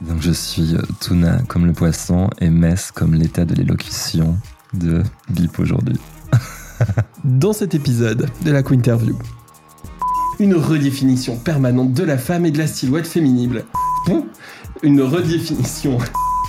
[0.00, 4.36] Donc je suis euh, tuna comme le poisson et mess comme l'état de l'élocution
[4.72, 5.98] de Bip aujourd'hui.
[7.24, 9.18] Dans cet épisode de la Quinterview,
[10.38, 13.62] une redéfinition permanente de la femme et de la silhouette féminine.
[14.06, 14.26] Bon,
[14.84, 15.98] une redéfinition.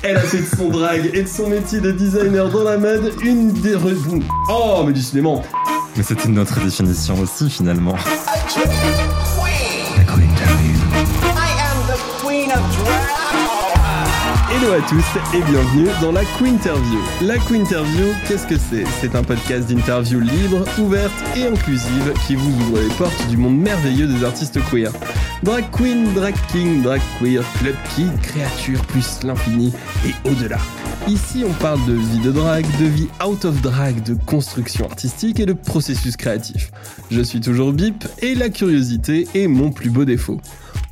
[0.03, 3.11] Elle a fait de son drag et de son métier de designer dans la mode
[3.23, 3.89] une des re...
[4.49, 5.43] Oh, mais décidément
[5.97, 7.95] Mais c'était notre définition aussi finalement.
[14.69, 16.99] Hello à tous et bienvenue dans la Quinterview.
[17.23, 18.83] La Quinterview, qu'est-ce que c'est?
[19.01, 23.57] C'est un podcast d'interview libre, ouverte et inclusive qui vous ouvre les portes du monde
[23.57, 24.91] merveilleux des artistes queer.
[25.41, 29.73] Drag queen, drag king, drag queer, club kid, créature plus l'infini
[30.05, 30.59] et au-delà.
[31.07, 35.39] Ici, on parle de vie de drag, de vie out of drag, de construction artistique
[35.39, 36.71] et de processus créatif.
[37.09, 40.39] Je suis toujours Bip et la curiosité est mon plus beau défaut.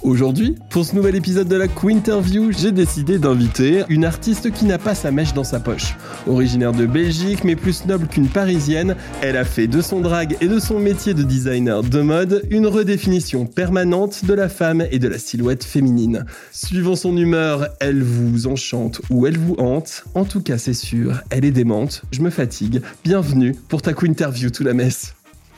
[0.03, 4.77] Aujourd'hui, pour ce nouvel épisode de la Quinterview, j'ai décidé d'inviter une artiste qui n'a
[4.77, 5.95] pas sa mèche dans sa poche.
[6.27, 10.47] Originaire de Belgique, mais plus noble qu'une parisienne, elle a fait de son drag et
[10.47, 15.07] de son métier de designer de mode une redéfinition permanente de la femme et de
[15.07, 16.25] la silhouette féminine.
[16.51, 20.03] Suivant son humeur, elle vous enchante ou elle vous hante.
[20.13, 22.03] En tout cas, c'est sûr, elle est démente.
[22.11, 22.81] Je me fatigue.
[23.03, 25.15] Bienvenue pour ta Quinterview, tout la messe.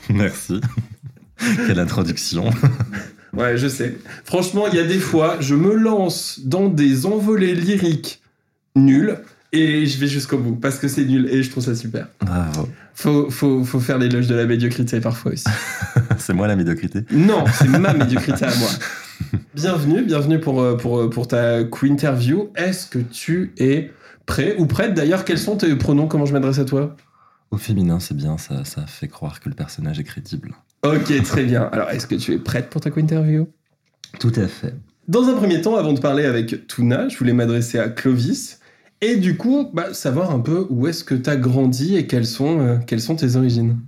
[0.08, 0.62] Merci.
[1.66, 2.50] Quelle introduction.
[3.36, 3.96] Ouais, je sais.
[4.24, 8.20] Franchement, il y a des fois, je me lance dans des envolées lyriques
[8.76, 9.16] nuls
[9.52, 12.08] et je vais jusqu'au bout parce que c'est nul et je trouve ça super.
[12.20, 12.68] Bravo.
[12.94, 15.44] Faut, faut, faut faire l'éloge de la médiocrité parfois aussi.
[16.18, 17.04] C'est moi la médiocrité.
[17.10, 18.68] Non, c'est ma médiocrité à moi.
[19.54, 22.50] Bienvenue, bienvenue pour, euh, pour, pour ta Quinterview.
[22.54, 23.90] Est-ce que tu es
[24.26, 24.92] prêt ou prête?
[24.92, 26.08] D'ailleurs, quels sont tes pronoms?
[26.08, 26.94] Comment je m'adresse à toi?
[27.50, 30.54] Au féminin, c'est bien, ça, ça fait croire que le personnage est crédible.
[30.82, 31.68] Ok, très bien.
[31.72, 33.48] Alors, est-ce que tu es prête pour ta Quinterview
[34.18, 34.74] Tout à fait.
[35.08, 38.60] Dans un premier temps, avant de parler avec Tuna, je voulais m'adresser à Clovis.
[39.02, 42.26] Et du coup, bah, savoir un peu où est-ce que tu as grandi et quelles
[42.26, 43.78] sont, euh, quelles sont tes origines?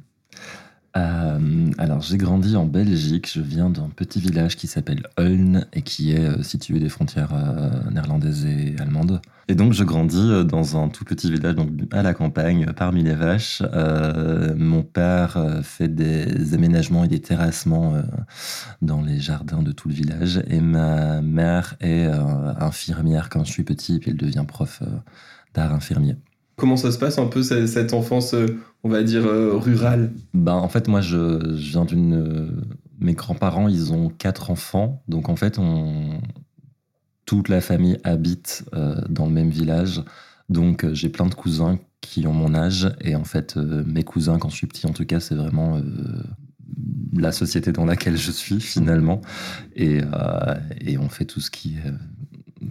[0.96, 3.30] Euh, alors, j'ai grandi en Belgique.
[3.32, 7.32] Je viens d'un petit village qui s'appelle Uln et qui est euh, situé des frontières
[7.32, 9.22] euh, néerlandaises et allemandes.
[9.48, 13.02] Et donc, je grandis euh, dans un tout petit village, donc à la campagne, parmi
[13.02, 13.62] les vaches.
[14.56, 17.94] Mon père fait des aménagements et des terrassements
[18.82, 20.42] dans les jardins de tout le village.
[20.48, 22.06] Et ma mère est
[22.60, 24.82] infirmière quand je suis petit, puis elle devient prof
[25.54, 26.16] d'art infirmier.
[26.56, 30.12] Comment ça se passe un peu cette, enfance, euh, on va dire, euh, rurale?
[30.34, 32.14] Ben, en fait, moi, je, viens d'une.
[32.14, 32.50] euh,
[32.98, 35.02] Mes grands-parents, ils ont quatre enfants.
[35.08, 36.20] Donc, en fait, on,
[37.24, 38.64] toute la famille habite
[39.08, 40.02] dans le même village.
[40.48, 42.92] Donc, j'ai plein de cousins qui ont mon âge.
[43.00, 45.80] Et en fait, mes cousins, quand je suis petit, en tout cas, c'est vraiment
[47.16, 49.22] la société dans laquelle je suis, finalement.
[49.74, 50.00] Et,
[50.80, 51.92] et on fait tout ce qui est.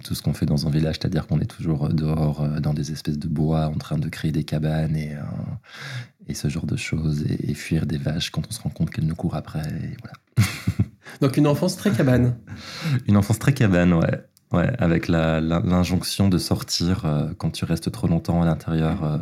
[0.03, 2.91] Tout ce qu'on fait dans un village, c'est-à-dire qu'on est toujours dehors euh, dans des
[2.91, 5.21] espèces de bois en train de créer des cabanes et, euh,
[6.27, 8.89] et ce genre de choses et, et fuir des vaches quand on se rend compte
[8.89, 9.61] qu'elles nous courent après.
[9.61, 10.47] et voilà.
[11.21, 12.35] Donc une enfance très cabane.
[13.07, 14.23] Une enfance très cabane, ouais.
[14.51, 19.17] Ouais, avec l'injonction de sortir euh, quand tu restes trop longtemps à l'intérieur euh,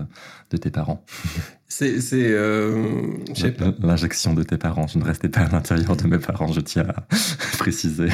[0.50, 1.06] de tes parents.
[1.68, 3.72] C'est, euh, je sais pas.
[3.80, 4.88] L'injection de tes parents.
[4.88, 7.06] Je ne restais pas à l'intérieur de mes parents, je tiens à
[7.60, 8.10] préciser.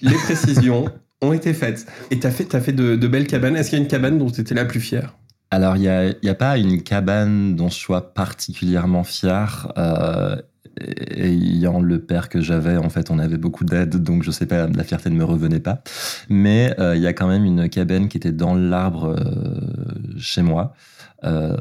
[0.00, 0.86] Les précisions
[1.22, 1.86] ont été faites.
[2.10, 3.56] Et t'as fait, t'as fait de, belles cabanes.
[3.56, 5.16] Est-ce qu'il y a une cabane dont tu étais la plus fière?
[5.50, 9.72] Alors, il n'y a, y a pas une cabane dont je sois particulièrement fier.
[9.76, 10.36] Euh,
[11.16, 14.68] ayant le père que j'avais, en fait, on avait beaucoup d'aide, donc je sais pas,
[14.68, 15.82] la fierté ne me revenait pas.
[16.28, 20.42] Mais euh, il y a quand même une cabane qui était dans l'arbre euh, chez
[20.42, 20.74] moi,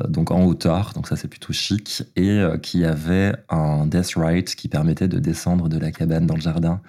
[0.08, 4.70] donc en hauteur, donc ça c'est plutôt chic, et qui avait un death ride qui
[4.70, 6.80] permettait de descendre de la cabane dans le jardin.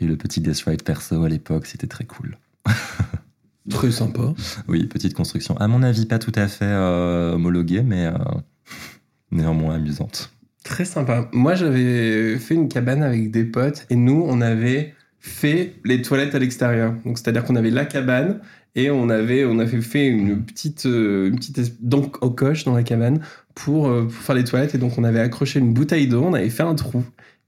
[0.00, 2.36] Et le petit death ride perso à l'époque, c'était très cool.
[3.68, 4.34] Très sympa.
[4.68, 5.56] Oui, petite construction.
[5.58, 8.14] À mon avis, pas tout à fait euh, homologuée, mais euh,
[9.30, 10.32] néanmoins amusante.
[10.64, 11.28] Très sympa.
[11.32, 16.34] Moi, j'avais fait une cabane avec des potes et nous, on avait fait les toilettes
[16.34, 16.94] à l'extérieur.
[17.04, 18.40] Donc, c'est-à-dire qu'on avait la cabane
[18.74, 22.74] et on avait, on avait fait une petite, euh, une petite donc au coche dans
[22.74, 23.20] la cabane
[23.54, 24.74] pour, pour faire les toilettes.
[24.74, 27.04] Et donc, on avait accroché une bouteille d'eau, on avait fait un trou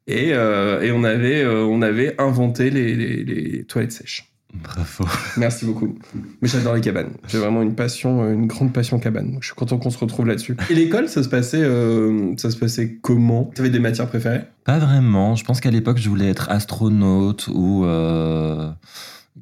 [0.07, 4.29] et, euh, et on, avait, euh, on avait inventé les, les- les toilettes sèches.
[4.55, 5.07] Bravo.
[5.39, 5.97] Merci beaucoup.
[6.43, 7.13] Mais j'adore les cabanes.
[7.27, 9.39] J'ai vraiment une passion, euh, une grande passion cabane.
[9.41, 10.59] Je suis content qu'on se retrouve là-dessus.
[10.69, 13.45] Et l'école, ça se passait, euh, ça se passait comment?
[13.55, 14.43] T'avais des matières préférées?
[14.65, 15.37] Pas vraiment.
[15.37, 18.71] Je pense qu'à l'époque, je voulais être astronaute ou euh,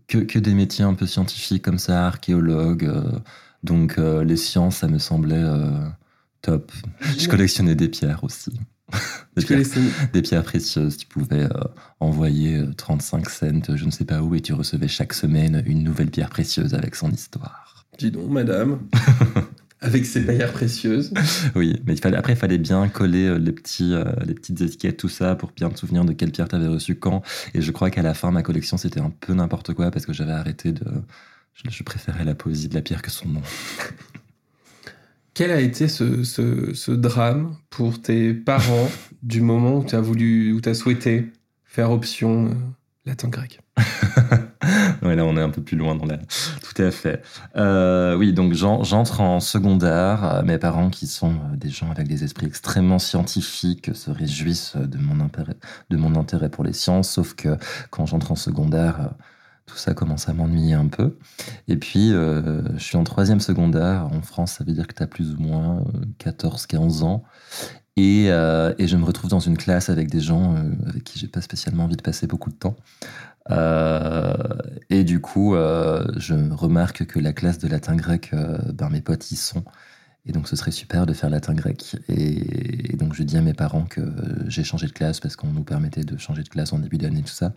[0.06, 2.84] que, que des métiers un peu scientifiques comme ça, archéologue.
[2.84, 3.02] euh.
[3.64, 5.70] donc, euh, les sciences, ça me semblait euh,
[6.40, 6.70] top.
[7.18, 8.52] Je collectionnais des pierres aussi.
[9.36, 9.66] des, pierres,
[10.12, 10.96] des pierres précieuses.
[10.96, 11.64] Tu pouvais euh,
[12.00, 15.82] envoyer euh, 35 cents, je ne sais pas où, et tu recevais chaque semaine une
[15.82, 17.86] nouvelle pierre précieuse avec son histoire.
[17.98, 18.80] Dis donc, madame.
[19.82, 21.12] Avec ses paillères précieuses.
[21.54, 24.60] Oui, mais il fallait, après, il fallait bien coller euh, les, petits, euh, les petites
[24.60, 27.22] étiquettes, tout ça, pour bien te souvenir de quelle pierre tu avais reçu quand.
[27.54, 30.12] Et je crois qu'à la fin, ma collection, c'était un peu n'importe quoi parce que
[30.12, 30.84] j'avais arrêté de.
[31.54, 33.42] Je, je préférais la poésie de la pierre que son nom.
[35.40, 38.90] Quel a été ce, ce- ce drame pour tes parents
[39.22, 41.32] du moment où tu as voulu, où tu as souhaité
[41.64, 42.54] faire option euh,
[43.06, 43.58] latin-grec
[45.02, 46.18] Ouais, là, on est un peu plus loin dans la.
[46.18, 47.22] Tout à fait.
[47.56, 50.24] Euh, oui, donc j'en- j'entre en secondaire.
[50.24, 54.76] Euh, Mes parents, qui sont euh, des gens avec des esprits extrêmement scientifiques, se réjouissent
[54.76, 55.56] de mon intérêt,
[55.88, 57.08] de mon intérêt pour les sciences.
[57.12, 57.56] Sauf que
[57.88, 59.14] quand j'entre en secondaire,
[59.66, 61.16] tout ça commence à m'ennuyer un peu.
[61.68, 64.08] Et puis, euh, je suis en troisième secondaire.
[64.12, 65.84] En France, ça veut dire que tu as plus ou moins
[66.18, 67.22] 14-15 ans.
[67.96, 71.18] Et, euh, et je me retrouve dans une classe avec des gens euh, avec qui
[71.18, 72.76] j'ai pas spécialement envie de passer beaucoup de temps.
[73.50, 74.34] Euh,
[74.90, 79.30] et du coup, euh, je remarque que la classe de latin-grec, euh, ben, mes potes
[79.30, 79.64] y sont.
[80.26, 81.96] Et donc, ce serait super de faire latin-grec.
[82.08, 84.02] Et, et donc, je dis à mes parents que
[84.46, 87.22] j'ai changé de classe parce qu'on nous permettait de changer de classe en début d'année,
[87.22, 87.54] tout ça,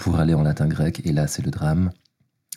[0.00, 1.02] pour aller en latin-grec.
[1.04, 1.90] Et là, c'est le drame.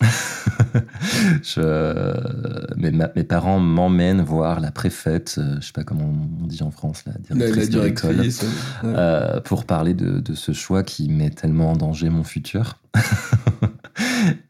[1.44, 6.12] je, mes, ma- mes parents m'emmènent voir la préfète, euh, je sais pas comment
[6.42, 8.10] on dit en France, la La, directrice, la de l'école.
[8.16, 8.44] directrice.
[8.44, 8.94] euh, ouais.
[8.98, 12.80] Euh, pour parler de, de ce choix qui met tellement en danger mon futur.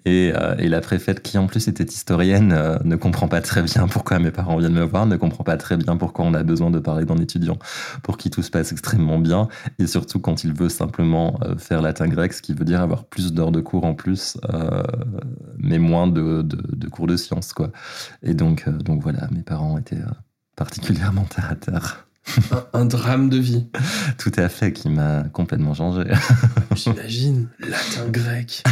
[0.06, 3.62] et, euh, et la préfète, qui en plus était historienne, euh, ne comprend pas très
[3.62, 6.44] bien pourquoi mes parents viennent me voir, ne comprend pas très bien pourquoi on a
[6.44, 7.58] besoin de parler d'un étudiant
[8.04, 9.48] pour qui tout se passe extrêmement bien,
[9.80, 13.52] et surtout quand il veut simplement faire latin-grec, ce qui veut dire avoir plus d'heures
[13.54, 14.38] de cours en plus,
[15.58, 17.54] mais moins de, de- de cours de sciences.
[17.54, 17.72] Quoi.
[18.22, 20.06] Et donc, euh, donc voilà, mes parents étaient euh,
[20.56, 22.08] particulièrement terre à terre.
[22.52, 23.68] Un, un drame de vie.
[24.18, 26.04] Tout à fait, qui m'a complètement changé.
[26.76, 27.50] J'imagine.
[27.60, 28.64] Latin-grec.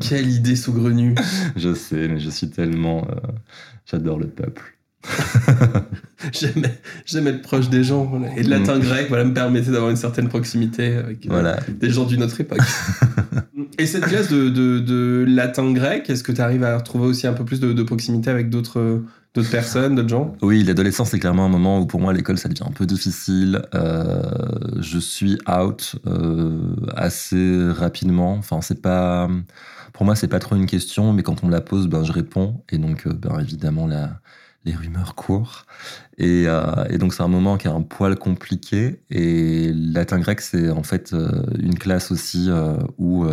[0.00, 1.14] Quelle idée saugrenue.
[1.56, 3.06] Je sais, mais je suis tellement.
[3.10, 3.14] euh,
[3.86, 4.75] J'adore le peuple.
[7.06, 8.04] J'aime être proche des gens.
[8.04, 8.28] voilà.
[8.36, 11.58] Et le latin-grec voilà, me permettait d'avoir une certaine proximité avec euh, Voilà.
[11.68, 12.60] des gens d'une autre époque.
[13.78, 17.32] Et cette classe de, de, de latin-grec, est-ce que tu arrives à retrouver aussi un
[17.34, 19.02] peu plus de, de proximité avec d'autres
[19.34, 20.34] d'autres personnes, d'autres gens?
[20.40, 23.62] Oui, l'adolescence, c'est clairement un moment où pour moi l'école ça devient un peu difficile.
[23.74, 24.22] Euh,
[24.80, 26.58] je suis out euh,
[26.96, 28.34] assez rapidement.
[28.36, 29.28] Enfin, c'est pas.
[29.92, 32.12] Pour moi, c'est pas trop une question, mais quand on me la pose, ben je
[32.12, 32.62] réponds.
[32.70, 34.20] Et donc, ben évidemment, la,
[34.66, 35.64] les rumeurs courent.
[36.18, 39.00] Et, euh, et donc, c'est un moment qui est un poil compliqué.
[39.10, 43.26] Et latin grec, c'est en fait euh, une classe aussi euh, où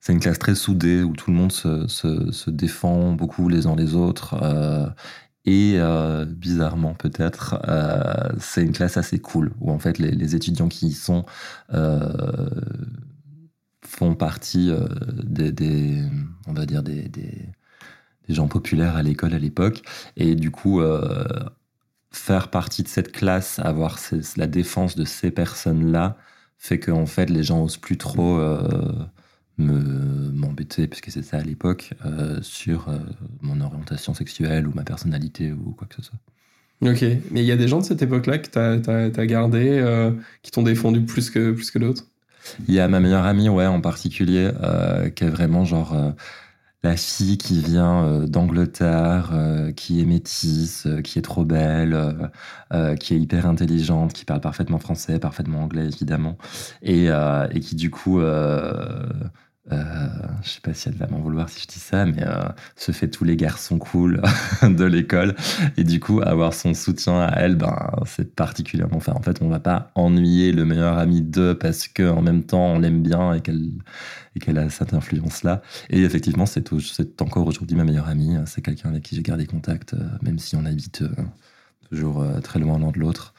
[0.00, 3.94] c'est une classe très soudée, où tout le monde se, défend beaucoup les uns les
[3.94, 4.34] autres.
[5.44, 5.78] et
[6.26, 7.60] bizarrement peut-être,
[8.40, 11.24] c'est une classe assez cool, où en fait les, étudiants qui y sont
[13.84, 14.72] font partie
[15.22, 16.02] des,
[16.48, 17.08] on va dire, des,
[18.32, 19.82] des gens populaires à l'école à l'époque.
[20.16, 21.24] Et du coup, euh,
[22.10, 26.16] faire partie de cette classe, avoir ces- la défense de ces personnes-là,
[26.58, 29.06] fait que en fait les gens osent plus trop euh,
[29.58, 29.78] me
[30.32, 32.88] m'embêter, puisque c'est ça à l'époque, euh, sur
[33.42, 36.18] mon orientation sexuelle ou ma personnalité ou quoi que ce soit.
[36.82, 40.10] Ok, mais il y a des gens de cette époque-là que tu as, gardé, euh,
[40.42, 42.06] qui t'ont défendu plus que, plus que d'autres?
[42.66, 46.10] Il y a ma meilleure amie, ouais, en particulier, euh, qui est vraiment genre euh,
[46.82, 52.30] la fille qui vient euh, d'Angleterre, euh, qui est métisse, euh, qui est trop belle,
[52.98, 56.38] qui est hyper intelligente, qui parle parfaitement français, parfaitement anglais, évidemment,
[56.82, 57.08] et,
[57.60, 59.06] qui du coup, euh,
[59.70, 60.08] euh,
[60.42, 62.24] je sais pas si elle va m'en vouloir si je dis ça, mais
[62.76, 64.22] se fait tous les garçons cool
[64.62, 65.34] de l'école,
[65.76, 67.76] et du coup, avoir son soutien à elle, ben,
[68.06, 68.96] c'est particulièrement.
[68.96, 72.42] Enfin, en fait, on va pas ennuyer le meilleur ami d'eux parce que en même
[72.44, 73.70] temps, on l'aime bien et qu'elle
[74.34, 75.62] et qu'elle a cette influence-là.
[75.90, 76.72] Et effectivement, c'est
[77.20, 78.34] encore aujourd'hui ma meilleure amie.
[78.46, 81.08] C'est quelqu'un avec qui j'ai gardé contact, euh, même si on habite euh,
[81.90, 83.34] toujours euh, très loin l'un de l'autre.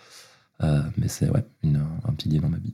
[0.98, 2.74] Mais c'est ouais, une- un pilier dans ma vie.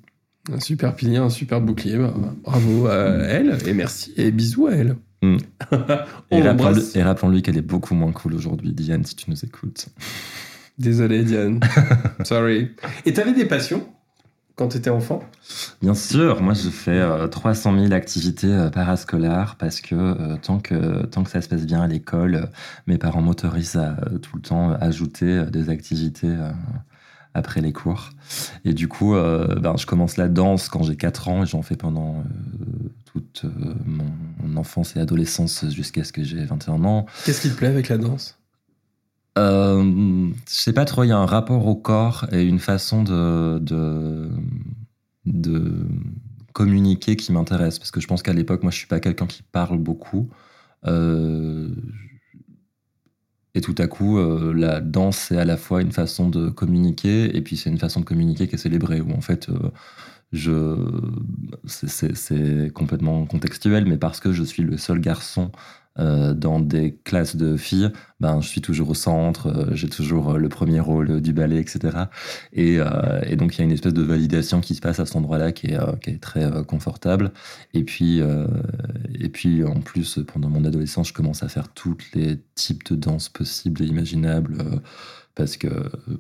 [0.54, 1.98] Un super pilier, un super bouclier.
[1.98, 4.96] Bah, bravo à elle et merci et bisous à elle.
[5.24, 5.38] Mm.
[5.72, 5.78] On
[6.38, 6.96] Et rappelons-lui l'embrasse.
[6.96, 9.88] et rappelons-lui qu'elle est beaucoup moins cool aujourd'hui, Diane, si tu nous écoutes.
[10.78, 11.60] Désolé Diane.
[12.24, 12.72] Sorry.
[13.06, 13.88] Et t'avais des passions?
[14.60, 15.22] Quand t'étais enfant?
[15.82, 20.60] Bien sûr, moi je fais euh, 300 000 activités euh, parascolaires parce que euh, tant
[20.60, 22.46] que tant que ça se passe bien à l'école, euh,
[22.86, 26.52] mes parents m'autorisent à euh, tout le temps ajouter euh, des activités euh,
[27.34, 28.10] après les cours.
[28.66, 31.62] Et du coup, euh, ben, je commence la danse quand j'ai 4 ans et j'en
[31.62, 34.12] fais pendant euh, toute euh, mon,
[34.44, 37.06] mon enfance et adolescence jusqu'à ce que j'ai 21 ans.
[37.26, 38.39] Qu'est-ce qui te plaît avec la danse?
[39.40, 43.04] Euh, Je sais pas trop, il y a un rapport au corps et une façon
[43.04, 44.30] de,
[46.54, 47.80] communiquer qui m'intéresse.
[47.80, 50.30] Parce que je pense qu'à l'époque, moi, je suis pas quelqu'un qui parle beaucoup.
[50.86, 51.70] Euh,
[53.56, 57.36] et tout à coup, euh, la danse, c'est à la fois une façon de communiquer,
[57.36, 59.72] et puis c'est une façon de communiquer qui est célébrée, où en fait, euh,
[60.32, 60.76] je,
[61.66, 65.52] c'est complètement contextuel, mais parce que je suis le seul garçon
[66.00, 67.92] euh, dans des classes de filles,
[68.22, 71.60] ben, je suis toujours au centre, euh, j'ai toujours euh, le premier rôle du ballet,
[71.60, 72.06] etc.
[72.54, 72.78] Et,
[73.36, 75.70] donc, il y a une espèce de validation qui se passe à cet endroit-là qui
[76.02, 77.32] qui est très confortable.
[77.74, 78.22] Et puis,
[79.14, 82.96] et puis, en plus, pendant mon adolescence, je commence à faire tous les types de
[82.96, 84.58] danses possibles et imaginables
[85.36, 85.68] parce que,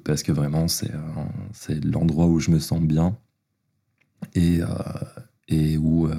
[0.04, 0.92] parce que vraiment, c'est
[1.54, 3.18] c'est l'endroit où je me sens bien
[4.36, 4.60] et,
[5.48, 6.10] et où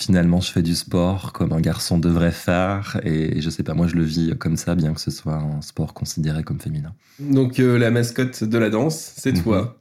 [0.00, 3.86] finalement je fais du sport comme un garçon devrait faire et je sais pas moi
[3.86, 6.92] je le vis comme ça bien que ce soit un sport considéré comme féminin.
[7.18, 9.42] Donc euh, la mascotte de la danse, c'est Mhm.
[9.42, 9.76] toi.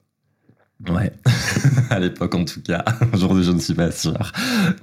[0.87, 1.11] Ouais,
[1.89, 2.85] à l'époque en tout cas.
[3.13, 4.31] Aujourd'hui je ne suis pas sûr,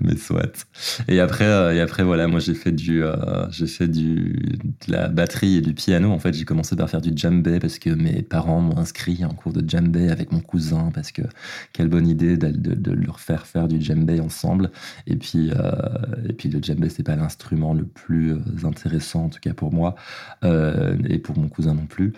[0.02, 0.66] mais soit.
[1.08, 4.92] Et après, euh, et après voilà, moi j'ai fait du, euh, j'ai fait du de
[4.92, 6.12] la batterie et du piano.
[6.12, 9.32] En fait, j'ai commencé par faire du djembé parce que mes parents m'ont inscrit en
[9.32, 11.22] cours de djembé avec mon cousin parce que
[11.72, 14.70] quelle bonne idée de, leur faire faire du djembé ensemble.
[15.06, 15.72] Et puis, euh,
[16.28, 19.72] et puis le djembé c'est pas l'instrument le plus euh, intéressant en tout cas pour
[19.72, 19.94] moi
[21.08, 22.12] et pour mon cousin non plus.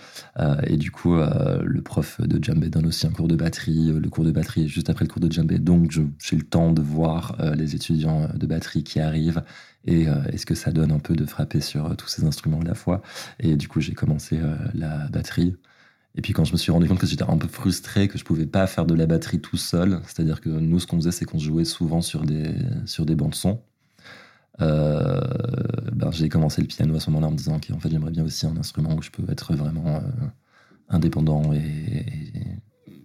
[0.67, 3.68] Et du coup, le prof de djembé donne aussi un cours de batterie.
[3.69, 6.73] Euh, Le cours de batterie juste après le cours de djembé, donc j'ai le temps
[6.73, 9.43] de voir euh, les étudiants de batterie qui arrivent
[9.85, 12.61] et euh, est-ce que ça donne un peu de frapper sur euh, tous ces instruments
[12.61, 13.03] à la fois.
[13.41, 15.57] Et du coup, j'ai commencé euh, la batterie.
[16.15, 18.25] Et puis quand je me suis rendu compte que j'étais un peu frustré, que je
[18.25, 21.25] pouvais pas faire de la batterie tout seul, c'est-à-dire que nous, ce qu'on faisait, c'est
[21.25, 22.55] qu'on jouait souvent sur des,
[22.87, 23.61] sur des bandes son.
[24.61, 25.21] Euh,
[25.93, 28.11] ben, j'ai commencé le piano à ce moment-là en me disant, ok, en fait, j'aimerais
[28.11, 30.01] bien aussi un instrument où je peux être vraiment euh,
[30.89, 32.07] indépendant et,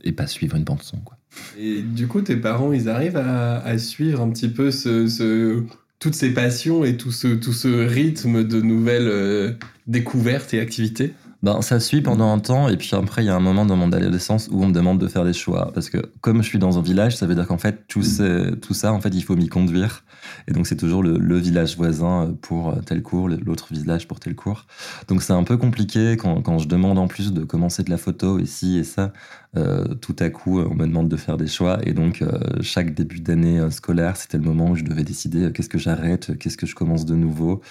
[0.04, 0.98] et pas suivre une bande son.
[0.98, 1.18] Quoi.
[1.58, 5.64] Et du coup, tes parents, ils arrivent à, à suivre un petit peu ce, ce-
[6.00, 9.52] toutes ces passions et tout ce, tout ce rythme de nouvelles euh,
[9.88, 11.14] découvertes et activités?
[11.42, 13.76] Ben, ça suit pendant un temps, et puis après, il y a un moment dans
[13.76, 15.72] mon adolescence où on me demande de faire des choix.
[15.74, 18.52] Parce que comme je suis dans un village, ça veut dire qu'en fait, tout, ces-
[18.62, 20.06] tout ça, en fait, il faut m'y conduire.
[20.48, 24.36] Et donc, c'est toujours le, le village voisin pour tel cours, l'autre village pour tel
[24.36, 24.68] cours.
[25.10, 27.98] Donc, c'est un peu compliqué quand, quand je demande en plus de commencer de la
[27.98, 29.12] photo, et ci et ça.
[29.56, 31.80] Euh, tout à coup, on me demande de faire des choix.
[31.86, 35.44] Et donc, euh, chaque début d'année euh, scolaire, c'était le moment où je devais décider
[35.44, 37.62] euh, qu'est-ce que j'arrête, euh, qu'est-ce que je commence de nouveau.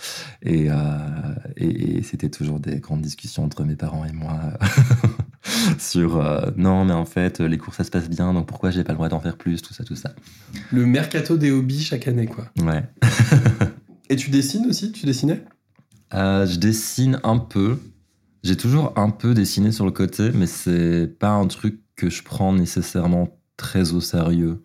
[0.42, 0.74] Et, euh,
[1.56, 4.38] et, et c'était toujours des grandes discussions entre mes parents et moi
[5.78, 8.84] sur euh, non, mais en fait, les cours ça se passe bien, donc pourquoi j'ai
[8.84, 10.14] pas le droit d'en faire plus, tout ça, tout ça.
[10.70, 12.46] Le mercato des hobbies chaque année, quoi.
[12.62, 12.84] Ouais.
[14.08, 14.92] Et tu dessines aussi?
[14.92, 15.42] Tu dessinais?
[16.14, 17.78] Euh, je dessine un peu.
[18.42, 22.22] J'ai toujours un peu dessiné sur le côté, mais c'est pas un truc que je
[22.24, 24.62] prends nécessairement très au sérieux.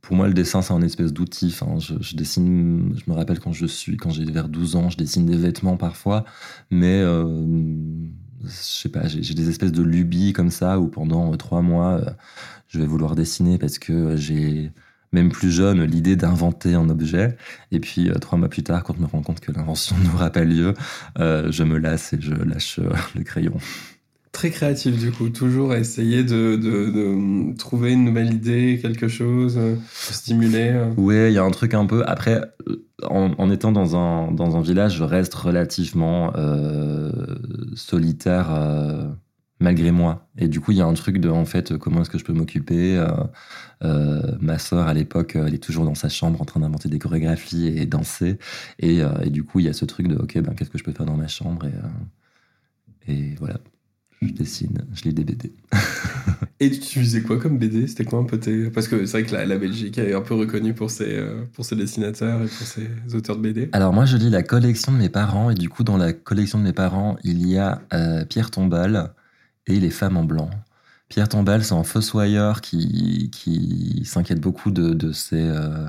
[0.00, 1.56] Pour moi, le dessin, c'est un espèce d'outil.
[1.78, 5.26] Je, dessine, je me rappelle quand je suis, quand j'ai vers 12 ans, je dessine
[5.26, 6.24] des vêtements parfois,
[6.70, 7.46] mais euh,
[8.42, 11.62] je sais pas, j'ai j'ai des espèces de lubies comme ça où pendant euh, trois
[11.62, 12.10] mois, euh,
[12.68, 14.72] je vais vouloir dessiner parce que j'ai,
[15.14, 17.36] même plus jeune, l'idée d'inventer un objet.
[17.72, 20.28] Et puis, euh, trois mois plus tard, quand je me rends compte que l'invention n'aura
[20.30, 20.74] pas lieu,
[21.18, 23.54] euh, je me lasse et je lâche euh, le crayon.
[24.32, 25.28] Très créatif, du coup.
[25.30, 29.56] Toujours à essayer de, de- de trouver une nouvelle idée, quelque chose,
[29.92, 30.74] stimuler.
[30.96, 32.02] Ouais, il y a un truc un peu.
[32.04, 32.40] Après,
[33.04, 37.12] en, en étant dans un, dans un village, je reste relativement euh,
[37.76, 39.04] solitaire euh,
[39.64, 40.28] malgré moi.
[40.38, 42.24] Et du coup, il y a un truc de, en fait, comment est-ce que je
[42.24, 43.08] peux m'occuper euh,
[43.82, 46.98] euh, Ma sœur, à l'époque, elle est toujours dans sa chambre en train d'inventer des
[46.98, 48.38] chorégraphies et danser.
[48.78, 50.78] Et, euh, et du coup, il y a ce truc de, ok, ben, qu'est-ce que
[50.78, 53.58] je peux faire dans ma chambre Et, euh, et voilà,
[54.22, 55.52] je dessine, je lis des BD.
[56.60, 58.70] Et tu faisais quoi comme BD C'était quoi un peu tes...
[58.70, 61.44] Parce que c'est vrai que la, la Belgique est un peu reconnue pour ses, euh,
[61.52, 63.68] pour ses dessinateurs et pour ses auteurs de BD.
[63.72, 66.58] Alors moi, je lis la collection de mes parents et du coup, dans la collection
[66.58, 69.12] de mes parents, il y a euh, Pierre Tombal
[69.66, 70.50] et les femmes en blanc.
[71.08, 75.88] Pierre Tombal, c'est un fossoyeur qui, qui s'inquiète beaucoup de, de ses euh,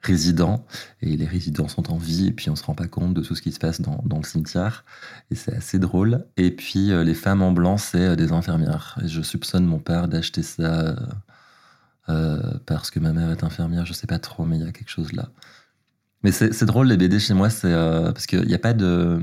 [0.00, 0.66] résidents
[1.02, 3.34] et les résidents sont en vie et puis on se rend pas compte de tout
[3.34, 4.84] ce qui se passe dans, dans le cimetière
[5.30, 6.24] et c'est assez drôle.
[6.36, 8.98] Et puis euh, les femmes en blanc, c'est euh, des infirmières.
[9.04, 10.96] Et je soupçonne mon père d'acheter ça
[12.66, 13.84] parce que ma mère est infirmière.
[13.84, 15.28] Je sais pas trop, mais il y a quelque chose là.
[16.22, 19.20] Mais c'est drôle, les BD chez moi, c'est parce qu'il n'y a pas de.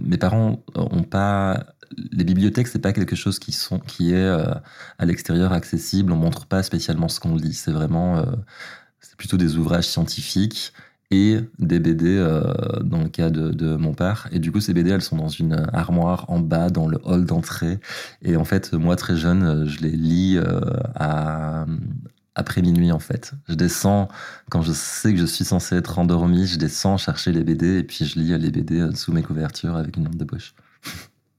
[0.00, 1.66] Mes parents ont pas.
[2.12, 4.44] Les bibliothèques, c'est pas quelque chose qui, sont, qui est euh,
[4.98, 6.12] à l'extérieur accessible.
[6.12, 7.54] On montre pas spécialement ce qu'on lit.
[7.54, 8.18] C'est vraiment.
[8.18, 8.24] euh,
[9.00, 10.72] c'est plutôt des ouvrages scientifiques.
[11.10, 12.42] et des BD euh,
[12.82, 14.28] dans le cas de, mon père.
[14.32, 17.26] Et du coup, ces BD, elles sont dans une armoire en bas, dans le hall
[17.26, 17.78] d'entrée.
[18.22, 20.38] Et en fait, moi, très jeune, je les lis
[22.34, 23.32] après minuit, en fait.
[23.48, 24.08] Je descends,
[24.50, 27.82] quand je sais que je suis censé être endormi, je descends chercher les BD et
[27.84, 30.54] puis je lis les BD sous mes couvertures avec une lampe de poche.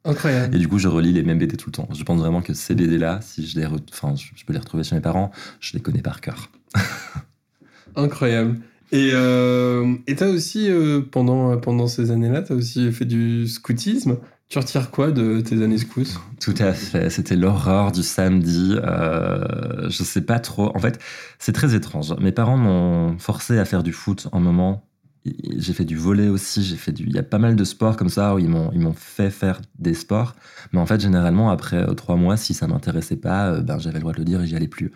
[0.06, 0.56] Incroyable.
[0.56, 1.88] Et du coup, je relis les mêmes BD tout le temps.
[1.94, 4.96] Je pense vraiment que ces BD-là, si je les, enfin, je peux les retrouver chez
[4.96, 6.50] mes parents, je les connais par cœur.
[7.96, 8.60] Incroyable.
[8.92, 14.18] Et euh, t'as aussi, euh, pendant, pendant ces années-là, t'as aussi fait du scoutisme.
[14.50, 16.20] Tu retires quoi de tes années scouts?
[16.40, 17.10] Tout à fait.
[17.10, 18.76] C'était l'horreur du samedi.
[18.84, 20.76] Euh, je sais pas trop.
[20.76, 21.00] En fait,
[21.40, 22.14] c'est très étrange.
[22.20, 24.88] Mes parents m'ont forcé à faire du foot un moment.
[25.26, 26.64] J'ai fait du volet aussi.
[26.64, 27.06] J'ai fait du.
[27.06, 29.30] Il y a pas mal de sports comme ça où ils m'ont ils m'ont fait
[29.30, 30.36] faire des sports.
[30.74, 33.96] Mais en fait, généralement, après euh, trois mois, si ça m'intéressait pas, euh, ben j'avais
[33.96, 34.92] le droit de le dire et j'y allais plus.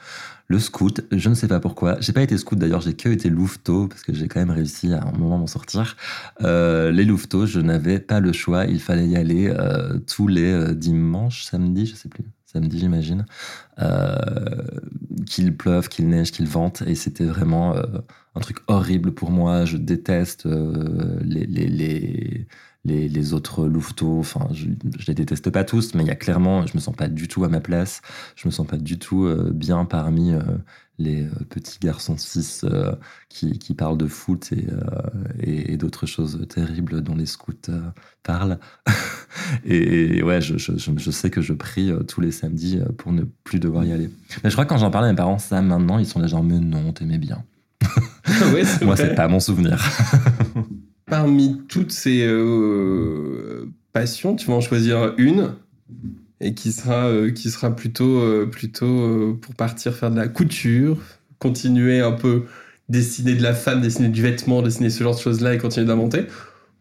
[0.48, 1.98] Le scout, je ne sais pas pourquoi.
[2.01, 2.81] J'ai pas été scout d'ailleurs.
[2.81, 5.96] J'ai que été louveteau parce que j'ai quand même réussi à un moment m'en sortir.
[6.41, 8.65] Euh, les louveteaux, je n'avais pas le choix.
[8.65, 9.53] Il fallait y aller
[10.07, 12.25] tous les dimanches, samedi, je sais plus.
[12.48, 13.25] Samedi, j'imagine.
[13.80, 14.16] Euh,
[15.25, 16.82] qu'il pleuve, qu'il neige, qu'il vente.
[16.88, 17.84] Et c'était vraiment euh,
[18.36, 19.66] un truc horrible pour moi.
[19.66, 22.48] Je déteste euh, les, les, les,
[22.86, 24.20] les, les autres louveteaux.
[24.20, 26.96] Enfin, je, je les déteste pas tous, mais il y a clairement, je me sens
[26.96, 28.01] pas du tout à ma place.
[28.38, 30.32] Je me sens pas du tout bien parmi
[31.00, 32.94] les euh, petits garçons cis euh,
[33.30, 34.82] qui, qui parlent de foot et, euh,
[35.39, 37.82] et, et d'autres choses terribles dont les scouts euh,
[38.24, 38.60] parlent.
[39.66, 43.24] et, et ouais, je, je, sais que je prie euh, tous les samedis pour ne
[43.44, 44.10] plus devoir y aller.
[44.44, 46.27] Mais je crois que quand j'en parle à mes parents, ça maintenant, ils sont là
[46.27, 47.44] genre, mais non, t'aimais bien.
[48.54, 49.84] ouais, c'est Moi, c'est pas mon souvenir.
[51.06, 55.54] Parmi toutes ces euh, passions, tu vas en choisir une?
[56.39, 60.27] Et qui sera, euh, qui sera plutôt, euh, plutôt euh, pour partir faire de la
[60.27, 60.98] couture,
[61.39, 62.46] continuer un peu
[62.89, 66.27] dessiner de la femme, dessiner du vêtement, dessiner ce genre de choses-là et continuer d'inventer.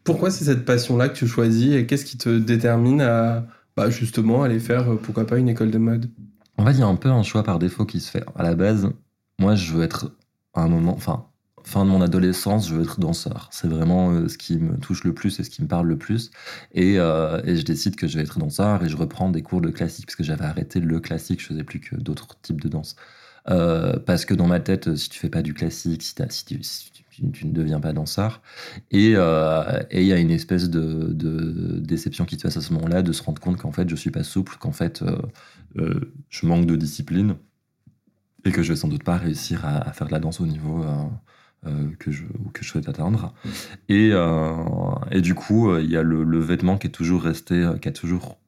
[0.04, 3.46] Pourquoi c'est cette passion-là que tu choisis et qu'est-ce qui te détermine à
[3.76, 6.10] bah, justement aller faire, pourquoi pas, une école de mode?
[6.58, 8.24] En fait, il y a un peu un choix par défaut qui se fait.
[8.36, 8.88] À la base,
[9.38, 10.12] moi, je veux être
[10.54, 11.26] à un moment, enfin,
[11.66, 13.48] fin de mon adolescence, je veux être danseur.
[13.50, 15.98] C'est vraiment euh, ce qui me touche le plus et ce qui me parle le
[15.98, 16.30] plus.
[16.72, 19.60] Et, euh, et je décide que je vais être danseur et je reprends des cours
[19.60, 22.68] de classique parce que j'avais arrêté le classique, je faisais plus que d'autres types de
[22.68, 22.94] danse.
[23.50, 27.52] Euh, parce que dans ma tête, si tu fais pas du classique, si, tu, ne
[27.52, 28.42] deviens pas danseur,
[28.92, 33.12] et il y a une espèce de, déception qui te passe à ce moment-là, de
[33.12, 35.02] se rendre compte qu'en fait, je suis pas souple, qu'en fait,
[35.74, 37.34] je manque de discipline
[38.44, 40.84] et que je vais sans doute pas réussir à, faire de la danse au niveau
[41.98, 43.34] que, je, que je souhaite atteindre.
[43.88, 44.54] Et, euh,
[45.10, 47.88] et du coup, euh, il y a le, vêtement qui est toujours resté, euh, qui
[47.88, 48.38] a toujours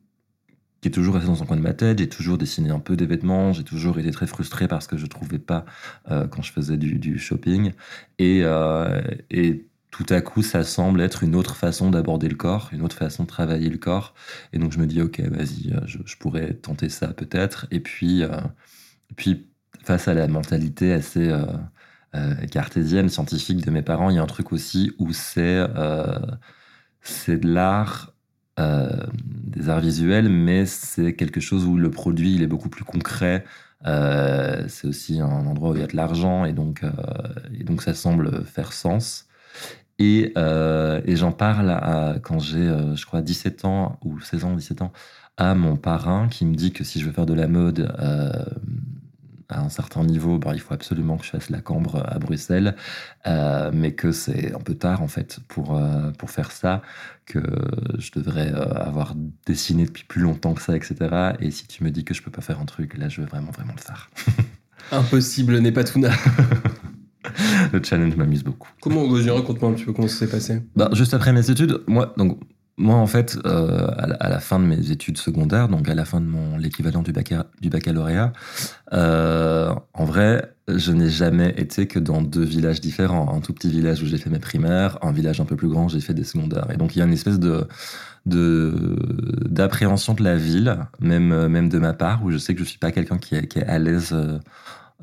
[0.81, 1.99] qui est toujours resté dans un coin de ma tête.
[1.99, 3.53] J'ai toujours dessiné un peu des vêtements.
[3.53, 5.65] J'ai toujours été très frustré parce que je trouvais pas
[6.11, 7.73] euh, quand je faisais du, shopping.
[8.19, 9.01] Et, euh,
[9.31, 12.97] et tout à coup, ça semble être une autre façon d'aborder le corps, une autre
[12.97, 14.15] façon de travailler le corps.
[14.53, 17.67] Et donc, je me dis, OK, vas-y, euh, je, pourrais tenter ça peut-être.
[17.73, 18.41] Et puis, euh,
[19.17, 19.49] puis,
[19.85, 21.57] face à la mentalité assez euh, euh,
[22.51, 25.41] cartésienne, scientifique de mes parents, il y a un truc aussi où c'est
[25.77, 26.19] euh,
[27.03, 28.13] c'est de l'art,
[28.59, 32.85] euh, des arts visuels, mais c'est quelque chose où le produit il est beaucoup plus
[32.85, 33.45] concret.
[33.87, 36.91] Euh, c'est aussi un endroit où il y a de l'argent et donc, euh,
[37.59, 39.27] et donc ça semble faire sens.
[39.99, 44.45] Et, euh, et j'en parle à, quand j'ai, euh, je crois, 17 ans ou 16
[44.45, 44.93] ans, 17 ans,
[45.37, 48.33] à mon parrain qui me dit que si je veux faire de la mode euh,
[49.49, 52.77] à un certain niveau, bah, il faut absolument que je fasse la cambre à Bruxelles,
[53.27, 56.83] euh, mais que c'est un peu tard en fait pour, euh, pour faire ça,
[57.25, 57.41] que
[57.99, 59.15] je devrais euh, avoir
[59.47, 60.97] dessiné depuis plus longtemps que ça, etc.
[61.41, 63.27] Et si tu me dis que je peux pas faire un truc, là je veux
[63.27, 64.11] vraiment, vraiment le faire.
[64.93, 66.11] Impossible n'est pas tout na.
[67.73, 68.69] le challenge m'amuse beaucoup.
[68.83, 70.63] Comment, raconte-moi un petit peu comment ça s'est passé.
[70.77, 72.39] Bah, juste après mes études, moi, donc,
[72.79, 76.21] moi en fait, euh, à, la, fin de mes études secondaires, donc à la fin
[76.21, 78.33] de mon l'équivalent du, bacca- du baccalauréat,
[78.93, 83.35] euh, en vrai, je n'ai jamais été que dans deux villages différents.
[83.35, 85.87] Un tout petit village où j'ai fait mes primaires, un village un peu plus grand
[85.87, 86.71] où j'ai fait des secondaires.
[86.73, 87.67] Et donc il y a une espèce de
[88.27, 92.79] d'appréhension de la ville, même même de ma part, où je sais que je suis
[92.79, 94.15] pas quelqu'un qui est, qui est à l'aise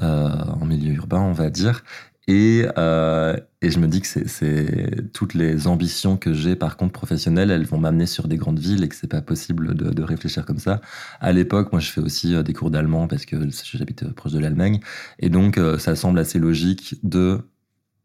[0.02, 0.30] euh,
[0.62, 1.84] en milieu urbain, on va dire.
[2.28, 6.92] Et, euh, et je me dis que c'est- toutes les ambitions que j'ai, par contre,
[6.94, 10.04] professionnelles, elles vont m'amener sur des grandes villes et que c'est pas possible de, de
[10.04, 10.82] réfléchir comme ça.
[11.20, 13.38] À l'époque, moi, je fais aussi euh, des cours d'allemand parce que
[13.74, 14.80] j'habite euh, proche de l'Allemagne.
[15.20, 17.42] Et donc, ça semble assez logique de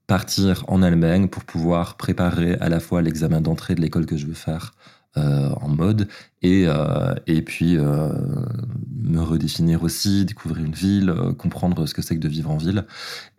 [0.06, 4.26] partir en Allemagne pour pouvoir préparer à la fois l'examen d'entrée de l'école que je
[4.26, 4.72] veux faire
[5.16, 6.06] euh, en mode
[6.40, 8.12] et, euh, et puis euh,
[8.94, 12.86] me redéfinir aussi, découvrir une ville, comprendre ce que c'est que de vivre en ville.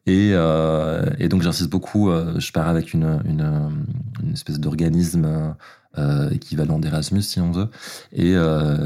[0.05, 5.55] Et, et donc j'insiste beaucoup, je pars avec une, une, espèce d'organisme
[6.31, 7.69] équivalent d'Erasmus si on veut.
[8.11, 8.35] Et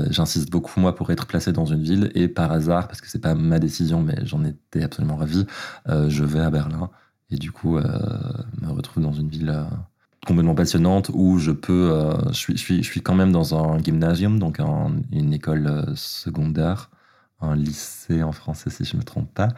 [0.09, 3.21] j'insiste beaucoup moi pour être placé dans une ville et par hasard, parce que c'est
[3.21, 5.47] pas ma décision mais j'en étais absolument ravi,
[5.87, 6.89] je vais à Berlin
[7.31, 9.65] et du coup me retrouve dans une ville...
[10.25, 14.39] complètement passionnante où je peux euh, je suis je suis quand même dans un gymnasium
[14.39, 16.89] donc un- une école euh, secondaire
[17.41, 19.49] un lycée en français si je me trompe pas.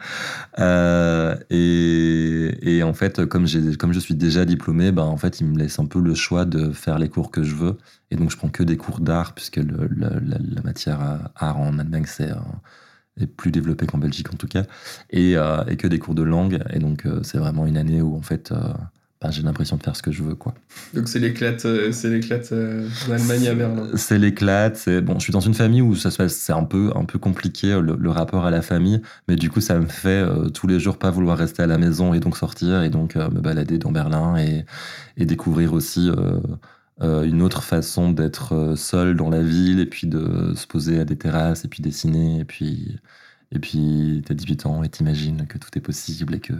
[0.58, 3.46] Euh, et, en fait comme
[3.78, 6.44] comme je suis déjà diplômé ben en fait il me laisse un peu le choix
[6.44, 7.78] de faire les cours que je veux.
[8.10, 10.10] Et donc je prends que des cours d'art puisque la,
[10.64, 12.30] matière art en Allemagne c'est
[13.20, 14.64] est plus développée qu'en Belgique en tout cas.
[15.10, 15.34] Et,
[15.78, 16.62] que des cours de langue.
[16.72, 18.52] Et donc c'est vraiment une année où en fait
[19.20, 20.54] ben, j'ai l'impression de faire ce que je veux quoi
[20.94, 23.88] Donc c'est l'éclate, euh, c'est l'éclate euh, d'Allemagne à Berlin.
[23.94, 24.76] c'est l'éclate.
[24.76, 25.14] C'est bon.
[25.14, 26.34] Je suis dans une famille où ça se passe.
[26.34, 29.60] C'est un peu un peu compliqué le, le rapport à la famille, mais du coup
[29.60, 32.36] ça me fait euh, tous les jours pas vouloir rester à la maison et donc
[32.36, 34.64] sortir et donc euh, me balader dans Berlin et,
[35.16, 36.38] et découvrir aussi euh,
[37.02, 40.98] euh, une autre façon d'être euh, seul dans la ville et puis de se poser
[41.00, 42.98] à des terrasses et puis dessiner et puis
[43.52, 46.54] et puis t'as 18 ans et t'imagines que tout est possible et que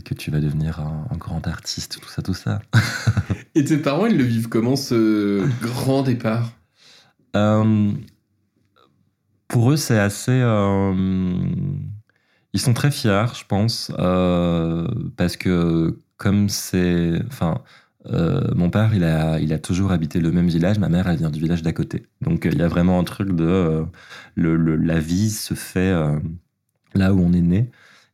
[0.00, 2.60] et que tu vas devenir un, un grand artiste tout ça tout ça.
[3.54, 6.52] Et tes parents, ils le vivent comment ce grand départ?
[7.36, 7.92] Euh,
[9.48, 10.30] pour eux, c'est assez.
[10.32, 10.94] euh,
[12.52, 14.86] ils sont très fiers, je pense, euh,
[15.16, 17.20] parce que comme c'est.
[17.28, 17.62] Enfin,
[18.54, 20.78] mon père, il a, il a toujours habité le même village.
[20.78, 22.06] Ma mère, elle vient du village d'à côté.
[22.22, 23.84] Donc, il y a vraiment un truc de.
[24.34, 25.92] le, le- la vie se fait
[26.94, 27.70] là où on est né.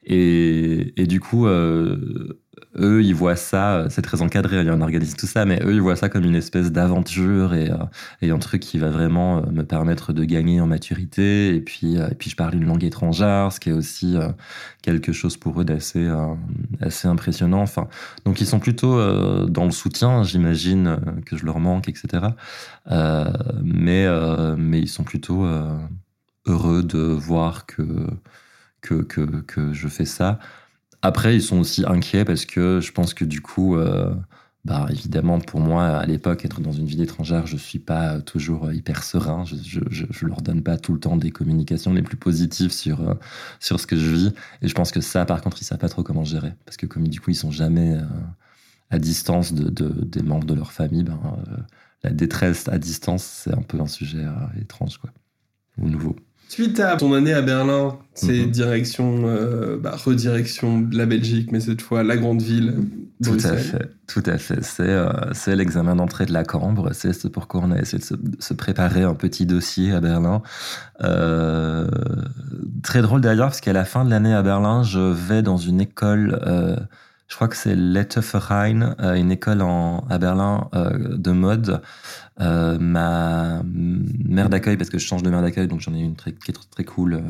[0.08, 2.38] Et, du coup, euh,
[2.78, 5.60] eux, ils voient ça, c'est très encadré, il y a un organisme, tout ça, mais
[5.64, 9.38] eux, ils voient ça comme une espèce d'aventure et, euh, un truc qui va vraiment
[9.38, 11.54] euh, me permettre de gagner en maturité.
[11.54, 14.28] Et puis, euh, je parle une langue étrangère, ce qui est aussi euh,
[14.82, 16.34] quelque chose pour eux d'assez euh,
[16.80, 17.62] assez impressionnant.
[17.62, 17.88] Enfin,
[18.24, 22.28] donc ils sont plutôt euh, dans le soutien, j'imagine euh, que je leur manque, etc.
[22.90, 23.24] Euh,
[23.62, 25.76] mais, euh, ils sont plutôt euh,
[26.46, 27.82] heureux de voir que,
[28.86, 30.38] que, je fais ça.
[31.02, 34.14] Après, ils sont aussi inquiets parce que je pense que du coup, euh,
[34.64, 38.72] bah, évidemment, pour moi, à l'époque, être dans une ville étrangère, je suis pas toujours
[38.72, 39.44] hyper serein.
[39.44, 43.14] Je, je leur donne pas tout le temps des communications les plus positives sur, euh,
[43.60, 44.32] sur ce que je vis.
[44.62, 46.54] Et je pense que ça, par contre, ils savent pas trop comment gérer.
[46.64, 48.02] Parce que comme du coup, ils sont jamais euh,
[48.90, 51.20] à distance de, de, des membres de leur famille, ben,
[52.02, 54.24] la détresse à distance, c'est un peu un sujet
[54.60, 55.10] étrange, quoi.
[55.78, 56.16] Ou nouveau.
[56.48, 58.50] Suite à ton année à Berlin, c'est Mhm.
[58.50, 62.74] direction, euh, bah, redirection de la Belgique, mais cette fois la grande ville,
[63.24, 64.62] Tout à fait, tout à fait.
[64.62, 66.90] C'est euh, c'est l'examen d'entrée de la Cambre.
[66.92, 70.00] C'est ce pourquoi on a essayé de se, de se préparer un petit dossier à
[70.00, 70.42] Berlin.
[71.02, 71.88] Euh,
[72.82, 75.80] très drôle d'ailleurs, parce qu'à la fin de l'année à Berlin, je vais dans une
[75.80, 76.38] école,
[77.28, 81.82] je crois que c'est Letteverein, euh, une école en, à Berlin euh, de mode.
[82.40, 86.14] Euh, ma mère d'accueil, parce que je change de mère d'accueil, donc j'en ai une
[86.14, 87.14] qui est très, cool.
[87.14, 87.20] euh,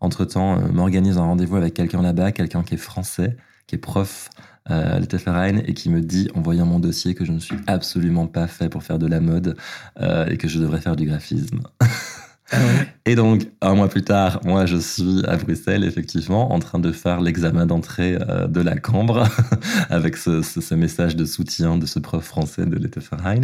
[0.00, 4.28] entre-temps, euh, m'organise un rendez-vous avec quelqu'un là-bas, quelqu'un qui est français, qui est prof
[4.66, 8.26] à Letteverein, et qui me dit, en voyant mon dossier, que je ne suis absolument
[8.26, 9.56] pas fait pour faire de la mode
[10.00, 11.60] et que je devrais faire du graphisme.
[12.52, 12.58] Ah.
[13.06, 16.92] Et donc, un mois plus tard, moi, je suis à Bruxelles, effectivement, en train de
[16.92, 19.28] faire l'examen d'entrée euh, de la Cambre,
[19.90, 23.42] avec ce, message de soutien de ce prof français de Letteverein.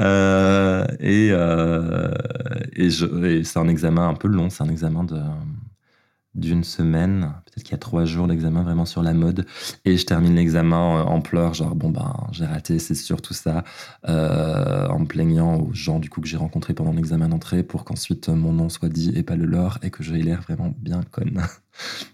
[0.00, 2.14] Euh, euh,
[2.76, 2.90] et
[3.44, 5.16] c'est un examen un peu long, c'est un examen de
[6.34, 9.46] d'une semaine, peut-être qu'il y a trois jours d'examen vraiment sur la mode,
[9.84, 13.34] et je termine l'examen euh, en pleurs, genre bon ben j'ai raté, c'est sûr tout
[13.34, 13.64] ça,
[14.08, 17.84] euh, en me plaignant aux gens du coup que j'ai rencontrés pendant l'examen d'entrée pour
[17.84, 20.74] qu'ensuite euh, mon nom soit dit et pas le leur et que j'ai l'air vraiment
[20.78, 21.42] bien conne.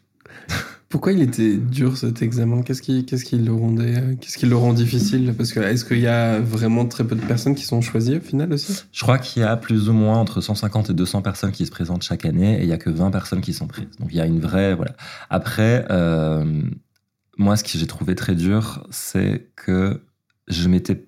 [0.90, 2.62] Pourquoi il était dur cet examen?
[2.62, 5.32] Qu'est-ce qui, qu'est-ce qui le rendait, euh, qu'est-ce qui le rend difficile?
[5.38, 8.20] Parce que est-ce qu'il y a vraiment très peu de personnes qui sont choisies au
[8.20, 8.74] final aussi?
[8.90, 11.70] Je crois qu'il y a plus ou moins entre 150 et 200 personnes qui se
[11.70, 13.86] présentent chaque année et il y a que 20 personnes qui sont prises.
[14.00, 14.96] Donc il y a une vraie voilà.
[15.30, 16.62] Après, euh,
[17.38, 20.02] moi ce que j'ai trouvé très dur, c'est que
[20.48, 21.06] je m'étais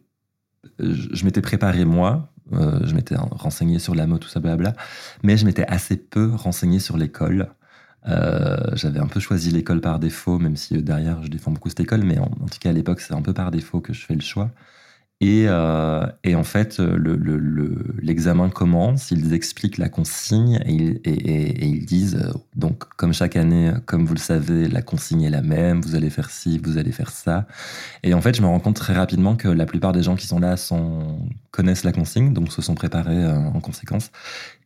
[0.79, 2.33] je m'étais préparé moi.
[2.53, 4.75] euh, je m'étais renseigné sur la mode, tout ça, blabla,
[5.25, 7.49] mais je m'étais assez peu renseigné sur l'école.
[8.09, 11.69] Euh, j'avais un peu choisi l'école par défaut, même si euh, derrière je défends beaucoup
[11.69, 14.05] cette école, mais en, tout cas à l'époque c'est un peu par défaut que je
[14.05, 14.51] fais le choix.
[15.21, 21.01] Et, euh, en fait, le- le- le- l'examen commence, ils expliquent la consigne et
[21.65, 25.81] ils, disent, donc comme chaque année, comme vous le savez, la consigne est la même,
[25.81, 27.47] vous allez faire ci, vous allez faire ça.
[28.03, 30.27] Et en fait, je me rends compte très rapidement que la plupart des gens qui
[30.27, 30.57] sont là
[31.53, 34.11] connaissent la consigne, donc se sont préparés en conséquence,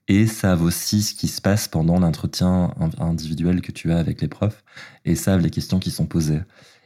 [0.09, 4.29] et savent aussi ce qui se passe pendant l'entretien individuel que tu as avec les
[4.29, 4.63] profs,
[5.05, 6.41] et savent les questions qui sont posées.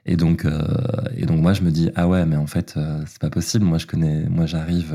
[0.06, 0.62] Et donc, euh,
[1.16, 3.64] et donc moi, je me dis, ah ouais, mais en fait, euh, c'est pas possible.
[3.64, 4.94] Moi, je connais, moi, j'arrive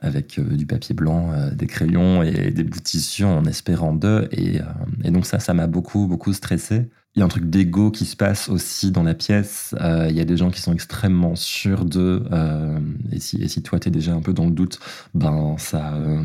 [0.00, 4.28] avec du papier blanc, des crayons et des bouts de tissu en espérant d'eux.
[4.32, 4.60] Et,
[5.04, 6.88] et donc ça, ça m'a beaucoup, beaucoup stressé.
[7.14, 9.74] Il y a un truc d'ego qui se passe aussi dans la pièce.
[9.82, 12.24] Euh, il y a des gens qui sont extrêmement sûrs d'eux.
[12.32, 14.78] Euh, et, si, et si toi, tu es déjà un peu dans le doute,
[15.12, 16.22] ben ça, euh,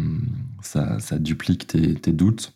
[0.61, 2.53] ça, ça, duplique tes, tes doutes.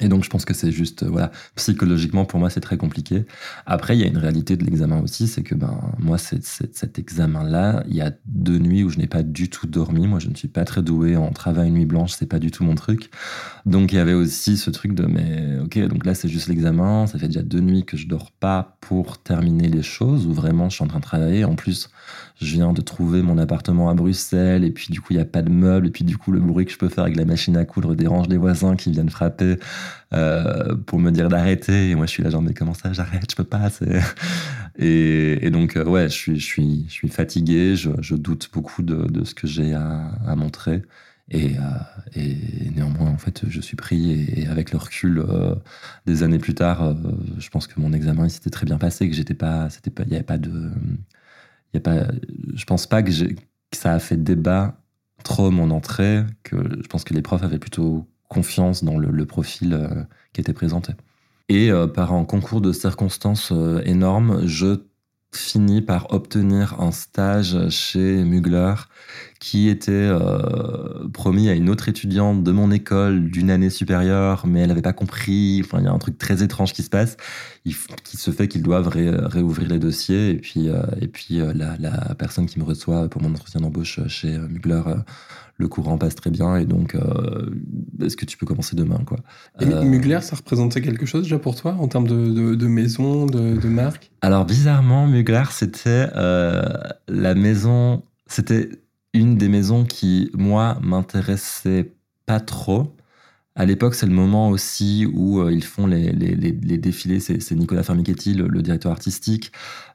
[0.00, 3.26] Et donc, je pense que c'est juste, euh, voilà, psychologiquement, pour moi, c'est très compliqué.
[3.64, 7.84] Après, il y a une réalité de l'examen aussi, c'est que, ben, moi, cet examen-là,
[7.88, 10.08] il y a deux nuits où je n'ai pas du tout dormi.
[10.08, 12.64] Moi, je ne suis pas très doué en travail nuit blanche, c'est pas du tout
[12.64, 13.10] mon truc.
[13.66, 17.06] Donc, il y avait aussi ce truc de, mais, ok, donc là, c'est juste l'examen.
[17.06, 20.68] Ça fait déjà deux nuits que je dors pas pour terminer les choses, où vraiment,
[20.70, 21.44] je suis en train de travailler.
[21.44, 21.88] En plus,
[22.40, 25.26] je viens de trouver mon appartement à Bruxelles, et puis, du coup, il n'y a
[25.26, 27.24] pas de meubles, et puis, du coup, le bruit que je peux faire avec la
[27.24, 29.56] machine à coudre dérange les voisins qui viennent frapper.
[30.14, 31.90] Euh, pour me dire d'arrêter.
[31.90, 33.68] Et moi, je suis là, genre, mais comment ça, j'arrête, je peux pas.
[34.78, 39.46] Et, donc, euh, ouais, je suis, je je fatigué, je, doute beaucoup de, ce que
[39.46, 40.82] j'ai à, montrer.
[41.30, 41.60] Et, euh,
[42.14, 42.36] et,
[42.76, 44.24] néanmoins, en fait, je suis pris.
[44.36, 45.24] Et, avec le recul,
[46.06, 46.94] des années plus tard,
[47.38, 50.14] je pense que mon examen s'était très bien passé, que j'étais pas, pas, il y
[50.14, 50.70] avait pas de,
[51.74, 52.06] y a pas,
[52.54, 53.10] je pense pas que,
[53.72, 54.76] ça a fait débat
[55.24, 59.74] trop mon entrée, que je pense que les profs avaient plutôt confiance dans le, profil
[59.74, 60.92] euh, qui était présenté.
[61.48, 64.82] Et euh, par un concours de circonstances euh, énorme, je
[65.32, 68.74] finis par obtenir un stage chez Mugler
[69.44, 70.10] qui était
[71.12, 74.94] promis à une autre étudiante de mon école d'une année supérieure, mais elle n'avait pas
[74.94, 75.60] compris.
[75.62, 77.18] Enfin, il y a un truc très étrange qui se passe,
[77.64, 80.30] qui se fait qu'ils doivent réouvrir les dossiers.
[80.30, 80.68] Et puis,
[81.00, 84.82] et puis la, la, personne qui me reçoit pour mon entretien d'embauche chez Mugler
[85.56, 87.50] le courant passe très bien et donc euh,
[88.02, 89.18] est-ce que tu peux commencer demain quoi?
[89.60, 93.26] Et euh, Mugler, ça représentait quelque chose déjà pour toi en termes de, de, maison,
[93.26, 94.10] de, de, marque?
[94.20, 96.62] Alors bizarrement, Mugler, c'était euh,
[97.08, 98.70] la maison, c'était
[99.14, 101.94] une des maisons qui moi m'intéressait
[102.26, 102.94] pas trop
[103.56, 107.20] à l'époque, c'est le moment aussi où euh, ils font les, les, les, défilés.
[107.20, 109.52] C'est Nicolas Fermichetti, le, directeur artistique,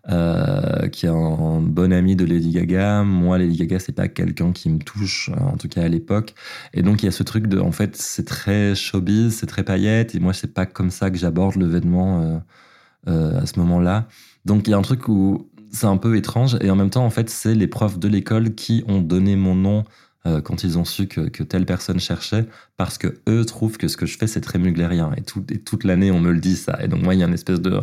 [0.09, 3.03] euh, qui est un, bon ami de Lady Gaga.
[3.03, 6.35] Moi, Lady Gaga, c'est pas quelqu'un qui me touche, en tout cas à l'époque.
[6.73, 9.63] Et donc, il y a ce truc de, en fait, c'est très showbiz, c'est très
[9.63, 10.15] paillette.
[10.15, 12.41] Et moi, c'est pas comme ça que j'aborde le vêtement
[13.09, 14.07] euh, à ce moment-là.
[14.45, 16.57] Donc, il y a un truc où c'est un peu étrange.
[16.61, 19.55] Et en même temps, en fait, c'est les profs de l'école qui ont donné mon
[19.55, 19.83] nom
[20.25, 23.95] euh, quand ils ont su que, telle personne cherchait, parce que eux trouvent que ce
[23.95, 25.13] que je fais, c'est très muglérien.
[25.15, 26.77] Et, tout, et toute l'année, on me le dit, ça.
[26.83, 27.79] Et donc, moi, il y a une espèce de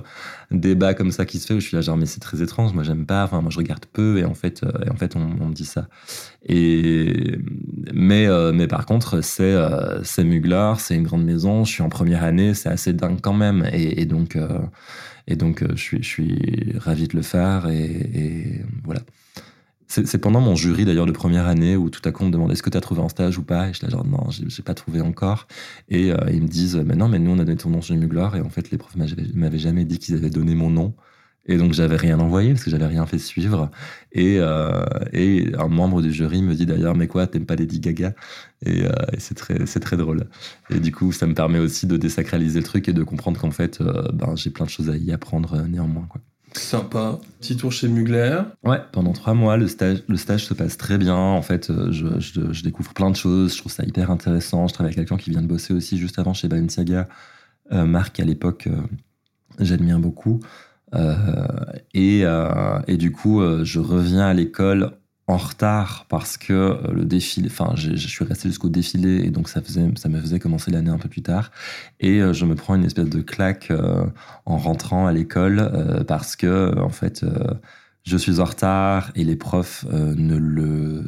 [0.50, 2.74] débat comme ça qui se fait où je suis là, genre, mais c'est très étrange,
[2.74, 4.70] moi, j'aime pas, enfin, moi, je regarde peu, et en fait, euh,
[5.14, 5.88] on, me dit ça.
[6.50, 7.38] Euh,
[8.54, 9.56] mais par contre, c'est
[10.04, 13.34] c'est Mugler, c'est une grande maison, je suis en première année, c'est assez dingue quand
[13.34, 13.66] même.
[13.72, 14.36] Et, donc,
[15.26, 19.00] je, suis, je ravi de le faire, et voilà.
[19.88, 22.50] C'est pendant mon jury d'ailleurs de première année où tout à coup on me demande
[22.50, 23.68] est-ce que tu as trouvé un stage ou pas?
[23.68, 25.46] Et je là genre non j'ai pas trouvé encore.
[25.88, 27.96] Et euh, ils me disent mais non mais nous on a donné ton nom chez
[27.96, 30.94] Mugler et en fait les profs m'avaient jamais dit qu'ils avaient donné mon nom.
[31.48, 33.70] Et donc j'avais rien envoyé parce que j'avais rien fait suivre.
[34.12, 34.84] Et, euh,
[35.58, 38.14] un membre du jury me dit d'ailleurs mais quoi t'aimes pas Lady Gaga?
[38.64, 40.28] Et, euh, et c'est très très drôle.
[40.70, 43.52] Et du coup ça me permet aussi de désacraliser le truc et de comprendre qu'en
[43.52, 43.80] fait
[44.12, 46.20] ben, j'ai plein de choses à y apprendre néanmoins quoi.
[46.58, 47.18] Sympa.
[47.40, 48.40] Petit tour chez Mugler.
[48.64, 51.16] Ouais, pendant trois mois, le stage, le stage se passe très bien.
[51.16, 53.54] En fait, euh, je, découvre plein de choses.
[53.54, 54.66] Je trouve ça hyper intéressant.
[54.66, 57.08] Je travaille avec quelqu'un qui vient de bosser aussi juste avant chez Balenciaga.
[57.72, 58.80] Euh, Marc, à l'époque, euh,
[59.58, 60.40] j'admire beaucoup.
[60.94, 61.46] Euh,
[61.94, 64.92] et, euh, et, du coup, je reviens à l'école
[65.28, 69.48] en retard parce que euh, le défilé, enfin, je suis resté jusqu'au défilé et donc
[69.48, 71.50] ça faisait, ça me faisait commencer l'année un peu plus tard.
[72.00, 74.06] Et euh, je me prends une espèce de claque euh,
[74.44, 77.24] en rentrant à l'école parce que, en fait,
[78.04, 81.02] je suis en retard et les profs ne le,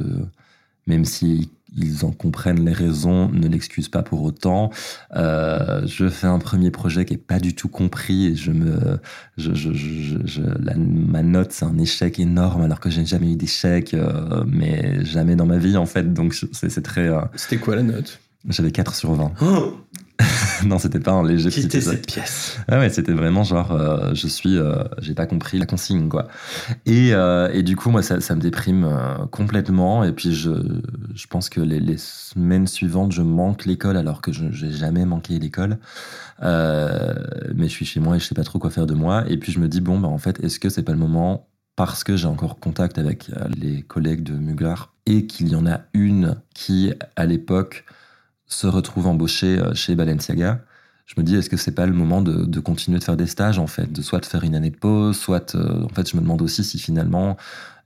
[0.87, 4.69] même si ils en comprennent les raisons, ne l'excusent pas pour autant.
[5.15, 8.99] Euh, je fais un premier projet qui est pas du tout compris et je me,
[9.37, 13.35] je, je, je, la, ma note c'est un échec énorme alors que j'ai jamais eu
[13.35, 16.13] d'échec, euh, mais jamais dans ma vie en fait.
[16.13, 17.07] Donc c'est très.
[17.07, 18.19] Euh, C'était quoi la note?
[18.47, 19.33] J'avais 4 sur 20.
[19.41, 19.73] Oh
[20.65, 22.57] non, c'était pas un léger petit Quitter cette pièce.
[22.67, 26.27] Ah ouais, c'était vraiment genre, euh, je suis, euh, j'ai pas compris la consigne, quoi.
[26.85, 28.87] Et, euh, et du coup, moi, ça, ça me déprime
[29.31, 30.03] complètement.
[30.03, 30.51] Et puis, je,
[31.15, 35.05] je pense que les, les semaines suivantes, je manque l'école alors que je j'ai jamais
[35.05, 35.77] manqué l'école.
[36.41, 39.23] Mais je suis chez moi et je sais pas trop quoi faire de moi.
[39.29, 41.47] Et puis, je me dis, bon, bah, en fait, est-ce que c'est pas le moment?
[41.75, 45.81] Parce que j'ai encore contact avec les collègues de Mugler et qu'il y en a
[45.93, 47.85] une qui, à l'époque,
[48.49, 50.61] se retrouve embauchée euh, chez Balenciaga,
[51.05, 53.57] je me dis, est-ce que c'est pas le moment de, continuer de faire des stages,
[53.57, 56.15] en fait, de soit de faire une année de pause, soit, euh, en fait, je
[56.15, 57.35] me demande aussi si finalement,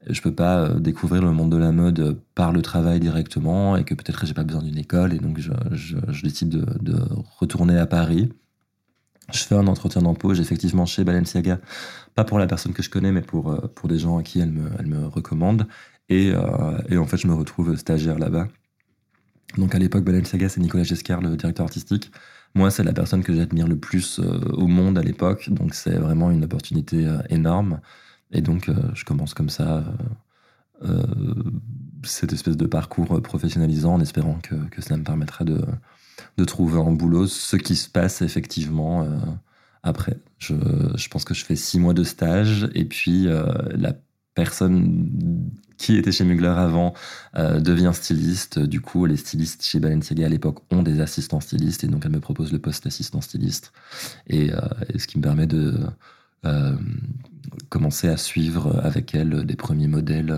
[0.09, 3.85] je peux pas euh, découvrir le monde de la mode par le travail directement et
[3.85, 6.97] que peut-être j'ai pas besoin d'une école et donc je, décide de,
[7.39, 8.29] retourner à Paris.
[9.31, 11.59] Je fais un entretien d'embauche effectivement chez Balenciaga,
[12.15, 14.51] pas pour la personne que je connais, mais pour, pour des gens à qui elle
[14.51, 15.65] me, elle me recommande.
[16.09, 16.33] Et,
[16.89, 18.49] et en fait, je me retrouve stagiaire là-bas.
[19.57, 22.11] Donc à l'époque, Balenciaga, c'est Nicolas Gescar, le directeur artistique.
[22.55, 25.97] Moi, c'est la personne que j'admire le plus euh, au monde à l'époque, donc c'est
[25.97, 27.79] vraiment une opportunité euh, énorme.
[28.31, 29.83] Et donc, euh, je commence comme ça
[32.03, 35.63] cette espèce de parcours professionnalisant en espérant que, que cela me permettra de,
[36.35, 39.07] de, trouver un boulot, ce qui se passe effectivement
[39.81, 40.17] après.
[40.39, 40.55] Je,
[40.95, 43.93] je, pense que je fais six mois de stage et puis la
[44.35, 45.49] personne
[45.83, 46.93] qui était chez Mugler avant
[47.35, 48.57] euh, devient styliste.
[48.57, 52.11] Du coup, les stylistes chez Balenciaga à l'époque ont des assistants stylistes et donc elle
[52.11, 53.73] me propose le poste d'assistant styliste.
[54.27, 54.59] Et, euh,
[54.97, 55.75] ce qui me permet de
[56.45, 56.75] euh,
[57.67, 60.33] commencer à suivre avec elle des premiers modèles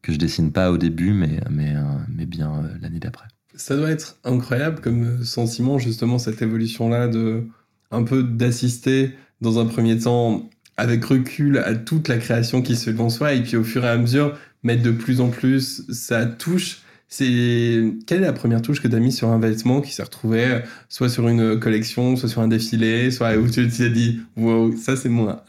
[0.00, 1.74] que je dessine pas au début, mais, mais,
[2.08, 3.26] mais bien l'année d'après.
[3.54, 7.46] Ça doit être incroyable comme sentiment, justement, cette évolution-là de
[7.90, 12.90] un peu d'assister dans un premier temps avec recul à toute la création qui se
[12.90, 16.78] fait et puis au fur et à mesure mettre de plus en plus sa touche.
[17.08, 20.02] C'est quelle est la première touche que tu as mise sur un vêtement qui s'est
[20.02, 24.20] retrouvé euh, soit sur une collection, soit sur un défilé, soit où tu t'es dit
[24.36, 25.44] wow, ça c'est moi.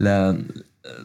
[0.00, 0.34] La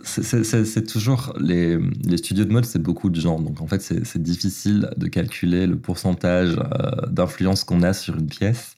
[0.04, 3.40] c'est toujours les, les, studios de mode, c'est beaucoup de gens.
[3.40, 8.28] Donc en fait, c'est difficile de calculer le pourcentage euh, d'influence qu'on a sur une
[8.28, 8.77] pièce.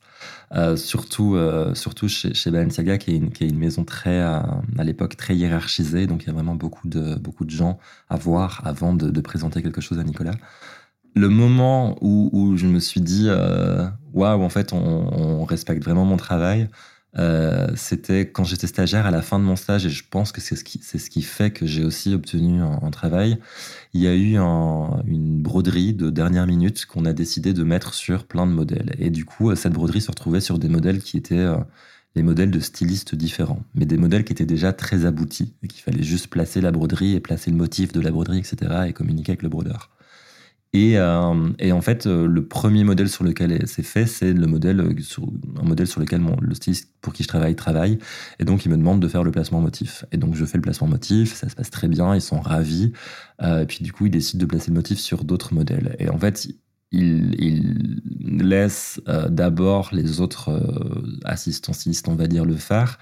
[0.55, 4.39] Euh, surtout, euh, surtout chez, Balenciaga, qui est, une, maison très, euh,
[4.77, 6.08] à l'époque, très hiérarchisée.
[6.08, 7.79] Donc, il y a vraiment beaucoup de, beaucoup de gens
[8.10, 10.36] à voir avant de, présenter quelque chose à Nicolas.
[11.15, 13.29] Le moment où, je me suis dit,
[14.13, 16.69] waouh, en fait, on, respecte vraiment mon travail,
[17.17, 20.41] euh, c'était quand j'étais stagiaire à la fin de mon stage, et je pense que
[20.41, 23.39] c'est ce qui, c'est ce qui fait que j'ai aussi obtenu un, travail.
[23.93, 27.93] Il y a eu un, une broderie de dernière minute qu'on a décidé de mettre
[27.93, 28.95] sur plein de modèles.
[28.99, 31.57] Et du coup, cette broderie se retrouvait sur des modèles qui étaient euh,
[32.15, 35.81] les modèles de stylistes différents, mais des modèles qui étaient déjà très aboutis, et qu'il
[35.81, 39.31] fallait juste placer la broderie et placer le motif de la broderie, etc., et communiquer
[39.31, 39.89] avec le brodeur.
[40.73, 44.45] Et, euh, et, en fait, euh, le premier modèle sur lequel c'est fait, c'est le
[44.45, 44.93] modèle euh,
[45.60, 47.97] un modèle sur lequel mon, le styliste pour qui je travaille travaille.
[48.39, 50.05] Et donc, il me demande de faire le placement motif.
[50.12, 52.93] Et donc, je fais le placement motif, ça se passe très bien, ils sont ravis.
[53.41, 55.95] Et puis, du coup, ils décident de placer le motif sur d'autres modèles.
[55.97, 56.47] Et en fait,
[56.91, 60.62] il, il laisse d'abord les autres
[61.23, 62.99] assistants stylistes, on va dire, le faire.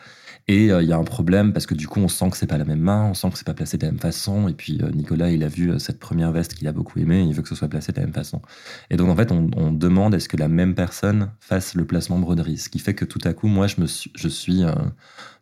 [0.49, 2.47] Et il euh, y a un problème parce que du coup, on sent que c'est
[2.47, 4.47] pas la même main, on sent que c'est pas placé de la même façon.
[4.47, 7.21] Et puis euh, Nicolas, il a vu euh, cette première veste qu'il a beaucoup aimé,
[7.21, 8.41] il veut que ce soit placé de la même façon.
[8.89, 12.57] Et donc en fait, on, demande est-ce que la même personne fasse le placement broderie,
[12.57, 14.63] ce qui fait que tout à coup, moi, je me suis, je suis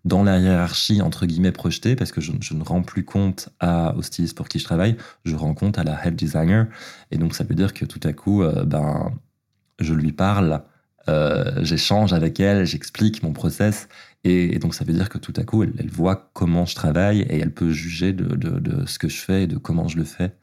[0.03, 4.01] dans la hiérarchie entre guillemets projetée parce que je, ne rends plus compte à, au
[4.01, 6.67] styliste pour qui je travaille, je rends compte à la head designer.
[7.11, 9.13] Et donc ça veut dire que tout à coup, ben,
[9.79, 10.63] je lui parle.
[11.07, 13.87] Euh, j'échange avec elle, j'explique mon process
[14.23, 17.37] et, donc, ça veut dire que tout à coup, elle, voit comment je travaille et
[17.39, 20.35] elle peut juger de, ce que je fais et de comment je le fais.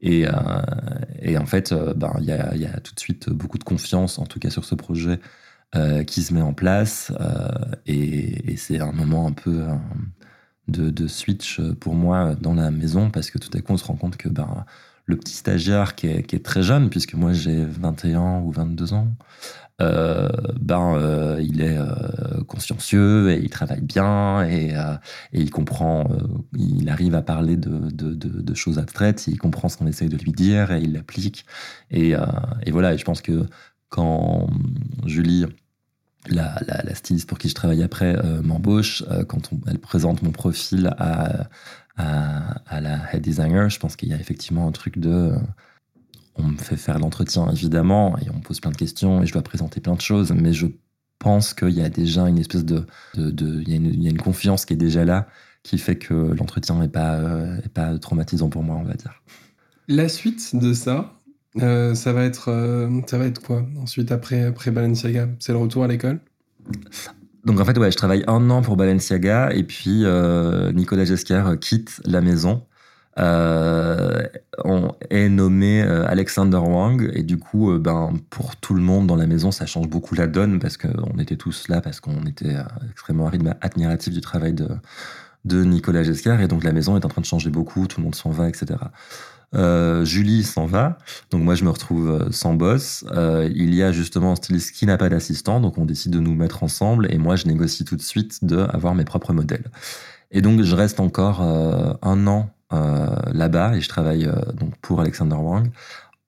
[0.00, 4.20] Et, euh, en fait, euh, ben, il y, a, tout de suite beaucoup de confiance,
[4.20, 5.20] en tout cas sur ce projet,
[6.06, 7.12] qui se met en place.
[7.86, 9.64] Et, c'est un moment un peu
[10.68, 13.84] de, de, switch pour moi dans la maison parce que tout à coup, on se
[13.84, 14.64] rend compte que ben,
[15.06, 19.08] le petit stagiaire qui est, très jeune, puisque moi j'ai 21 ou 22 ans,
[19.80, 24.74] euh, ben euh, il est euh, consciencieux et il travaille bien et,
[25.32, 26.08] il comprend,
[26.56, 30.72] il arrive à parler de, choses abstraites, il comprend ce qu'on essaye de lui dire
[30.72, 31.46] et il l'applique.
[31.90, 32.14] Et,
[32.70, 33.46] voilà, et je pense que
[33.88, 34.48] quand
[35.06, 35.46] Julie,
[36.28, 36.58] la,
[36.94, 41.48] styliste pour qui je travaille après, m'embauche, quand elle présente mon profil à,
[41.96, 45.32] à, la head designer, je pense qu'il y a effectivement un truc de
[46.38, 49.42] on me fait faire l'entretien évidemment et on pose plein de questions et je dois
[49.42, 50.66] présenter plein de choses, mais je
[51.18, 54.76] pense qu'il y a déjà une espèce de, il, y a une, confiance qui est
[54.76, 55.28] déjà là
[55.62, 59.22] qui fait que l'entretien n'est pas, euh, pas traumatisant pour moi, on va dire.
[59.88, 61.14] La suite de ça,
[61.62, 65.28] euh, ça va être euh, ça va être quoi ensuite après après Balenciaga?
[65.38, 66.20] C'est le retour à l'école?
[67.46, 71.58] Donc en fait ouais, je travaille un an pour Balenciaga et puis euh, Nicolas Jescar
[71.58, 72.64] quitte la maison.
[73.18, 74.26] Euh,
[74.62, 79.06] on est nommé euh, Alexander Wang et du coup euh, ben pour tout le monde
[79.06, 82.26] dans la maison ça change beaucoup la donne parce qu'on était tous là parce qu'on
[82.26, 83.30] était euh, extrêmement
[83.62, 84.68] admiratif du travail de
[85.46, 88.04] de Nicolas Jescar et donc la maison est en train de changer beaucoup tout le
[88.04, 88.74] monde s'en va etc
[89.56, 90.98] Euh, Julie s'en va,
[91.30, 93.04] donc moi je me retrouve euh, sans boss.
[93.12, 96.20] Euh, il y a justement un styliste qui n'a pas d'assistant, donc on décide de
[96.20, 97.12] nous mettre ensemble.
[97.12, 99.64] Et moi je négocie tout de suite de avoir mes propres modèles.
[100.30, 103.76] Et donc je reste encore un an là-bas.
[103.76, 105.70] Et je travaille donc pour Alexander Wang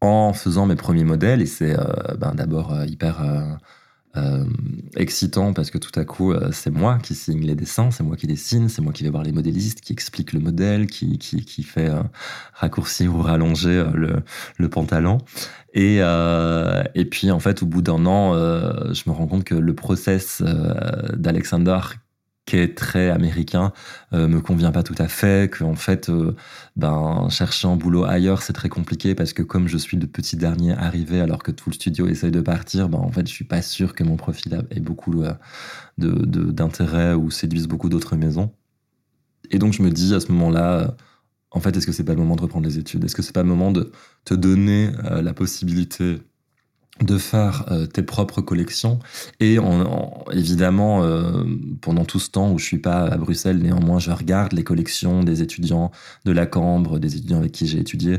[0.00, 1.42] en faisant mes premiers modèles.
[1.42, 1.76] Et c'est
[2.18, 3.20] ben, d'abord hyper
[4.16, 4.44] euh,
[4.96, 8.16] excitant parce que tout à coup euh, c'est moi qui signe les dessins, c'est moi
[8.16, 11.44] qui dessine, c'est moi qui vais voir les modélistes, qui explique le modèle, qui, qui,
[11.44, 12.02] qui fait euh,
[12.54, 14.22] raccourcir ou rallonger euh, le,
[14.56, 15.18] le pantalon.
[15.74, 19.54] Et, euh, et puis en fait au bout d'un an, je me rends compte que
[19.54, 20.42] le process
[21.12, 21.80] d'Alexander
[22.48, 23.72] qui est très américain
[24.14, 26.34] euh, me convient pas tout à fait que en fait euh,
[26.76, 30.36] ben chercher un boulot ailleurs c'est très compliqué parce que comme je suis le petit
[30.36, 33.44] dernier arrivé alors que tout le studio essaye de partir ben en fait je suis
[33.44, 35.34] pas sûr que mon profil ait beaucoup euh,
[35.98, 36.10] de
[36.50, 38.50] d'intérêt ou séduise beaucoup d'autres maisons.
[39.50, 40.88] Et donc je me dis à ce moment-là euh,
[41.50, 43.04] en fait est-ce que c'est pas le moment de reprendre les études?
[43.04, 43.92] Est-ce que c'est pas le moment de
[44.24, 46.22] te donner la possibilité
[47.02, 48.98] de faire euh, tes propres collections.
[49.40, 51.44] Et en, en- évidemment euh,
[51.80, 55.22] pendant tout ce temps où je suis pas à Bruxelles néanmoins je regarde les collections
[55.24, 55.90] des étudiants
[56.24, 58.18] de la Cambre des étudiants avec qui j'ai étudié.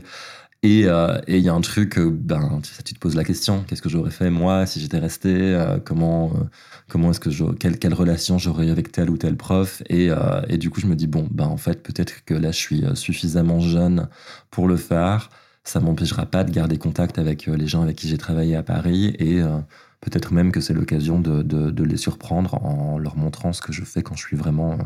[0.61, 3.81] Et euh, il y a un truc euh, ben tu, te poses la question qu'est-ce
[3.81, 6.43] que j'aurais fait moi si j'étais resté euh, comment euh,
[6.89, 9.81] comment est-ce que je quelle, quelle relation j'aurais avec tel ou tel prof.
[9.89, 12.51] Et euh, et du coup je me dis bon ben en fait peut-être que là
[12.51, 14.09] je suis euh, suffisamment jeune
[14.51, 15.29] pour le faire
[15.63, 18.63] ça m'empêchera pas de garder contact avec euh, les gens avec qui j'ai travaillé à
[18.63, 19.59] Paris et euh,
[20.01, 24.01] peut-être même que c'est l'occasion de, les surprendre en leur montrant ce que je fais
[24.01, 24.83] quand je suis vraiment euh,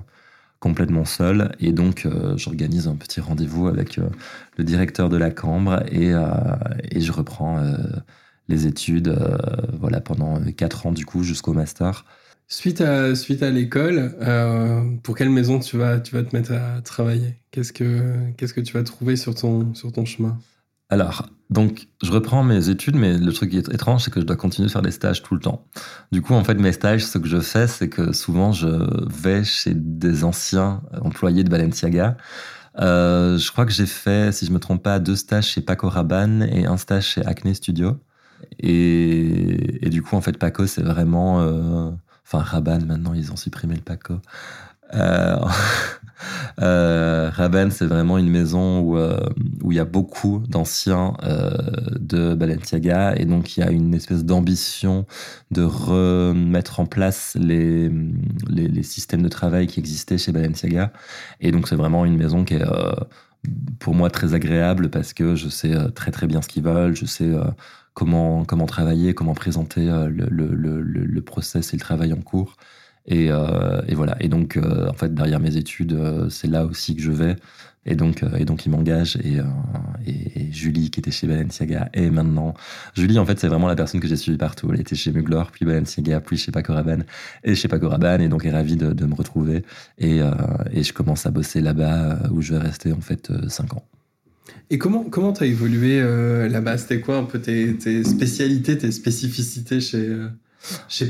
[0.59, 1.55] complètement seul.
[1.59, 2.07] Et donc,
[2.38, 3.97] j'organise un petit rendez-vous avec
[4.57, 7.61] le directeur de la Cambre et, je reprends
[8.47, 9.13] les études
[9.78, 12.05] voilà, pendant quatre ans du coup jusqu'au master.
[12.47, 14.15] Suite à, suite à l'école,
[15.03, 17.36] pour quelle maison tu vas, tu vas te mettre à travailler?
[17.51, 20.39] Qu'est-ce que que tu vas trouver sur ton, sur ton chemin?
[20.93, 24.25] Alors, donc, je reprends mes études, mais le truc qui est étrange, c'est que je
[24.27, 25.65] dois continuer de faire des stages tout le temps.
[26.11, 28.67] Du coup, en fait, mes stages, ce que je fais, c'est que souvent, je
[29.11, 32.15] vais chez des anciens employés de Balenciaga.
[32.79, 35.89] Euh, je crois que j'ai fait, si je me trompe pas, deux stages chez Paco
[35.89, 37.99] Rabanne et un stage chez Acne Studio.
[38.59, 41.41] Et, du coup, en fait, Paco, c'est vraiment...
[41.41, 41.89] euh,
[42.23, 44.19] Enfin, Rabanne, maintenant, ils ont supprimé le Paco.
[44.93, 45.37] Euh,
[46.61, 49.17] euh, Rabanne, c'est vraiment une maison où euh,
[49.63, 51.51] où il y a beaucoup d'anciens euh,
[51.99, 53.15] de Balenciaga.
[53.15, 55.05] Et donc il y a une espèce d'ambition
[55.51, 57.89] de remettre en place les,
[58.49, 60.91] les, systèmes de travail qui existaient chez Balenciaga.
[61.39, 62.93] Et donc c'est vraiment une maison qui est euh,
[63.80, 67.05] pour moi très agréable parce que je sais très très bien ce qu'ils veulent, je
[67.05, 67.30] sais
[67.93, 72.55] comment comment travailler, comment présenter le, le le process et le travail en cours.
[73.06, 74.16] Et, euh, et voilà.
[74.22, 77.36] Et donc, euh, en fait, derrière mes études, euh, c'est là aussi que je vais.
[77.86, 79.18] Et donc, et donc, il m'engage.
[79.18, 79.41] Et,
[80.51, 82.54] Julie, qui était chez Balenciaga, et maintenant.
[82.95, 84.70] Julie, en fait, c'est vraiment la personne que j'ai suivie partout.
[84.72, 87.04] Elle était chez Mugler, puis Balenciaga, puis chez Paco Rabanne,
[87.43, 88.22] et chez Paco Rabanne.
[88.22, 89.64] Et donc, elle est ravie de, me retrouver.
[89.97, 93.84] Et, je commence à bosser là-bas, où je vais rester, en fait, euh, cinq ans.
[94.70, 96.01] Et comment comment t'as évolué
[96.47, 96.78] là-bas?
[96.78, 100.08] C'était quoi un peu tes, spécialités, tes spécificités chez,
[100.88, 101.09] chez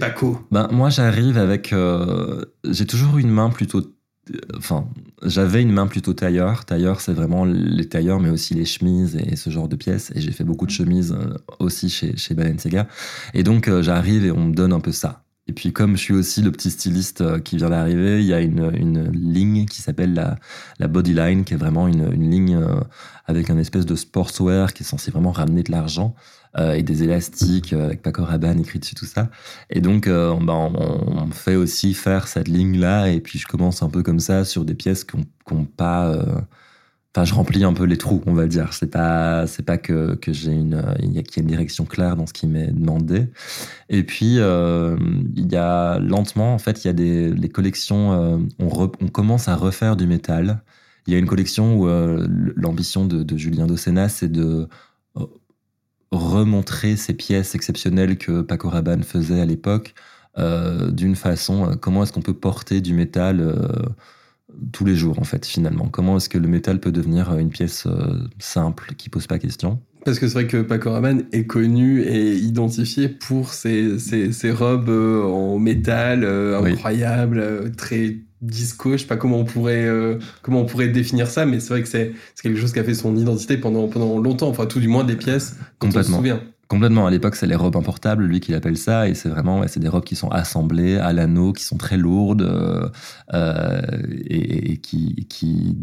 [0.51, 1.73] Ben, moi, j'arrive avec.
[1.73, 3.79] euh, j'ai toujours une main plutôt.
[3.79, 4.87] euh, Enfin,
[5.23, 6.65] j'avais une main plutôt tailleur.
[6.65, 10.11] Tailleur, c'est vraiment les tailleurs, mais aussi les chemises et ce genre de pièces.
[10.15, 12.87] Et j'ai fait beaucoup de chemises euh, aussi chez, chez Balenciaga.
[13.33, 15.22] Et donc, j'arrive et on me donne un peu ça.
[15.47, 18.33] Et puis, comme je suis aussi le petit styliste euh, qui vient d'arriver, il y
[18.33, 20.37] a une, une ligne qui s'appelle la,
[20.79, 22.79] la Bodyline, qui est vraiment une, une ligne euh,
[23.25, 26.15] avec un espèce de sportswear qui est censé vraiment ramener de l'argent
[26.57, 29.29] euh, et des élastiques avec Paco Rabanne écrit dessus, tout ça.
[29.69, 33.83] Et donc, euh, on, on me fait aussi faire cette ligne-là, et puis je commence
[33.83, 35.17] un peu comme ça sur des pièces qui
[35.51, 36.25] n'ont pas.
[37.15, 38.73] Enfin, je remplis un peu les trous, on va dire.
[38.73, 42.25] C'est pas, c'est pas que, que j'ai une, il y a, une direction claire dans
[42.25, 43.27] ce qui m'est demandé.
[43.89, 44.97] Et puis, euh,
[45.35, 48.13] il y a lentement, en fait, il y a des collections.
[48.13, 50.63] euh, on, commence à refaire du métal.
[51.05, 54.67] Il y a une collection où euh, l'ambition de, de Julien Docena, c'est de
[56.11, 59.93] remontrer ces pièces exceptionnelles que Paco Rabanne faisait à l'époque
[60.37, 61.77] d'une façon.
[61.79, 63.55] comment est-ce qu'on peut porter du métal
[64.71, 67.49] tous les jours, en fait, finalement Comment est-ce que le métal peut devenir euh, une
[67.49, 69.79] pièce euh, simple qui pose pas question?
[70.05, 74.51] Parce que c'est vrai que Paco Rabanne est connu et identifié pour ses, ses, ses
[74.51, 76.27] robes euh, en métal
[76.61, 76.71] Oui.
[76.71, 78.91] incroyables, très disco.
[78.93, 81.81] Je sais pas comment on pourrait, euh, comment on pourrait définir ça, mais c'est vrai
[81.83, 84.49] que c'est quelque chose qui a fait son identité pendant, pendant longtemps.
[84.49, 86.17] Enfin, tout du moins des pièces dont on se Complètement.
[86.17, 86.41] souvient.
[86.73, 87.05] Complètement.
[87.05, 89.87] À l'époque, c'est les robes importables, lui qui appelle ça, et c'est vraiment, c'est des
[89.87, 92.89] robes qui sont assemblées à l'anneau, qui sont très lourdes euh,
[93.31, 93.81] euh,
[94.27, 95.77] et, qui, qui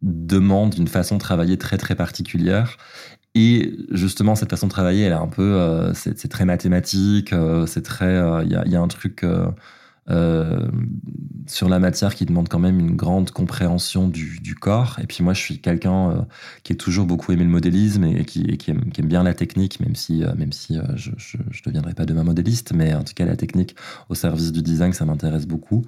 [0.00, 2.76] demande une façon de travailler très très particulière.
[3.34, 7.34] Et justement, cette façon de travailler, elle est un peu, euh, c'est très mathématique,
[7.66, 9.24] c'est très, il y a, y, a, un truc
[11.46, 14.98] sur la matière qui demande quand même une grande compréhension du, corps.
[15.02, 16.26] Et puis moi, je suis quelqu'un
[16.62, 20.24] qui a toujours beaucoup aimé le modélisme et qui, aime, bien la technique, même si,
[20.36, 23.76] même si je ne deviendrai pas demain modéliste, mais en tout cas la technique
[24.08, 25.84] au service du design, ça m'intéresse beaucoup.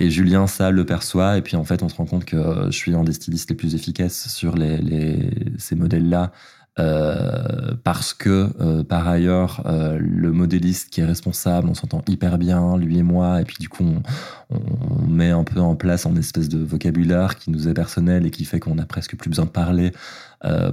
[0.00, 1.36] Et Julien, ça le perçoit.
[1.36, 3.50] Et puis en fait, on se rend compte que euh, je suis un des stylistes
[3.50, 4.54] les plus efficaces sur
[5.58, 6.32] ces modèles-là.
[6.80, 12.38] Euh, parce que euh, par ailleurs euh, le modéliste qui est responsable on s'entend hyper
[12.38, 13.84] bien lui et moi et puis du coup
[14.50, 18.30] on, met un peu en place un espèce de vocabulaire qui nous est personnel et
[18.30, 19.92] qui fait qu'on a presque plus besoin de parler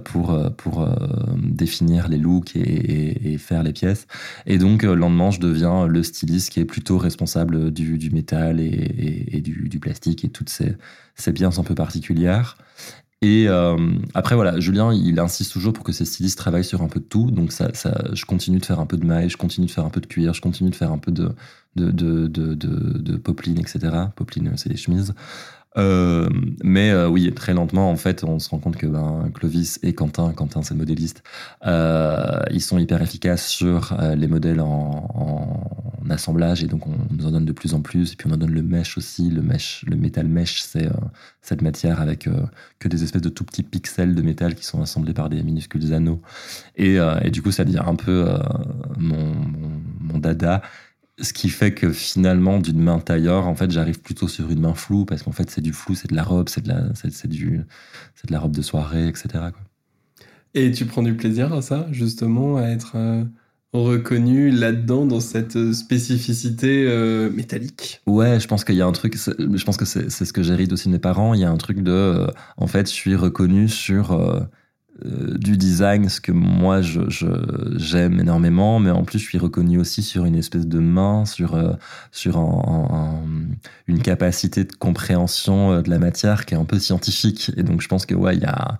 [0.06, 0.88] pour, pour
[1.36, 4.08] définir les looks et, faire les pièces.
[4.46, 9.26] Et donc, le lendemain, je deviens le styliste qui est plutôt responsable du, métal et,
[9.32, 10.76] et du, du, plastique et toutes ces,
[11.16, 12.58] ces biens un peu particulières.
[13.24, 13.76] Et euh,
[14.14, 17.06] après, voilà, Julien, il insiste toujours pour que ses stylistes travaillent sur un peu de
[17.06, 17.32] tout.
[17.32, 19.86] Donc, ça, ça, je continue de faire un peu de maille, je continue de faire
[19.86, 21.32] un peu de cuir, je continue de faire un peu de,
[21.76, 23.80] de, de, de, de, popeline, etc.
[24.16, 25.16] Popeline, c'est les chemises.
[25.78, 26.28] Euh,
[26.64, 29.94] mais euh, oui, très lentement, en fait, on se rend compte que ben, Clovis et
[29.94, 31.24] Quentin, Quentin c'est le modéliste,
[31.66, 35.64] euh, ils sont hyper efficaces sur les modèles en,
[36.10, 38.14] assemblage et donc on nous en donne de plus en plus.
[38.14, 39.30] Et puis on en donne le mesh aussi.
[39.30, 40.88] Le mesh, le métal mesh, c'est
[41.42, 42.30] cette matière avec
[42.80, 45.94] que des espèces de tout petits pixels de métal qui sont assemblés par des minuscules
[45.94, 46.22] anneaux.
[46.78, 46.98] Et,
[47.30, 48.26] du coup, ça devient un peu
[48.98, 50.62] mon dada.
[51.20, 54.76] Ce qui fait que finalement, d'une main tailleur, en fait, j'arrive plutôt sur une main
[54.76, 57.28] floue parce qu'en fait, c'est du flou, c'est de la robe, c'est de la, c'est,
[57.28, 57.62] du,
[58.16, 59.28] c'est de la robe de soirée, etc.
[59.32, 59.62] Quoi.
[60.54, 63.24] Et tu prends du plaisir à ça, justement, à être euh,
[63.74, 68.02] reconnu là-dedans dans cette spécificité euh, métallique?
[68.08, 69.16] Ouais, je pense qu'il y a un truc.
[69.16, 71.34] Je pense que c'est, ce que j'hérite aussi de mes parents.
[71.34, 74.40] Il y a un truc de, euh, en fait, je suis reconnu sur euh,
[75.04, 77.02] du design, ce que moi je,
[77.76, 81.56] j'aime énormément, mais en plus je suis reconnu aussi sur une espèce de main, sur,
[81.56, 81.74] euh,
[82.12, 83.48] sur un, un,
[83.88, 87.52] une capacité de compréhension euh, de la matière qui est un peu scientifique.
[87.58, 88.76] Et donc je pense que ouais, il y a euh,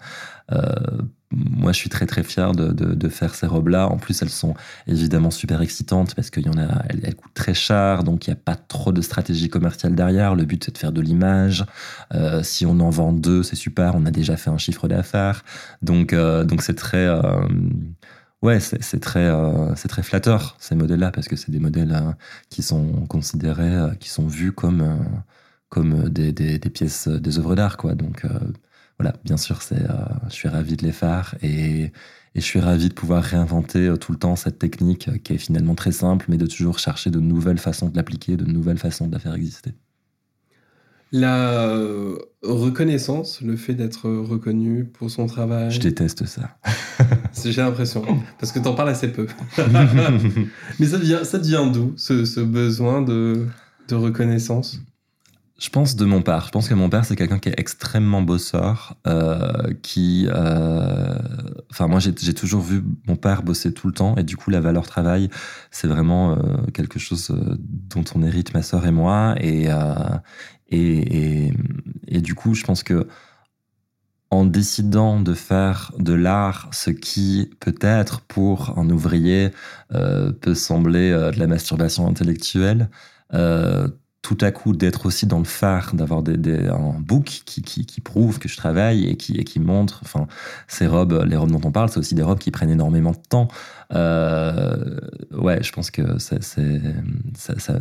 [1.32, 3.88] moi, je suis très très fier de, faire ces robes-là.
[3.88, 4.54] En plus, elles sont
[4.88, 8.34] évidemment super excitantes parce qu'il y en a, elles, coûtent très cher, donc il n'y
[8.34, 10.36] a pas trop de stratégie commerciale derrière.
[10.36, 11.66] Le but, c'est de faire de l'image.
[12.14, 13.96] Euh, si on en vend deux, c'est super.
[13.96, 15.44] On a déjà fait un chiffre d'affaires,
[15.82, 17.22] donc euh, donc c'est très euh,
[18.42, 22.12] ouais, c'est très euh, c'est très flatteur ces modèles-là parce que c'est des modèles euh,
[22.50, 25.00] qui sont considérés, qui sont vus comme
[25.70, 27.94] comme des, des, des, pièces, des œuvres d'art, quoi.
[27.94, 28.26] Donc
[29.00, 29.94] voilà, bien sûr, c'est, euh,
[30.28, 31.92] je suis ravi de les faire et, et,
[32.36, 35.38] je suis ravi de pouvoir réinventer euh, tout le temps cette technique euh, qui est
[35.38, 39.08] finalement très simple, mais de toujours chercher de nouvelles façons de l'appliquer, de nouvelles façons
[39.08, 39.74] de la faire exister.
[41.14, 41.72] La
[42.44, 45.72] reconnaissance, le fait d'être reconnu pour son travail.
[45.72, 46.58] Je déteste ça.
[47.46, 48.04] J'ai l'impression,
[48.40, 49.26] parce que tu en parles assez peu.
[50.80, 53.48] mais ça devient, ça devient d'où ce, ce besoin de,
[53.88, 54.82] de reconnaissance?
[55.60, 56.46] Je pense de mon père.
[56.46, 58.96] Je pense que mon père, c'est quelqu'un qui est extrêmement bosseur,
[59.82, 60.28] qui...
[60.30, 61.18] Euh...
[61.80, 64.88] Moi, j'ai toujours vu mon père bosser tout le temps, et du coup, la valeur
[64.88, 65.30] travail,
[65.72, 66.38] c'est vraiment euh,
[66.74, 69.68] quelque chose euh, dont on hérite ma sœur et moi, et,
[70.70, 71.54] et,
[72.08, 73.08] et, du coup, je pense que
[74.30, 79.52] en décidant de faire de l'art ce qui, peut-être, pour un ouvrier,
[79.90, 82.90] peut sembler de la masturbation intellectuelle,
[84.28, 87.86] tout à coup d'être aussi dans le phare, d'avoir des, des, un book qui, qui,
[87.86, 90.28] qui, prouve que je travaille et qui, et qui montre, enfin,
[90.68, 93.22] ces robes, les robes dont on parle, c'est aussi des robes qui prennent énormément de
[93.30, 93.48] temps.
[93.94, 95.00] Euh,
[95.32, 97.80] ouais, je pense que ça, ça, ça,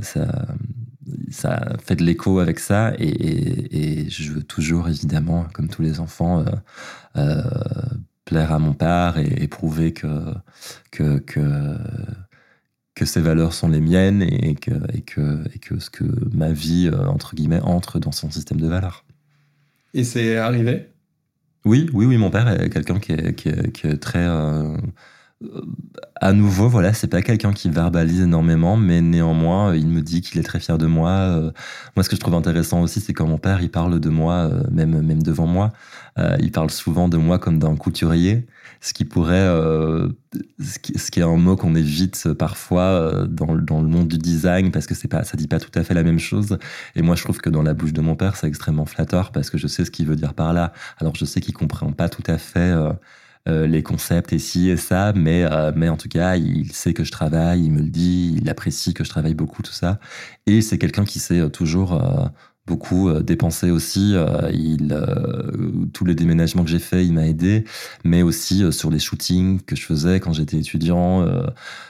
[1.32, 6.44] ça, fait de l'écho avec ça et, je veux toujours, évidemment, comme tous les enfants,
[6.44, 6.44] euh,
[7.16, 7.42] euh,
[8.24, 10.32] plaire à mon père et, et prouver que,
[10.92, 11.76] que, que
[12.97, 16.51] que ces valeurs sont les miennes et que, et que, et que ce que ma
[16.51, 19.05] vie, euh, entre guillemets, entre dans son système de valeurs.
[19.92, 20.88] Et c'est arrivé?
[21.66, 24.24] Oui, oui, oui, mon père est quelqu'un qui est, qui, est, qui est, très...
[24.26, 24.74] Euh,
[26.14, 30.40] à nouveau, voilà, c'est pas quelqu'un qui verbalise énormément, mais néanmoins, il me dit qu'il
[30.40, 31.11] est très fier de moi.
[31.11, 31.51] Euh,
[31.97, 34.51] moi, ce que je trouve intéressant aussi, c'est quand mon père, il parle de moi,
[34.70, 35.74] même, même devant moi,
[36.40, 38.47] il parle souvent de moi comme d'un couturier
[38.81, 40.09] ce qui pourrait, euh,
[40.61, 44.70] ce, qui, est un mot qu'on évite parfois euh, dans, dans, le monde du design
[44.70, 46.59] parce que c'est pas, ça dit pas tout à fait la même chose.
[46.95, 49.51] Et moi, je trouve que dans la bouche de mon père, c'est extrêmement flatteur parce
[49.51, 50.72] que je sais ce qu'il veut dire par là.
[50.99, 52.61] Alors, je sais qu'il comprend pas tout à fait.
[52.61, 52.93] Euh,
[53.49, 56.93] euh, les concepts et ci et ça, mais, euh, mais en tout cas, il sait
[56.93, 60.01] que je travaille, il me le dit, il apprécie que je travaille beaucoup, tout ça.
[60.47, 62.03] Et c'est quelqu'un qui sait toujours
[62.67, 64.12] beaucoup euh, dépensé aussi.
[64.14, 67.64] Euh, il, euh, tous les déménagements que j'ai fait, il m'a aidé,
[68.05, 71.27] mais aussi sur les shootings que je faisais quand j'étais étudiant.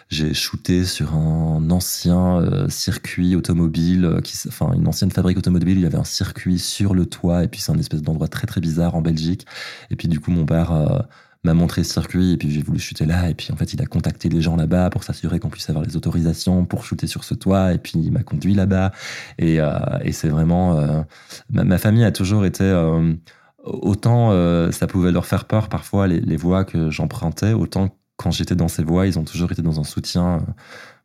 [0.09, 5.79] j'ai shooté sur un ancien circuit automobile, qui, enfin une ancienne fabrique automobile.
[5.79, 8.47] Il y avait un circuit sur le toit, et puis c'est un espèce d'endroit très
[8.47, 9.47] très bizarre en Belgique.
[9.91, 11.07] Et puis du coup, mon père
[11.47, 13.31] m'a montré ce circuit, et puis j'ai voulu shooter là.
[13.31, 15.85] Et puis en fait, il a contacté les gens là-bas pour s'assurer qu'on puisse avoir
[15.85, 17.73] les autorisations pour shooter sur ce toit.
[17.73, 18.93] Et puis il m'a conduit là-bas.
[19.39, 21.03] Et, euh, et c'est vraiment euh,
[21.51, 23.15] ma, famille a toujours été euh,
[23.65, 24.31] autant
[24.71, 28.83] ça pouvait leur faire peur parfois les voies que j'empruntais, autant quand j'étais dans ces
[28.83, 30.39] voies, ils ont toujours été dans un soutien.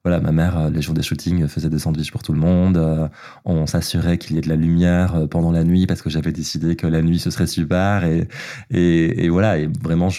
[0.05, 2.39] Euh, Voilà, ma mère, euh, les jours des shootings, faisait des sandwichs pour tout le
[2.39, 2.77] monde.
[2.77, 3.07] euh,
[3.45, 6.31] on s'assurait qu'il y ait de la lumière euh, pendant la nuit parce que j'avais
[6.31, 8.03] décidé que la nuit ce serait super.
[8.05, 10.09] Et, voilà, et vraiment,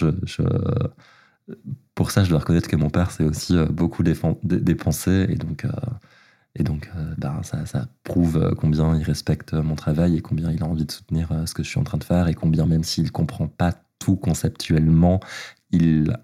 [1.95, 5.27] pour ça, je dois reconnaître que mon père s'est aussi euh, beaucoup dépensé.
[5.29, 5.71] Et donc, euh,
[6.55, 10.51] et donc euh, ben, ça, ça prouve euh, combien il respecte mon travail et combien
[10.51, 12.33] il a envie de soutenir euh, ce que je suis en train de faire et
[12.35, 15.19] combien, même s'il comprend pas tout conceptuellement,
[15.71, 16.17] il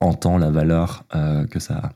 [0.00, 1.92] entend la valeur euh, que ça a.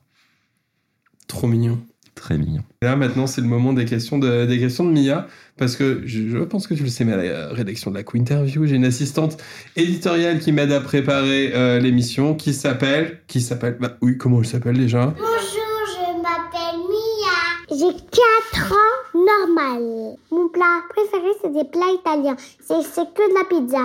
[1.31, 1.79] Trop mignon.
[2.17, 2.63] Très mignon.
[2.83, 6.03] Et Là, maintenant, c'est le moment des questions de, des questions de Mia, parce que
[6.07, 8.75] je, je pense que tu le sais, mais à la rédaction de la Interview, j'ai
[8.75, 9.37] une assistante
[9.77, 13.21] éditoriale qui m'aide à préparer euh, l'émission, qui s'appelle...
[13.29, 13.77] Qui s'appelle...
[13.81, 15.15] Bah oui, comment elle s'appelle déjà?
[15.17, 17.79] Bonjour, je m'appelle Mia.
[17.79, 17.95] J'ai
[18.53, 20.17] 4 ans normal.
[20.33, 22.37] Mon plat préféré, c'est des plats italiens.
[22.61, 23.85] C'est c'est que de la pizza.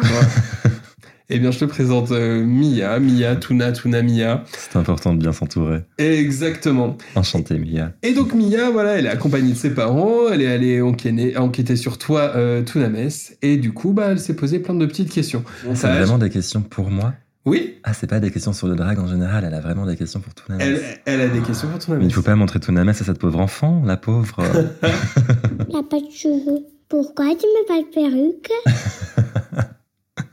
[1.30, 4.44] Eh bien, je te présente euh, Mia, Mia, Tuna, Tuna, Mia.
[4.52, 5.80] C'est important de bien s'entourer.
[5.98, 6.98] Exactement.
[7.16, 7.94] Enchanté, Mia.
[8.04, 11.76] Et donc Mia, voilà, elle est accompagnée de ses parents, elle est allée enquêter, enquêter
[11.78, 13.10] sur toi, euh, Tunames,
[13.42, 15.44] et du coup, bah, elle s'est posé plein de petites questions.
[15.64, 17.14] C'est Ça, vraiment des questions pour moi
[17.44, 19.96] Oui, Ah, c'est pas des questions sur le drag en général, elle a vraiment des
[19.96, 20.62] questions pour Tunames.
[20.62, 22.02] elle, elle a des questions pour Tunames.
[22.02, 24.38] Mais il faut pas montrer Tunames à cette pauvre enfant, la pauvre.
[25.70, 26.60] Il a pas de cheveux.
[26.88, 28.52] Pourquoi tu mets pas de perruque?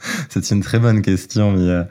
[0.29, 1.89] C'est une très bonne question, Mia.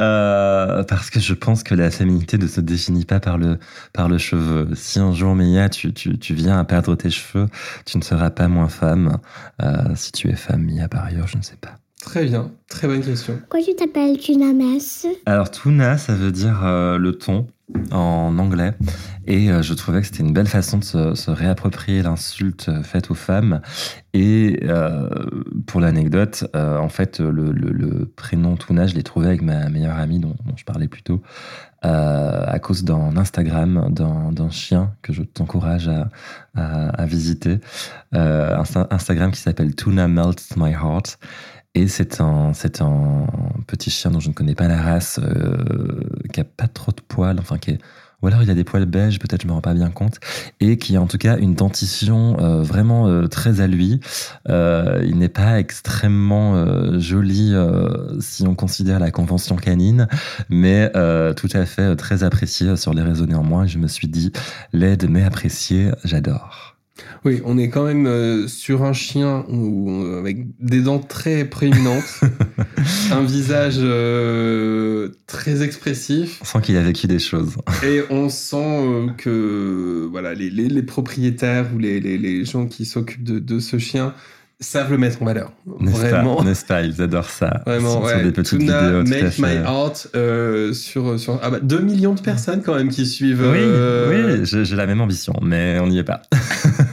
[0.00, 3.58] Euh, parce que je pense que la féminité ne se définit pas par le,
[3.92, 4.68] par le cheveu.
[4.74, 7.48] Si un jour, Mia, tu, tu, tu viens à perdre tes cheveux,
[7.84, 9.18] tu ne seras pas moins femme.
[9.62, 11.76] Euh, si tu es femme, Mia, par ailleurs, je ne sais pas.
[12.00, 13.38] Très bien, très bonne question.
[13.38, 14.78] Pourquoi tu t'appelles Tunames
[15.26, 17.48] Alors, tuna, ça veut dire euh, le ton
[17.90, 18.72] en anglais.
[19.26, 23.10] Et euh, je trouvais que c'était une belle façon de se, réapproprier l'insulte euh, faite
[23.10, 23.60] aux femmes.
[24.14, 25.08] Et euh,
[25.66, 30.34] pour l'anecdote, en fait, le, prénom Tuna, je l'ai trouvé avec ma meilleure amie dont,
[30.56, 31.22] je parlais plus tôt,
[31.82, 36.08] à cause d'un Instagram d'un chien que je t'encourage à,
[36.54, 37.60] à- visiter.
[38.12, 41.18] Insta- Instagram qui s'appelle Tuna Melts My Heart.
[41.78, 43.24] Et c'est un, c'est un
[43.68, 46.02] petit chien dont je ne connais pas la race, euh,
[46.32, 47.78] qui a pas trop de poils, enfin qui est,
[48.20, 50.18] ou alors il a des poils beiges, peut-être je me rends pas bien compte,
[50.58, 54.00] et qui a en tout cas une dentition euh, vraiment euh, très à lui.
[54.48, 57.54] Il n'est pas extrêmement joli
[58.18, 60.08] si on considère la convention canine,
[60.48, 60.90] mais
[61.36, 63.66] tout à fait très apprécié sur les réseaux néanmoins.
[63.66, 64.32] Je me suis dit,
[64.72, 66.77] laide mais apprécié, j'adore.
[67.24, 71.44] Oui, on est quand même euh, sur un chien où- euh, avec des dents très
[71.44, 72.20] prééminentes,
[73.12, 77.56] un visage euh, très expressif, On sent qu'il a vécu des choses.
[77.84, 82.84] et on sent euh, que voilà, les, les- les propriétaires ou les, les- gens qui
[82.84, 84.14] s'occupent de, de ce chien
[84.60, 85.52] savent le mettre en valeur.
[85.66, 86.42] Vraiment.
[86.42, 87.62] n'est-ce pas Ils adorent ça.
[87.64, 88.14] Vraiment, sur, ouais.
[88.14, 89.38] sur des petites Tuna, vidéos Make.
[89.38, 93.40] My Heart euh, sur, sur ah bah, 2 millions de personnes quand même qui suivent.
[93.42, 96.22] Oui, euh, oui, j'ai la même ambition, mais on n'y est pas.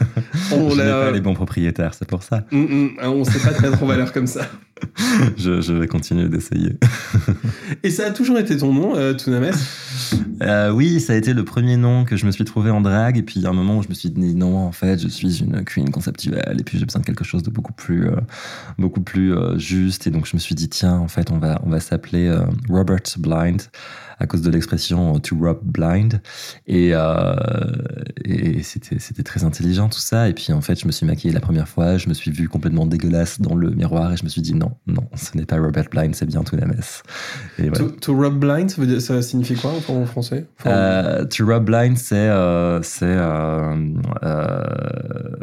[0.57, 2.43] On je l'a- pas les bons propriétaires, c'est pour ça.
[2.51, 4.41] Mm, mm, on sait pas mettre en valeur comme ça.
[5.37, 6.77] Je, je vais continuer d'essayer.
[7.83, 9.13] Et ça a toujours été ton nom, euh,
[10.41, 13.17] Euh, oui, ça a été le premier nom que je me suis trouvé en drague,
[13.17, 14.99] et puis il y a un moment où je me suis dit non, en fait,
[14.99, 18.07] je suis une queen conceptuelle, et puis j'ai besoin de quelque chose de beaucoup plus,
[18.07, 18.17] euh,
[18.77, 21.61] beaucoup plus euh, juste, et donc je me suis dit tiens, en fait, on va,
[21.63, 23.61] on va s'appeler euh, Robert Blind
[24.17, 26.21] à cause de l'expression to rob blind,
[26.67, 26.93] et,
[28.23, 31.33] et c'était, c'était très intelligent tout ça, et puis en fait, je me suis maquillé
[31.33, 34.29] la première fois, je me suis vu complètement dégueulasse dans le miroir, et je me
[34.29, 36.75] suis dit non, non, ce n'est pas Robert Blind, c'est bien Tunames.
[37.59, 37.77] Et voilà.
[37.85, 40.47] to, to Rob Blind, ça, veut dire- ça signifie quoi en français?
[40.59, 42.15] Enfin, Euh, to rub blind, c'est.
[42.15, 43.75] euh, c'est euh,
[44.23, 45.35] euh,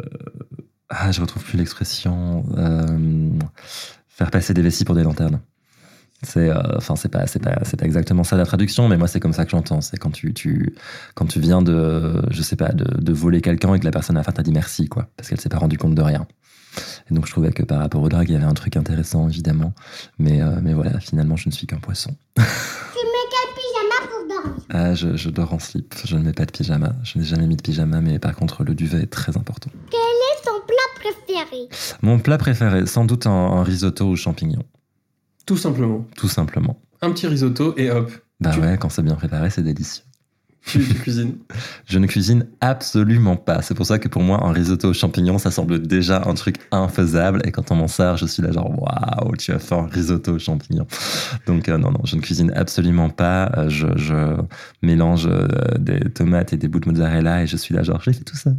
[0.89, 2.43] ah, je retrouve plus l'expression.
[4.07, 5.39] faire passer des vessies pour des lanternes.
[6.25, 9.09] C'est, euh, enfin, c'est pas, c'est pas, c'est pas exactement ça la traduction, mais moi
[9.09, 9.81] c'est comme ça que j'entends.
[9.81, 10.73] C'est quand tu, tu,
[11.15, 14.15] quand tu viens de, je sais pas, de, de voler quelqu'un et que la personne
[14.15, 16.25] à la fin t'a dit merci, quoi, parce qu'elle s'est pas rendue compte de rien.
[17.09, 19.27] Et donc je trouvais que par rapport au drag, il y avait un truc intéressant
[19.29, 19.73] évidemment,
[20.19, 22.11] mais, euh, mais voilà, finalement je ne suis qu'un poisson.
[22.35, 24.65] Tu mets quel pyjama pour dormir?
[24.69, 25.93] Ah, je, je dors en slip.
[26.05, 26.93] Je ne mets pas de pyjama.
[27.03, 29.69] Je n'ai jamais mis de pyjama, mais par contre, le duvet est très important.
[29.91, 31.67] Quel est ton plat préféré?
[31.67, 34.63] Préféré Mon plat préféré, sans doute un, un risotto aux champignons,
[35.45, 36.05] Tout simplement.
[36.15, 36.79] tout simplement.
[37.01, 40.03] Un petit risotto et hop, Bah Tu- ouais, quand c'est bien préparé, c'est délicieux.
[40.65, 41.35] Tu, tu cuisines.
[41.85, 43.61] Je ne cuisine absolument pas.
[43.61, 46.57] C'est pour ça que pour moi, un risotto aux champignons, ça semble déjà un truc
[46.71, 47.41] infaisable.
[47.45, 50.33] Et quand on m'en sert, je suis là genre, waouh, tu as fait un risotto
[50.33, 50.87] aux champignons.
[51.47, 53.51] Donc euh, non, non, je ne cuisine absolument pas.
[53.57, 54.37] Euh, Je, je
[54.81, 55.47] mélange euh,
[55.79, 58.37] des tomates et des bouts de mozzarella et je suis là genre, j'ai fait tout
[58.37, 58.55] seul.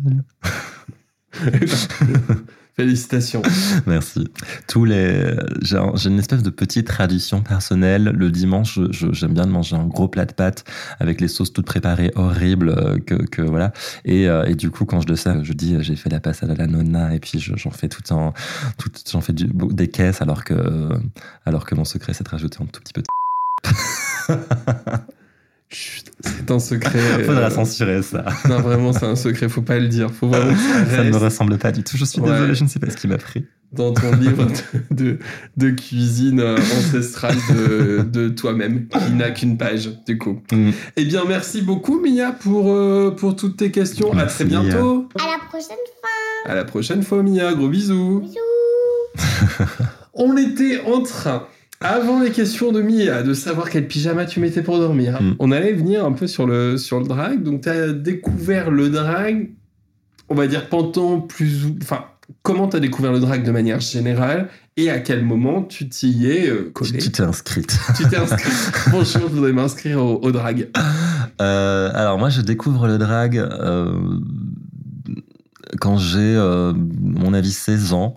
[2.77, 3.41] Félicitations.
[3.87, 4.27] Merci.
[4.67, 8.05] Tous les, j'ai un- j'ai une espèce de petite tradition personnelle.
[8.05, 10.65] Le dimanche, j'aime bien de manger un gros plat de pâtes
[10.99, 13.73] avec les sauces toutes préparées, horribles, euh, que, que voilà.
[14.05, 16.19] Et, euh, et du coup, quand je le sais, je dis, euh, j'ai fait la
[16.21, 18.33] passade à la nonna et puis je- j'en fais tout un,
[18.77, 20.89] tout, j'en fais du- des caisses alors que,
[21.47, 23.07] alors que mon secret, c'est de rajouter un tout petit peu de.
[26.21, 26.99] C'est un secret.
[27.27, 28.25] Faudra euh, censurer ça.
[28.49, 30.11] Non, vraiment, c'est un secret, faut pas le dire.
[30.11, 31.97] Faut vraiment que ça Ça ne me ressemble pas du tout.
[31.97, 32.31] Je suis Ouais.
[32.31, 33.45] désolé, je ne sais pas ce qui m'a pris.
[33.73, 34.47] dans ton livre
[34.91, 35.19] de, de,
[35.57, 40.41] de cuisine euh, ancestrale de, de toi-même, qui n'a qu'une page, du coup.
[40.53, 40.71] Mm.
[40.97, 44.13] Eh bien, merci beaucoup, Mia, pour, euh, pour toutes tes questions.
[44.13, 45.09] À Merci, très bientôt.
[45.21, 46.11] À la prochaine fois.
[46.47, 47.53] À la prochaine fois, Mia.
[47.55, 48.21] Gros bisous.
[48.21, 48.35] Bisous.
[50.15, 51.45] On était en train,
[51.85, 55.21] avant les questions de Mia, de savoir quel pyjama tu mettais pour dormir.
[55.21, 55.37] Mm.
[55.39, 57.43] On allait venir un peu sur le, sur le drag.
[57.43, 59.51] Donc, tu as découvert le drag,
[60.29, 61.77] on va dire, pendant plus ou...
[61.83, 62.07] Enfin,
[62.43, 66.27] comment tu as découvert le drag de manière générale et à quel moment tu t'y
[66.27, 66.99] es euh, collé?
[66.99, 67.79] Tu t'es inscrite.
[67.97, 68.51] Tu t'es inscrit.
[68.91, 70.71] Bonjour, je voudrais m'inscrire au, au drag.
[71.41, 73.93] Euh, alors moi, je découvre le drag euh,
[75.85, 78.17] quand j'ai, euh, mon avis, 16 ans,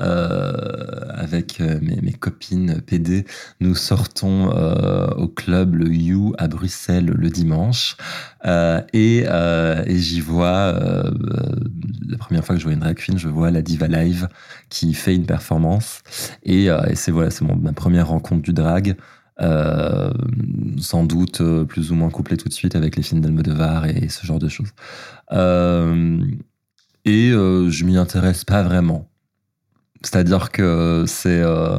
[0.00, 0.52] euh,
[1.08, 3.26] avec euh, mes, copines PD.
[3.58, 4.46] Nous sortons
[5.16, 7.96] au club le You à Bruxelles le dimanche.
[8.44, 9.24] Et
[9.88, 10.72] j'y vois,
[12.08, 14.28] la première fois que je vois une drag queen, je vois la Diva Live
[14.68, 16.02] qui fait une performance.
[16.44, 18.96] Et, c'est voilà, c'est ma première rencontre du drag.
[19.40, 24.24] Sans doute plus ou moins couplé tout de suite avec les films d'Almodovar et, ce
[24.24, 24.72] genre de choses.
[27.08, 29.08] Et euh, je m'y intéresse pas vraiment.
[30.02, 31.78] C'est-à-dire que c'est euh,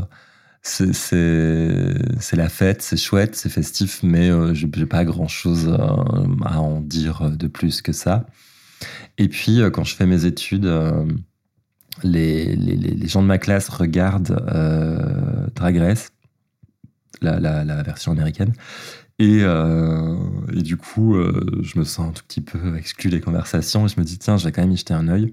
[2.34, 7.30] la fête, c'est chouette, c'est festif, mais euh, j'ai pas grand-chose euh, à en dire
[7.30, 8.26] de plus que ça.
[9.20, 10.68] Et puis euh, quand je fais mes études,
[12.04, 14.36] les, les, les gens de ma classe regardent
[15.56, 16.10] Drag Race,
[17.22, 18.54] la, la, la version américaine.
[19.20, 20.16] Et, euh,
[20.54, 23.90] et du coup, euh, je me sens un tout petit peu exclu des conversations et
[23.90, 25.30] je me dis, tiens, je vais quand même y jeter un œil.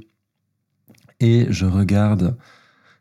[1.20, 2.36] Et je regarde,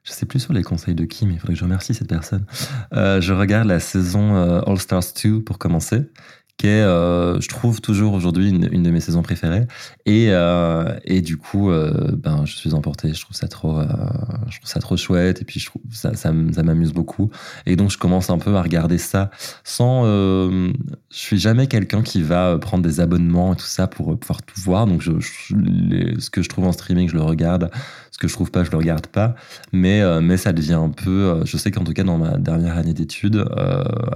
[0.04, 2.08] je sais plus sur les conseils de qui, mais il faudrait que je remercie cette
[2.08, 2.46] personne.
[2.94, 6.04] Euh, je regarde la saison All Stars 2 pour commencer,
[6.58, 9.68] qui est, euh, je trouve, toujours aujourd'hui une, de mes saisons préférées.
[10.06, 13.14] Et, euh, et du coup, euh, ben, je suis emporté.
[13.14, 15.42] Je trouve ça trop, je trouve ça trop chouette.
[15.42, 17.30] Et puis, je trouve ça, ça, m'amuse beaucoup.
[17.66, 19.32] Et donc, je commence un peu à regarder ça
[19.64, 20.06] sans.
[20.06, 20.72] je
[21.10, 24.86] suis jamais quelqu'un qui va prendre des abonnements et tout ça pour pouvoir tout voir.
[24.86, 27.70] Donc, je, ce que je trouve en streaming, je le regarde.
[28.12, 29.36] Ce que je trouve pas, je le regarde pas.
[29.74, 31.42] Mais, mais ça devient un peu.
[31.44, 33.46] je sais qu'en tout cas, dans ma dernière année d'études,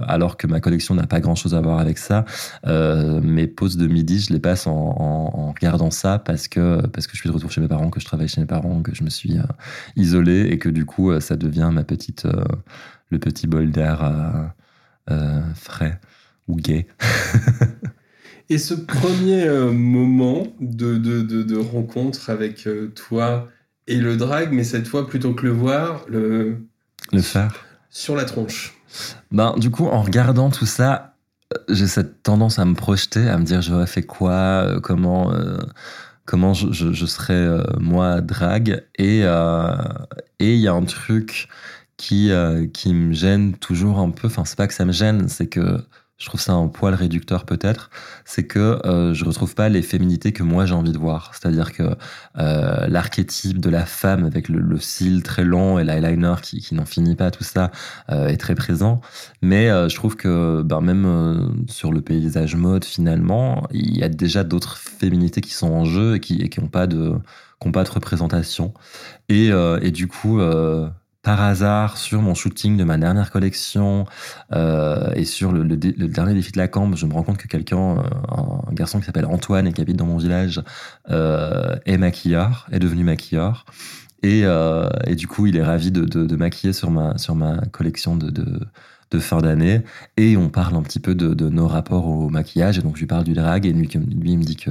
[0.06, 2.24] alors que ma collection n'a pas grand chose à voir avec ça,
[2.66, 6.86] euh, mes pauses de midi, je les passe en, en- en regardant ça parce que,
[6.88, 8.82] parce que je suis de retour chez mes parents, que je travaille chez mes parents,
[8.82, 9.42] que je me suis euh,
[9.96, 12.26] isolé et que du coup, euh, ça devient ma petite,
[13.10, 14.52] le petit bol d'air
[15.54, 16.00] frais
[16.48, 16.86] ou gay.
[18.48, 23.48] Et ce premier moment de, de, de, de rencontre avec toi
[23.86, 26.66] et le drag, mais cette fois, plutôt que le voir, le...
[27.12, 27.54] Le faire.
[27.90, 28.74] sur la tronche.
[29.32, 31.09] Ben, du coup, en regardant tout ça,
[31.68, 35.58] j'ai cette tendance à me projeter, à me dire j'aurais fait quoi, euh, comment, euh,
[36.24, 38.84] comment je, serais euh, moi drague.
[38.96, 39.74] Et euh,
[40.38, 41.48] et il y a un truc
[41.96, 42.30] qui,
[42.72, 44.28] qui me gêne toujours un peu.
[44.28, 45.78] Enfin, c'est pas que ça me gêne, c'est que
[46.20, 47.90] je trouve ça un poil réducteur peut-être.
[48.26, 51.32] C'est que euh, je retrouve pas les féminités que moi j'ai envie de voir.
[51.34, 51.96] C'est-à-dire que
[52.38, 56.84] euh, l'archétype de la femme avec le, le cil très long et l'eyeliner qui, n'en
[56.84, 57.72] finit pas, tout ça
[58.10, 59.00] euh, est très présent.
[59.40, 64.10] Mais euh, je trouve que ben, même sur le paysage mode, finalement, il y a
[64.10, 67.14] déjà d'autres féminités qui sont en jeu et qui n'ont pas de
[67.62, 68.74] représentation.
[69.30, 69.50] Et,
[69.90, 70.38] du coup,
[71.22, 74.06] par hasard, sur mon shooting de ma dernière collection
[74.52, 77.36] euh, et sur le, le le dernier défi de la camp, je me rends compte
[77.38, 78.02] que quelqu'un, euh,
[78.68, 80.62] un garçon qui s'appelle Antoine et qui habite dans mon village,
[81.10, 83.66] euh, est maquilleur, est devenu maquilleur.
[84.22, 87.34] Et, euh, et du coup, il est ravi de, de, de maquiller sur ma, sur
[87.34, 88.60] ma collection de, de,
[89.10, 89.82] de fin d'année
[90.16, 93.06] et on parle un petit peu de, nos rapports au maquillage et donc je lui
[93.06, 94.70] parle du drag et lui, lui il me dit que,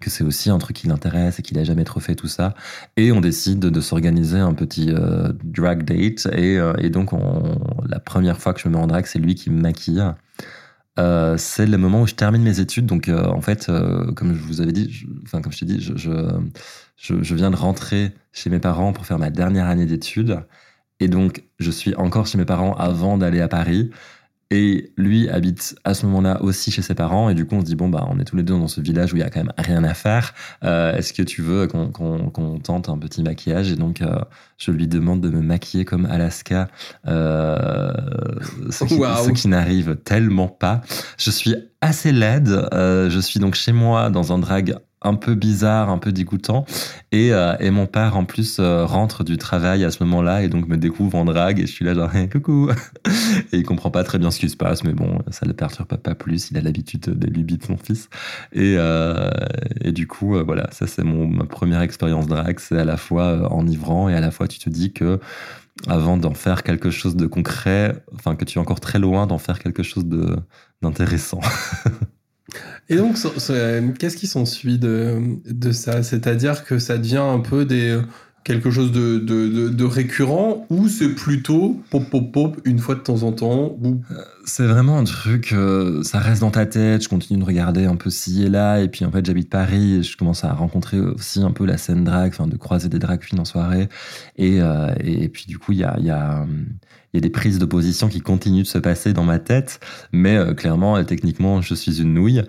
[0.00, 2.54] que c'est aussi un truc qui l'intéresse et qu'il a jamais trop fait tout ça
[2.96, 7.58] et on décide de, s'organiser un petit euh, drag date et, euh, et donc on,
[7.88, 10.04] la première fois que je me mets en drag c'est lui qui me maquille
[10.98, 12.84] euh, c'est le moment où je termine mes études.
[12.84, 13.70] Donc, en fait,
[14.16, 15.94] comme je vous avais dit, enfin, comme je t'ai dit, je,
[17.00, 20.42] je, viens de rentrer chez mes parents pour faire ma dernière année d'études.
[21.00, 23.90] Et donc, je suis encore chez mes parents avant d'aller à Paris.
[24.52, 27.30] Et lui habite à ce moment-là aussi chez ses parents.
[27.30, 28.80] Et du coup, on se dit, bon, bah, on est tous les deux dans ce
[28.80, 30.34] village où il y a quand même rien à faire.
[30.64, 33.70] Euh, Est-ce que tu veux qu'on tente un petit maquillage?
[33.70, 34.18] Et donc, euh,
[34.58, 36.66] je lui demande de me maquiller comme Alaska,
[37.06, 37.92] euh,
[38.70, 39.00] ce qui,
[39.34, 40.80] qui n'arrive tellement pas.
[41.16, 42.68] Je suis assez laide.
[42.72, 46.66] Je suis donc chez moi dans un drag un peu bizarre, un peu dégoûtant.
[47.12, 50.48] Et, euh, et mon père, en plus, euh, rentre du travail à ce moment-là et
[50.48, 51.58] donc me découvre en drague.
[51.58, 52.70] Et je suis là, genre, hey, coucou.
[53.52, 55.96] et il comprend pas très bien ce qui se passe, mais bon, ça le perturbe
[55.96, 56.50] pas plus.
[56.50, 58.10] Il a l'habitude des lubies de son fils.
[58.52, 59.30] Et, euh,
[59.80, 62.60] et du coup, voilà, ça, c'est mon, ma première expérience drague.
[62.60, 65.18] C'est à la fois enivrant et à la fois, tu te dis que
[65.86, 69.38] avant d'en faire quelque chose de concret, enfin, que tu es encore très loin d'en
[69.38, 70.36] faire quelque chose de
[70.82, 71.40] d'intéressant.
[72.88, 73.16] Et donc,
[73.50, 76.02] euh, qu'est-ce qui s'ensuit de, de ça?
[76.02, 77.66] C'est-à-dire que ça devient un peu
[78.44, 83.32] quelque chose de, récurrent ou c'est plutôt pop, pop, pop une fois de temps en
[83.32, 84.00] temps ou...
[84.44, 87.96] C'est vraiment un truc, euh, ça reste dans ta tête, je continue de regarder un
[87.96, 90.98] peu ci et là, et puis en fait j'habite Paris, et je commence à rencontrer
[90.98, 93.88] aussi un peu la scène drag, de croiser des drag queens en soirée,
[94.36, 96.46] et, euh, et, puis du coup il y a, y, a,
[97.12, 99.78] y a des prises de position qui continuent de se passer dans ma tête,
[100.12, 102.42] mais euh, clairement, euh, techniquement, je suis une nouille,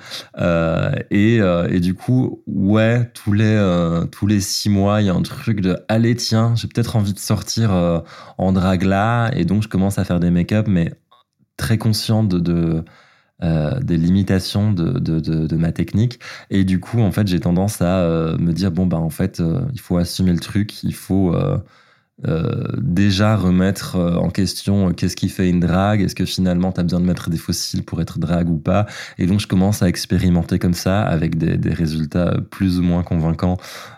[1.11, 5.21] et, et du coup, ouais, tous les, tous les six mois, il y a un
[5.23, 7.71] truc de, allez tiens, j'ai peut-être envie de sortir
[8.37, 10.93] en drag là, et donc je commence à faire des make-up, mais
[11.61, 12.83] très conscient de,
[13.43, 16.19] euh, des limitations de, de, ma technique.
[16.49, 19.39] Et du coup, en fait, j'ai tendance à euh, me dire bon, bah, en fait,
[19.39, 21.35] euh, il faut assumer le truc, il faut
[22.77, 26.99] déjà remettre en question qu'est-ce qui fait une drague, est-ce que finalement tu as besoin
[26.99, 28.85] de mettre des fossiles pour être drague ou pas?
[29.17, 33.57] Et donc, je commence à expérimenter comme ça avec des, résultats plus ou moins convaincants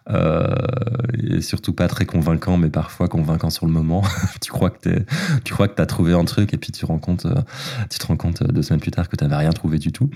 [0.10, 4.04] et surtout pas très convaincants, mais parfois convaincants sur le moment.
[4.42, 5.06] tu crois que t'es,
[5.44, 7.36] tu crois que t'as trouvé un truc et puis tu rends compte, euh,
[7.90, 10.10] tu te rends compte euh, deux semaines plus tard que t'avais rien trouvé du tout.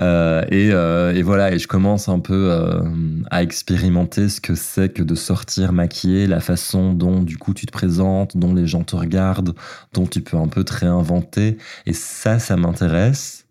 [0.00, 2.82] Euh, et, euh, et voilà, et je commence un peu euh,
[3.30, 7.66] à expérimenter ce que c'est que de sortir maquillé, la façon dont du coup tu
[7.66, 9.54] te présentes, dont les gens te regardent,
[9.92, 11.58] dont tu peux un peu te réinventer.
[11.86, 13.45] Et ça, ça m'intéresse.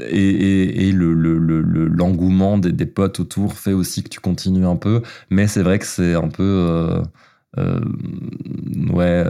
[0.00, 4.20] Et, et, et le, le, le, le- l'engouement des, potes autour fait aussi que tu
[4.20, 5.02] continues un peu.
[5.30, 6.42] Mais c'est vrai que c'est un peu.
[6.44, 7.02] euh,
[7.58, 7.80] euh,
[8.92, 9.24] ouais.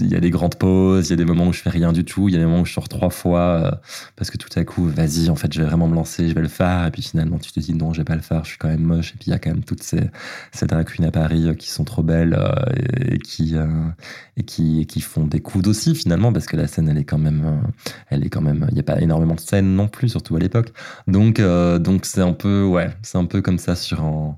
[0.00, 1.92] Il y a des grandes pauses, il y a des moments où je fais rien
[1.92, 3.70] du tout, il y a des moments où je sors trois fois euh,
[4.16, 6.40] parce que tout à coup, vas-y, en fait, je vais vraiment me lancer, je vais
[6.40, 6.86] le faire.
[6.86, 8.66] Et puis finalement, tu te dis non, je vais pas le faire, je suis quand
[8.66, 9.12] même moche.
[9.14, 10.00] Et puis il y a quand même toutes ces,
[10.50, 13.54] ces à Paris euh, qui sont trop belles euh, et, qui,
[14.36, 17.04] et, qui, et qui font des coups aussi finalement parce que la scène, elle est
[17.04, 17.62] quand même.
[18.10, 18.66] elle est quand même.
[18.70, 20.72] Il n'y a pas énormément de scènes non plus, surtout à l'époque.
[21.06, 24.36] Donc, donc c'est un peu, ouais, c'est un peu comme ça sur un.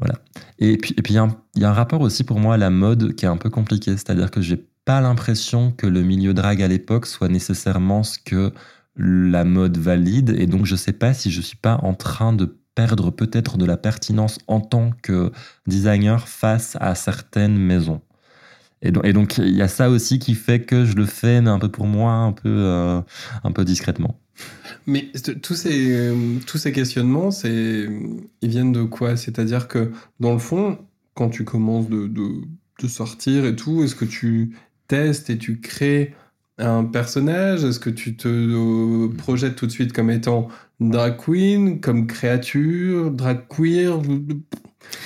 [0.00, 0.14] Voilà.
[0.58, 3.28] Et puis, il y, a un- rapport aussi pour moi à la mode qui est
[3.28, 3.92] un peu compliqué.
[3.92, 8.52] C'est-à-dire que j'ai pas l'impression que le milieu drag à l'époque soit nécessairement ce que
[8.96, 10.34] la mode valide.
[10.38, 13.66] Et donc, je sais pas si je suis pas en train de perdre peut-être de
[13.66, 15.32] la pertinence en tant que
[15.66, 18.00] designer face à certaines maisons.
[18.82, 21.40] Et donc, et donc, il y a ça aussi qui fait que je le fais,
[21.42, 23.02] mais un peu pour moi, un peu, euh,
[23.44, 24.19] un peu discrètement.
[24.86, 25.10] Mais
[25.42, 26.12] tous ces,
[26.46, 27.88] tous ces questionnements, c'est,
[28.40, 29.16] ils viennent de quoi?
[29.16, 30.78] C'est-à-dire que, dans le fond,
[31.14, 32.28] quand tu commences de, de,
[32.82, 34.56] de sortir et tout, est-ce que tu
[34.88, 36.14] testes et tu crées
[36.58, 37.64] un personnage?
[37.64, 40.48] Est-ce que tu te euh, projettes tout de suite comme étant
[40.80, 44.00] drag queen, comme créature, drag queer?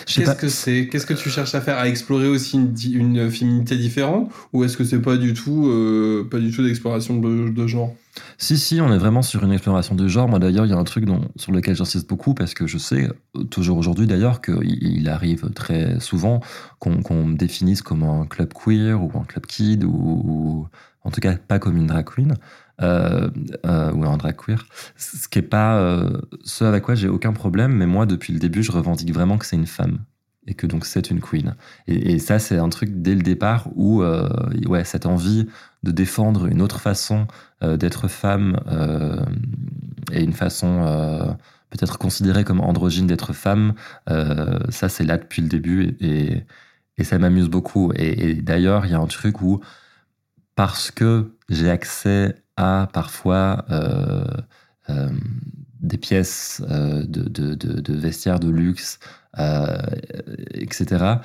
[0.06, 0.88] Qu'est-ce que c'est?
[0.88, 1.78] Qu'est-ce que tu cherches à faire?
[1.78, 4.32] À explorer aussi une, une féminité différente?
[4.52, 7.94] Ou est-ce que c'est pas du tout, euh, pas du tout d'exploration de, de genre?
[8.38, 10.28] Si, si, on est vraiment sur une exploration du genre.
[10.28, 11.04] Moi, d'ailleurs, il y a un truc
[11.36, 13.08] sur lequel j'insiste beaucoup parce que je sais,
[13.50, 16.40] toujours aujourd'hui d'ailleurs, qu'il il arrive très souvent
[16.78, 20.66] qu'on me définisse comme un club queer ou un club kid ou,
[21.02, 22.34] en tout cas pas comme une drag queen.
[22.82, 23.30] euh,
[23.66, 27.32] euh, ou un drag queer, ce qui est pas euh, ce avec quoi j'ai aucun
[27.32, 30.00] problème, mais moi depuis le début je revendique vraiment que c'est une femme
[30.46, 31.54] et que donc c'est une queen.
[31.86, 34.28] Et, ça c'est un truc dès le départ où euh,
[34.66, 35.46] ouais cette envie
[35.82, 37.26] de défendre une autre façon
[37.62, 39.24] euh, d'être femme euh,
[40.12, 41.36] et une façon
[41.70, 43.74] peut-être considérée comme androgyne d'être femme,
[44.06, 46.44] ça c'est là depuis le début et,
[46.98, 47.92] et, ça m'amuse beaucoup.
[47.96, 49.60] Et, d'ailleurs, il y a un truc où
[50.54, 53.64] parce que j'ai accès à parfois
[55.84, 58.98] des pièces euh, de, de, de, vestiaires de luxe,
[59.38, 59.76] euh,
[60.54, 61.18] etc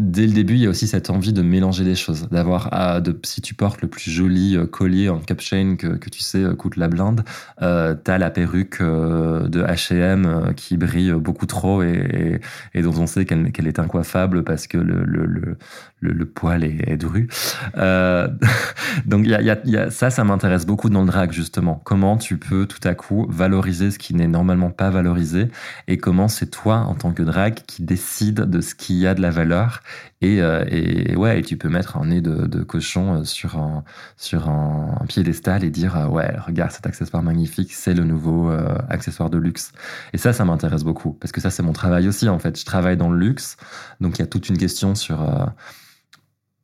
[0.00, 3.00] dès le début, il y a aussi cette envie de mélanger les choses, d'avoir, ah,
[3.24, 6.76] si tu portes le plus joli euh, collier en cap chain que, tu sais coûte
[6.76, 7.22] la blinde,
[7.62, 12.40] euh, t'as la perruque de H&M qui brille beaucoup trop et,
[12.74, 15.58] dont on sait qu'elle est incoiffable parce que le,
[16.00, 17.28] le, le poil est, est dru.
[17.76, 18.28] Euh,
[19.06, 21.80] donc y a, y, a, y a, ça, ça m'intéresse beaucoup dans le drag justement.
[21.84, 25.48] Comment tu peux tout à coup valoriser ce qui n'est normalement pas valorisé
[25.88, 29.22] et comment c'est toi en tant que drag qui décide de ce qui a de
[29.22, 29.82] la valeur
[30.22, 33.56] et, euh, et, ouais, et tu peux mettre un nez de, de cochon euh, sur
[33.56, 33.84] un,
[34.18, 38.76] sur un, piédestal et dire euh, ouais, regarde cet accessoire magnifique, c'est le nouveau euh,
[38.90, 39.72] accessoire de luxe.
[40.12, 42.58] Et ça, ça m'intéresse beaucoup parce que ça, c'est mon travail aussi en fait.
[42.58, 43.56] Je travaille dans le luxe,
[44.00, 45.26] donc il y a toute une question sur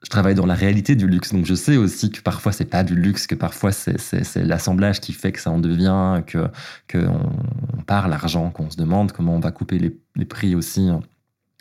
[0.07, 2.85] je travaille dans la réalité du luxe, donc je sais aussi que parfois c'est pas
[2.85, 3.97] du luxe, que parfois c'est,
[4.37, 6.47] l'assemblage qui fait que ça en devient, que,
[6.87, 10.91] que on, part l'argent, qu'on se demande comment on va couper les, les prix aussi.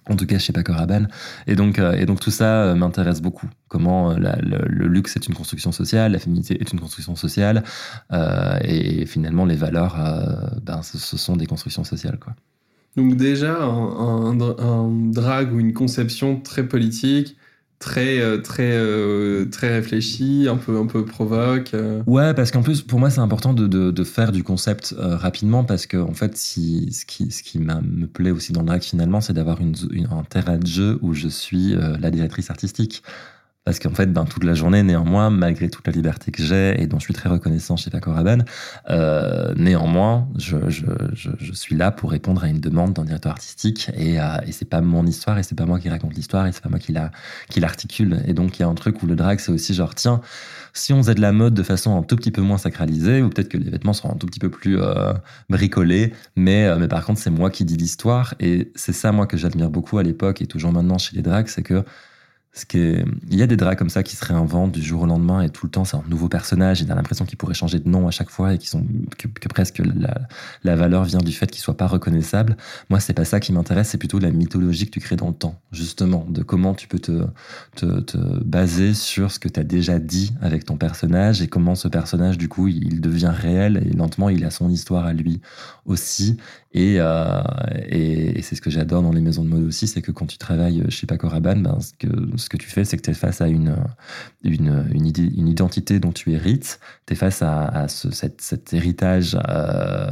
[0.08, 1.08] En tout cas, chez Paco Rabanne.
[1.48, 3.50] Et donc, euh, et donc tout ça euh, m'intéresse beaucoup.
[3.68, 7.64] Comment euh, le, luxe est une construction sociale, la féminité est une construction sociale,
[8.62, 9.98] et finalement les valeurs,
[10.62, 12.36] ben, ce, sont des constructions sociales, quoi.
[12.96, 17.36] Donc déjà un drag ou une conception très politique,
[17.80, 21.73] très euh, très euh, très réfléchi, un peu un peu provoque.
[21.73, 22.01] Euh.
[22.07, 25.88] Ouais, parce qu'en plus pour moi c'est important de, de, faire du concept rapidement parce
[25.88, 29.21] que en fait si ce qui ce qui me plaît aussi dans le drag finalement
[29.21, 29.76] c'est d'avoir une,
[30.11, 33.03] un terrain de jeu où je suis la directrice artistique.
[33.66, 36.86] Parce qu'en fait, ben, toute la journée, néanmoins, malgré toute la liberté que j'ai et
[36.86, 38.45] dont je suis très reconnaissant chez Paco Rabanne,
[38.91, 40.55] euh, néanmoins, je,
[41.53, 44.82] suis là pour répondre à une demande d'un directeur artistique et, euh, et c'est pas
[44.82, 47.09] mon histoire et c'est pas moi qui raconte l'histoire et c'est pas moi qui la
[47.49, 48.22] qui l'articule.
[48.28, 50.22] Et donc, il y a un truc où le drag, c'est aussi genre, tiens,
[50.76, 53.30] si on faisait de la mode de façon un tout petit peu moins sacralisée, ou
[53.30, 55.13] peut-être que les vêtements seront un tout petit peu plus euh,
[55.49, 59.26] bricolés, mais, euh, mais par contre, c'est moi qui dis l'histoire et c'est ça, moi,
[59.26, 61.84] que j'admire beaucoup à l'époque et toujours maintenant chez les drags, c'est que
[62.56, 63.06] ce qui est...
[63.30, 65.49] Il y a des drags comme ça qui se réinventent du jour au lendemain et
[65.49, 68.08] tout le temps c'est un nouveau personnage et t'as l'impression qu'ils pourraient changer de nom
[68.08, 68.84] à chaque fois et qui sont
[69.18, 70.22] que, que, presque la,
[70.64, 72.56] la valeur vient du fait qu'ils soient pas reconnaissables.
[72.89, 75.34] Moi c'est pas ça qui m'intéresse, c'est plutôt la mythologie que tu crées dans le
[75.34, 77.26] temps, justement, de comment tu peux te,
[77.76, 81.76] te, te baser sur ce que tu as déjà dit avec ton personnage et comment
[81.76, 85.41] ce personnage du coup il devient réel et lentement il a son histoire à lui
[85.86, 86.38] aussi
[86.78, 87.41] et, euh,
[87.88, 90.38] et, c'est ce que j'adore dans les maisons de mode aussi, c'est que quand tu
[90.38, 93.13] travailles chez Paco Rabanne, ben, ce que ce que tu fais, c'est que tu es
[93.13, 93.78] face à une,
[94.43, 100.09] identité dont tu hérites, tu es face à, cet héritage euh,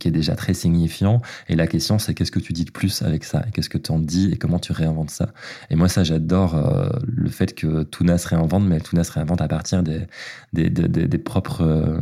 [0.00, 1.20] qui est déjà très signifiant.
[1.50, 3.44] Et la question, c'est qu'est-ce que tu dis de plus avec ça?
[3.46, 4.30] Et qu'est-ce que tu en dis?
[4.32, 5.34] Et comment tu réinventes ça?
[5.68, 9.42] Et moi, ça, j'adore euh, le fait que Tuna se réinvente, mais Tuna se réinvente
[9.42, 12.00] à partir des, propres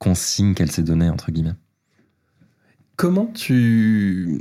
[0.00, 1.54] consignes qu'elle s'est données, entre guillemets.
[2.96, 4.40] Comment tu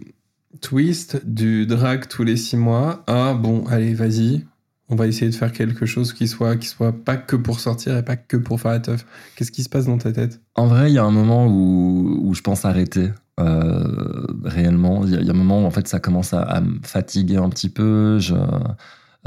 [0.61, 3.03] twist du drag tous les six mois?
[3.05, 4.45] À bon, allez, vas-y,
[4.87, 7.97] on va essayer de faire quelque chose qui soit, qui soit pas que pour sortir
[7.97, 9.05] et pas que pour faire la teuf.
[9.35, 10.39] Qu'est-ce qui se passe dans ta tête?
[10.55, 13.11] En vrai, il y a un moment où, où je pense arrêter.
[13.41, 17.35] Euh, réellement, il y, a un moment où en fait ça commence à, me fatiguer
[17.35, 18.19] un petit peu.
[18.19, 18.35] Je,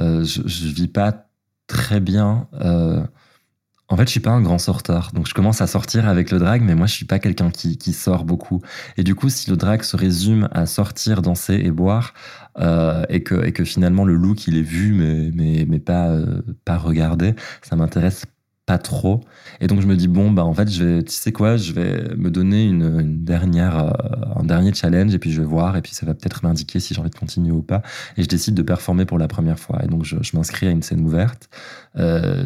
[0.00, 1.28] euh, je, vis pas
[1.66, 2.48] très bien.
[2.62, 3.02] Euh,
[3.90, 6.38] en fait, je suis pas un grand sorteur, donc je commence à sortir avec le
[6.38, 8.60] drag, mais moi je suis pas quelqu'un qui, qui sort beaucoup.
[8.98, 12.12] Et du coup, si le drag se résume à sortir, danser et boire,
[12.58, 16.08] euh, et que et que finalement le look il est vu mais mais mais pas
[16.08, 18.26] euh, pas regardé, ça m'intéresse
[18.68, 19.22] pas trop.
[19.62, 21.72] Et donc je me dis bon bah en fait je vais tu sais quoi je
[21.72, 23.90] vais me donner une, dernière euh,
[24.36, 26.92] un dernier challenge et puis je vais voir et puis ça va peut-être m'indiquer si
[26.92, 27.80] j'ai envie de continuer ou pas.
[28.18, 29.82] Et je décide de performer pour la première fois.
[29.82, 31.48] Et donc je, m'inscris à une scène ouverte
[31.96, 32.44] euh,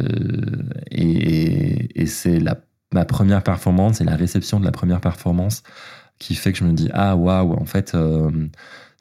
[0.89, 2.57] et c'est la
[2.93, 5.63] ma première performance et la réception de la première performance
[6.19, 8.31] qui fait que je me dis ah waouh en fait euh,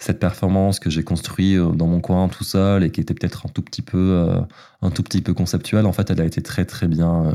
[0.03, 3.47] cette performance que j'ai construite euh, dans mon coin tout seul et qui était peut-être
[3.47, 7.33] un tout petit peu euh, conceptuelle en fait elle a été très très bien euh,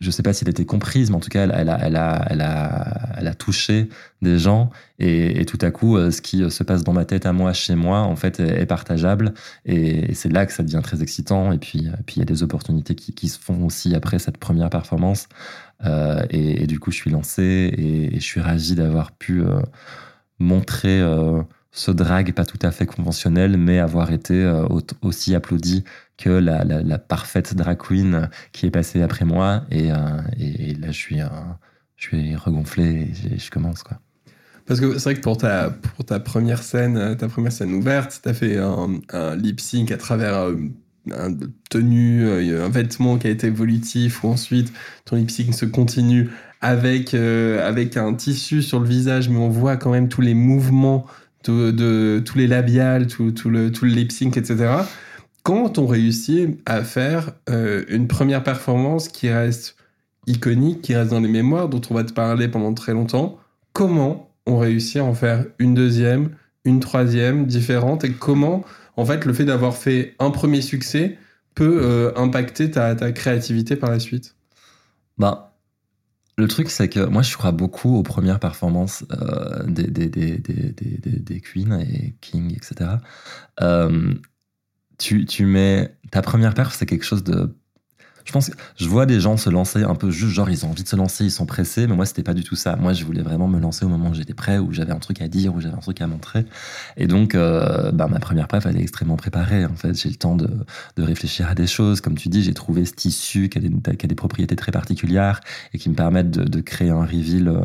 [0.00, 3.26] je sais pas si elle était comprise mais en tout cas elle, a, a, a,
[3.26, 3.88] a touché
[4.22, 7.52] des gens et, tout à coup ce qui se passe dans ma tête à moi
[7.52, 9.34] chez moi en fait est, partageable
[9.66, 12.94] et, c'est là que ça devient très excitant et puis il y a des opportunités
[12.94, 15.28] qui, se font aussi après cette première performance
[16.30, 19.42] et, du coup je suis lancé et, je suis ravi d'avoir pu
[20.38, 24.66] montrer euh, ce drag pas tout à fait conventionnel, mais avoir été euh,
[25.02, 25.84] aussi applaudi
[26.16, 29.64] que la, la, parfaite drag queen qui est passée après moi.
[29.70, 31.20] Et, euh, là, je suis,
[31.96, 33.82] je suis regonflé et je commence.
[33.82, 33.98] quoi.
[34.66, 38.20] Parce que c'est vrai que pour ta, pour ta première scène, ta première scène ouverte,
[38.22, 40.50] tu as fait un, lip sync à travers
[41.10, 41.34] un
[41.70, 44.72] tenue, un vêtement qui a été évolutif, ou ensuite
[45.04, 46.30] ton lip sync se continue
[46.60, 50.34] avec, euh, avec un tissu sur le visage, mais on voit quand même tous les
[50.34, 51.06] mouvements
[51.44, 54.70] de, de tous les labiales, tout, tout, le, tout le lip sync, etc.
[55.42, 59.76] Quand on réussit à faire euh, une première performance qui reste
[60.26, 63.38] iconique, qui reste dans les mémoires, dont on va te parler pendant très longtemps,
[63.72, 66.30] comment on réussit à en faire une deuxième,
[66.64, 68.64] une troisième différente, et comment,
[68.96, 71.16] en fait, le fait d'avoir fait un premier succès
[71.54, 74.36] peut euh, impacter ta, ta créativité par la suite?
[75.16, 75.47] Bah,
[76.38, 80.38] le truc, c'est que moi, je crois beaucoup aux premières performances euh, des, des, des,
[80.38, 82.92] des, Queens et King, etc.
[83.60, 84.14] Euh,
[84.98, 87.57] tu, tu mets ta première perf, c'est quelque chose de
[88.28, 90.82] je pense je vois des gens se lancer un peu juste genre ils ont envie
[90.82, 92.76] de se lancer, ils sont pressés, mais moi c'était pas du tout ça.
[92.76, 95.22] Moi je voulais vraiment me lancer au moment où j'étais prêt, où j'avais un truc
[95.22, 96.44] à dire, où j'avais un truc à montrer.
[96.98, 99.64] Et donc euh, bah, ma première preuve elle est extrêmement préparée.
[99.64, 100.50] En fait j'ai le temps de,
[100.98, 102.02] réfléchir à des choses.
[102.02, 104.72] Comme tu dis j'ai trouvé ce tissu qui a, des, qui a des propriétés très
[104.72, 105.40] particulières
[105.72, 107.64] et qui me permettent de, de créer un reveal euh,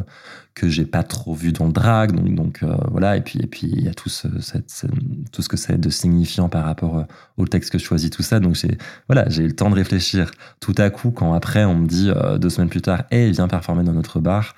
[0.55, 3.47] que j'ai pas trop vu dans le drag donc, donc euh, voilà et puis et
[3.47, 4.85] puis il y a tout ce, cette, ce,
[5.31, 7.03] tout ce que a de signifiant par rapport euh,
[7.37, 8.39] au texte que je choisis tout ça.
[8.39, 8.77] Donc j'ai
[9.07, 12.09] voilà j'ai eu le temps de réfléchir tout à coup quand après on me dit
[12.09, 14.55] euh, deux semaines plus tard hey viens performer dans notre bar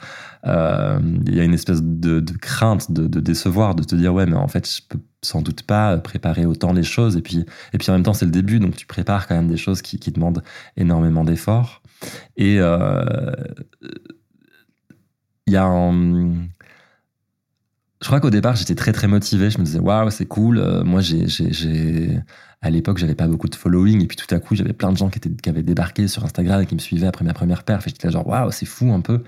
[0.48, 4.36] il y a une espèce de, crainte de, de, décevoir de te dire ouais mais
[4.36, 7.44] en fait je peux sans doute pas préparer autant les choses et puis
[7.74, 9.82] et puis en même temps c'est le début donc tu prépares quand même des choses
[9.82, 10.44] qui, qui demandent
[10.78, 11.82] énormément d'efforts.
[12.38, 12.60] Et
[15.48, 15.70] il y a.
[18.02, 19.50] Je crois qu'au départ, j'étais très très motivé.
[19.50, 20.60] Je me disais, waouh, c'est cool.
[20.60, 22.20] Euh, moi, j'ai, j'ai,
[22.62, 24.04] à l'époque, j'avais pas beaucoup de following.
[24.04, 26.24] Et puis tout à coup, j'avais plein de gens qui, étaient, qui avaient débarqué sur
[26.24, 27.88] Instagram et qui me suivaient après ma première perf.
[27.88, 29.24] Et j'étais là, genre, waouh, c'est fou un peu.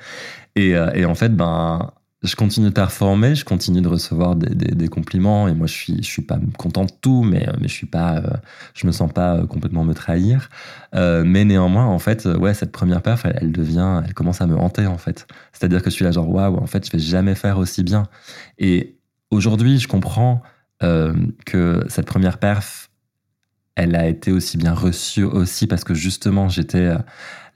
[0.56, 1.92] Et, euh, et en fait, ben,
[2.24, 6.08] je continue de performer, je continue de recevoir des, compliments et moi je suis je
[6.08, 8.38] suis pas content de tout, mais mais je suis pas, euh,
[8.74, 10.50] je me sens pas complètement me trahir.
[10.96, 14.56] Euh, mais néanmoins en fait, ouais cette première perf, elle, devient, elle commence à me
[14.56, 15.28] hanter en fait.
[15.54, 18.08] C'est-à-dire que je suis là genre waouh, en fait je vais jamais faire aussi bien.
[18.58, 18.98] Et
[19.30, 20.42] aujourd'hui je comprends
[20.82, 21.14] euh,
[21.46, 22.90] que cette première perf,
[23.76, 26.96] elle a été aussi bien reçue aussi parce que justement j'étais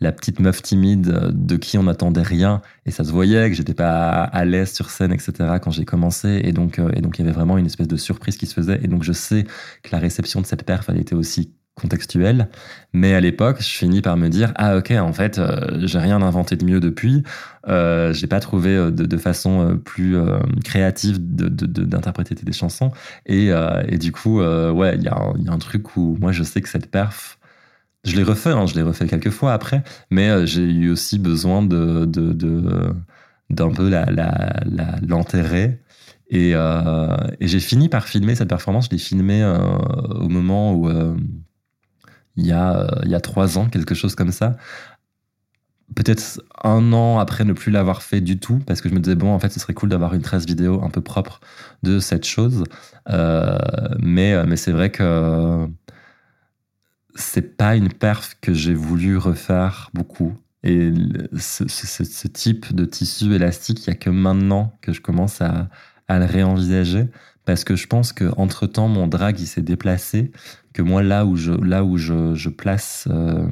[0.01, 3.73] la petite meuf timide de qui on n'attendait rien et ça se voyait que j'étais
[3.73, 5.31] pas à l'aise sur scène etc
[5.61, 8.35] quand j'ai commencé et donc et donc il y avait vraiment une espèce de surprise
[8.35, 9.45] qui se faisait et donc je sais
[9.83, 12.49] que la réception de cette perf elle était aussi contextuelle
[12.93, 16.21] mais à l'époque je finis par me dire ah ok en fait euh, j'ai rien
[16.21, 17.23] inventé de mieux depuis
[17.67, 22.91] euh, j'ai pas trouvé de, de façon plus euh, créative d'interpréter de, de, des chansons
[23.25, 25.09] et, euh, et du coup ouais il y, y,
[25.49, 27.39] a un truc où moi je sais que cette perf
[28.03, 31.19] je l'ai refait, hein, je l'ai refait quelques fois après, mais euh, j'ai eu aussi
[31.19, 32.05] besoin de,
[33.49, 34.05] d'un peu la,
[35.07, 35.81] l'enterrer.
[36.29, 38.85] Et, euh, et j'ai fini par filmer cette performance.
[38.85, 39.57] Je l'ai filmé euh,
[40.19, 40.89] au moment où
[42.37, 44.57] il y a y a trois ans, quelque chose comme ça.
[45.93, 49.15] Peut-être un an après ne plus l'avoir fait du tout, parce que je me disais
[49.15, 51.41] bon, en fait, ce serait cool d'avoir une trace vidéo un peu propre
[51.83, 52.63] de cette chose.
[53.09, 55.67] Mais mais c'est vrai que
[57.15, 60.33] c'est pas une perf que j'ai voulu refaire beaucoup.
[60.63, 60.91] Et
[61.37, 65.69] ce, type de tissu élastique, il n'y a que maintenant que je commence à,
[66.07, 67.07] à le réenvisager.
[67.45, 70.31] Parce que je pense que entre temps mon drag il s'est déplacé,
[70.73, 73.45] que moi là où je, là où je, je place euh,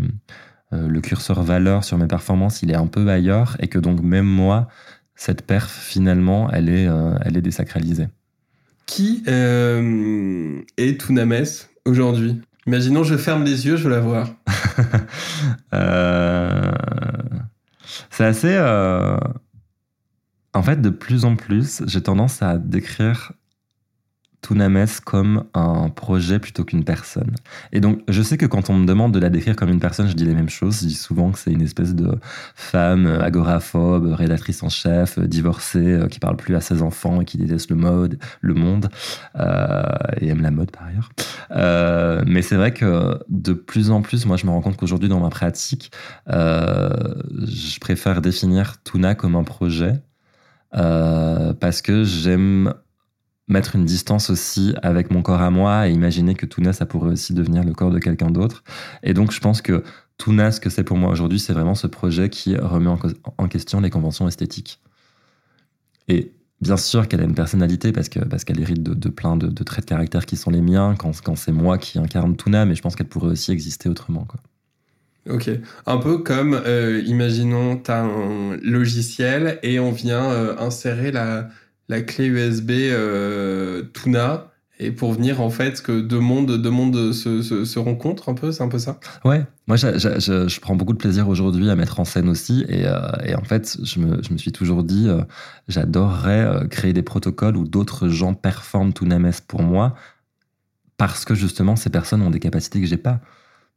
[0.74, 4.02] euh, le curseur valeur sur mes performances, il est un peu ailleurs et que donc
[4.02, 4.68] même moi,
[5.16, 8.08] cette perf finalement, elle est, euh, elle est désacralisée.
[8.86, 11.46] Qui est Tounames
[11.86, 12.42] aujourd'hui?
[12.70, 14.28] Imaginons, je ferme les yeux, je veux la voir.
[15.74, 16.72] euh...
[18.12, 18.54] C'est assez.
[18.54, 19.18] Euh...
[20.54, 23.32] En fait, de plus en plus, j'ai tendance à décrire
[24.42, 27.36] Tounames comme un projet plutôt qu'une personne.
[27.72, 30.08] Et donc, je sais que quand on me demande de la décrire comme une personne,
[30.08, 30.82] je dis les mêmes choses.
[30.82, 32.18] Je dis souvent que c'est une espèce de
[32.56, 37.70] femme agoraphobe, rédactrice en chef, divorcée, qui parle plus à ses enfants et qui déteste
[37.70, 38.90] le mode, le monde,
[39.38, 39.84] euh,
[40.20, 41.10] et aime la mode par ailleurs.
[41.52, 45.10] Euh, mais c'est vrai que de plus en plus, moi, je me rends compte qu'aujourd'hui,
[45.10, 45.92] dans ma pratique,
[46.30, 46.90] euh,
[47.46, 49.94] je préfère définir Tuna comme un projet.
[50.76, 52.74] Euh, parce que j'aime
[53.50, 57.12] mettre une distance aussi avec mon corps à moi et imaginer que Tuna, ça pourrait
[57.12, 58.64] aussi devenir le corps de quelqu'un d'autre.
[59.04, 59.84] Et donc, je pense que
[60.18, 62.90] Tuna, ce que c'est pour moi aujourd'hui, c'est vraiment ce projet qui remet
[63.38, 64.80] en, question les conventions esthétiques.
[66.08, 66.32] Et
[66.62, 69.64] bien sûr qu'elle a une personnalité parce que parce qu'elle hérite de, plein de, de,
[69.64, 72.76] traits de caractère qui sont les miens quand, quand c'est moi qui incarne Tuna, mais
[72.76, 74.26] je pense qu'elle pourrait aussi exister autrement.
[74.26, 74.40] Quoi.
[75.30, 75.50] Ok,
[75.86, 81.50] un peu comme, euh, imaginons, tu as un logiciel et on vient euh, insérer la,
[81.90, 84.46] la clé USB euh, Tuna.
[84.82, 88.54] Et pour venir en fait que deux mondes, deux mondes se, se, rencontrent un peu,
[88.54, 88.98] c'est un peu ça?
[89.26, 92.64] Ouais, moi je, je, je, prends beaucoup de plaisir aujourd'hui à mettre en scène aussi.
[92.70, 95.22] Et, euh, et en fait je me, me, suis toujours dit euh,
[95.68, 99.96] j'adorerais créer des protocoles où d'autres gens performent tout Names pour moi
[100.96, 103.20] parce que justement ces personnes ont des capacités que j'ai pas.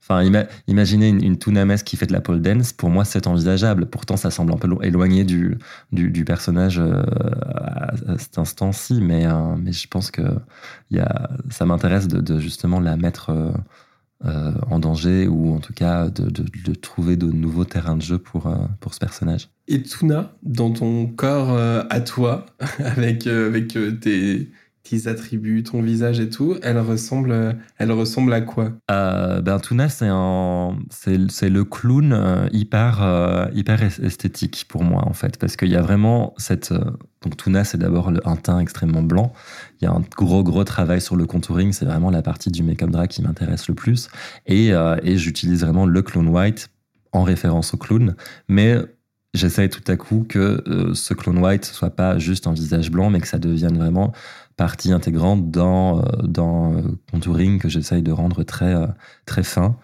[0.03, 3.29] Enfin, ima imaginez une, une Tuna qui fait de la pole dance, pour moi c'est
[3.29, 3.87] envisageable.
[3.87, 5.59] Pourtant, ça semble un peu éloigné du,
[5.93, 7.03] du, personnage euh,
[7.55, 10.23] à, cet instant-ci, mais, euh, mais je pense que
[10.91, 13.31] y a, ça m'intéresse de, justement la mettre
[14.25, 18.03] euh, en danger ou en tout cas de, de, de, trouver de nouveaux terrains de
[18.03, 19.51] jeu pour, pour ce personnage.
[19.69, 22.47] Et Tuna, dans ton corps à toi,
[22.79, 24.51] avec, avec tes
[24.83, 28.73] tes attributs, ton visage et tout, elle ressemble, elle ressemble à quoi?
[28.91, 35.07] Euh, Ben Tuna, c'est un, c'est le clown euh, hyper, euh, hyper esthétique pour moi
[35.07, 36.91] en fait, parce qu'il y a vraiment cette, euh,
[37.23, 39.33] donc Tuna, c'est d'abord un teint extrêmement blanc.
[39.81, 42.63] Il y a un gros gros travail sur le contouring, c'est vraiment la partie du
[42.63, 44.09] make-up drag qui m'intéresse le plus,
[44.47, 46.71] et, euh, et j'utilise vraiment le clown white
[47.13, 48.17] en référence au clown,
[48.49, 48.79] mais
[49.35, 53.09] j'essaye tout à coup que euh, ce clone white soit pas juste un visage blanc,
[53.09, 54.13] mais que ça devienne vraiment
[54.57, 56.03] partie intégrante dans, euh,
[56.39, 58.87] euh, contouring que j'essaye de rendre très, euh,
[59.27, 59.77] très fin.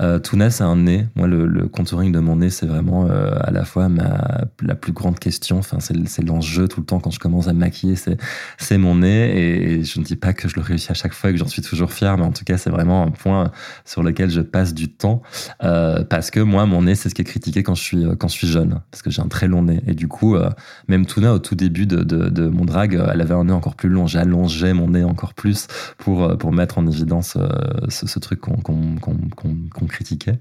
[0.00, 1.06] Euh, Tuna, c'est un nez.
[1.14, 4.92] Moi, le, contouring de mon nez, c'est vraiment euh, à la fois ma, la plus
[4.92, 5.58] grande question.
[5.58, 9.78] Enfin, c'est l'enjeu tout le temps quand je commence à me maquiller, c'est mon nez.
[9.78, 11.46] Et, je ne dis pas que je le réussis à chaque fois et que j'en
[11.46, 13.50] suis toujours fier, mais en tout cas, c'est vraiment un point
[13.84, 15.22] sur lequel je passe du temps.
[15.62, 18.28] Euh, parce que moi, mon nez, c'est ce qui est critiqué quand je suis, quand
[18.28, 18.80] je suis jeune.
[18.90, 19.82] Parce que j'ai un très long nez.
[19.86, 20.50] Et du coup, euh,
[20.88, 23.88] même Tuna, au tout début de, de, mon drag, elle avait un nez encore plus
[23.88, 24.06] long.
[24.06, 25.66] J'allongeais mon nez encore plus
[25.98, 27.48] pour, pour mettre en évidence euh,
[27.88, 30.38] ce, truc qu'on qu qu qu critiquait.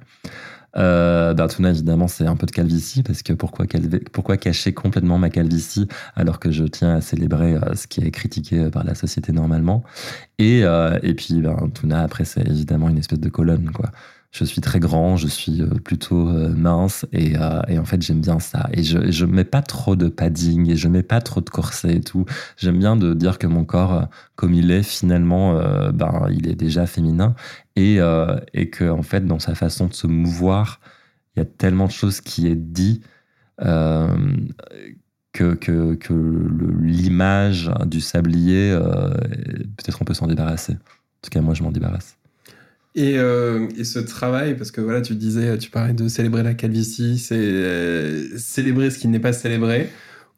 [0.76, 3.65] Euh, évidemment, c'est un peu de calvitie, parce que pourquoi,
[4.11, 8.11] pourquoi cacher complètement ma calvitie alors que je tiens à célébrer euh, ce qui est
[8.11, 9.84] critiqué par la société normalement
[10.40, 13.91] Et, euh, et puis, ben, Tuna, après, c'est évidemment une espèce de colonne, quoi
[14.34, 18.01] je suis très grand, je suis euh, plutôt euh, mince et, euh, et en fait
[18.01, 18.68] j'aime bien ça.
[18.73, 21.97] Et je, je mets pas trop de padding et je mets pas trop de corset
[21.97, 22.26] et tout.
[22.57, 25.53] J'aime bien de dire que mon corps, comme il est finalement,
[25.93, 27.35] ben il est déjà féminin
[27.76, 27.99] et,
[28.53, 30.80] et que en fait dans sa façon de se mouvoir,
[31.35, 33.01] il y a tellement de choses qui est dit.
[35.35, 36.14] Que, que, que
[36.81, 38.77] l'image du sablier,
[39.77, 40.73] peut-être on peut s'en débarrasser.
[40.73, 42.18] En tout cas, moi, je m'en débarrasse.
[42.95, 46.53] Et, euh, et, ce travail, parce que voilà, tu disais, tu parlais de célébrer la
[46.53, 49.90] calvitie, c'est euh, célébrer ce qui n'est pas célébré.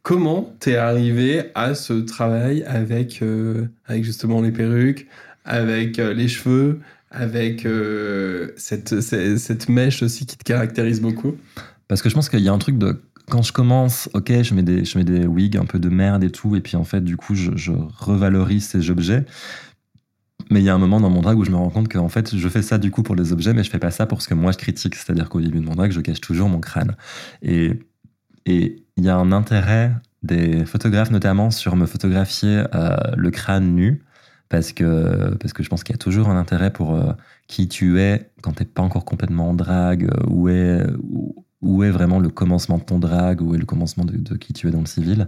[0.04, 5.08] Comment t'es arrivé à ce travail avec, euh, avec justement les perruques,
[5.44, 6.80] avec les cheveux,
[7.12, 7.68] avec
[8.56, 11.36] cette, cette, mèche aussi qui te caractérise beaucoup?
[11.88, 13.00] Parce que je pense qu'il y a un truc de
[13.30, 16.24] quand je commence, ok, je mets des, je mets des wigs un peu de merde
[16.24, 19.26] et tout, et puis en fait, du coup, je revalorise ces objets.
[20.52, 22.10] Mais il y a un moment dans mon drag où je me rends compte qu'en
[22.10, 24.22] fait, je fais ça du coup pour les objets, mais je fais pas ça pour
[24.22, 24.96] ce que moi je critique.
[24.96, 26.96] C'est-à-dire qu'au début de mon drag, je cache toujours mon crâne.
[27.42, 27.80] Et
[28.46, 29.92] il y a un intérêt
[30.24, 34.04] des photographes notamment sur me photographier euh, le crâne nu
[34.50, 37.14] parce que parce que je pense qu'il y a toujours un intérêt pour euh,
[37.48, 40.84] qui tu es quand t'es pas encore complètement en drague, euh, où est
[41.66, 44.68] où est vraiment le commencement de ton drag, où est le commencement de, qui tu
[44.68, 45.28] es dans le civil.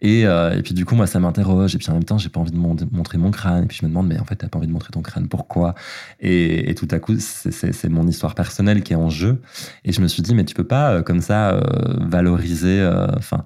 [0.00, 1.74] Et, euh, et puis du coup, moi, ça m'interroge.
[1.74, 3.64] Et puis en même temps, j'ai pas envie de mon montrer mon crâne.
[3.64, 5.28] Et puis je me demande, mais en fait, t'as pas envie de montrer ton crâne,
[5.28, 5.74] pourquoi?
[6.20, 9.40] Et, et, tout à coup, c'est mon histoire personnelle qui est en jeu.
[9.84, 11.60] Et je me suis dit, mais tu peux pas euh, comme ça euh,
[12.00, 12.86] valoriser,
[13.16, 13.44] enfin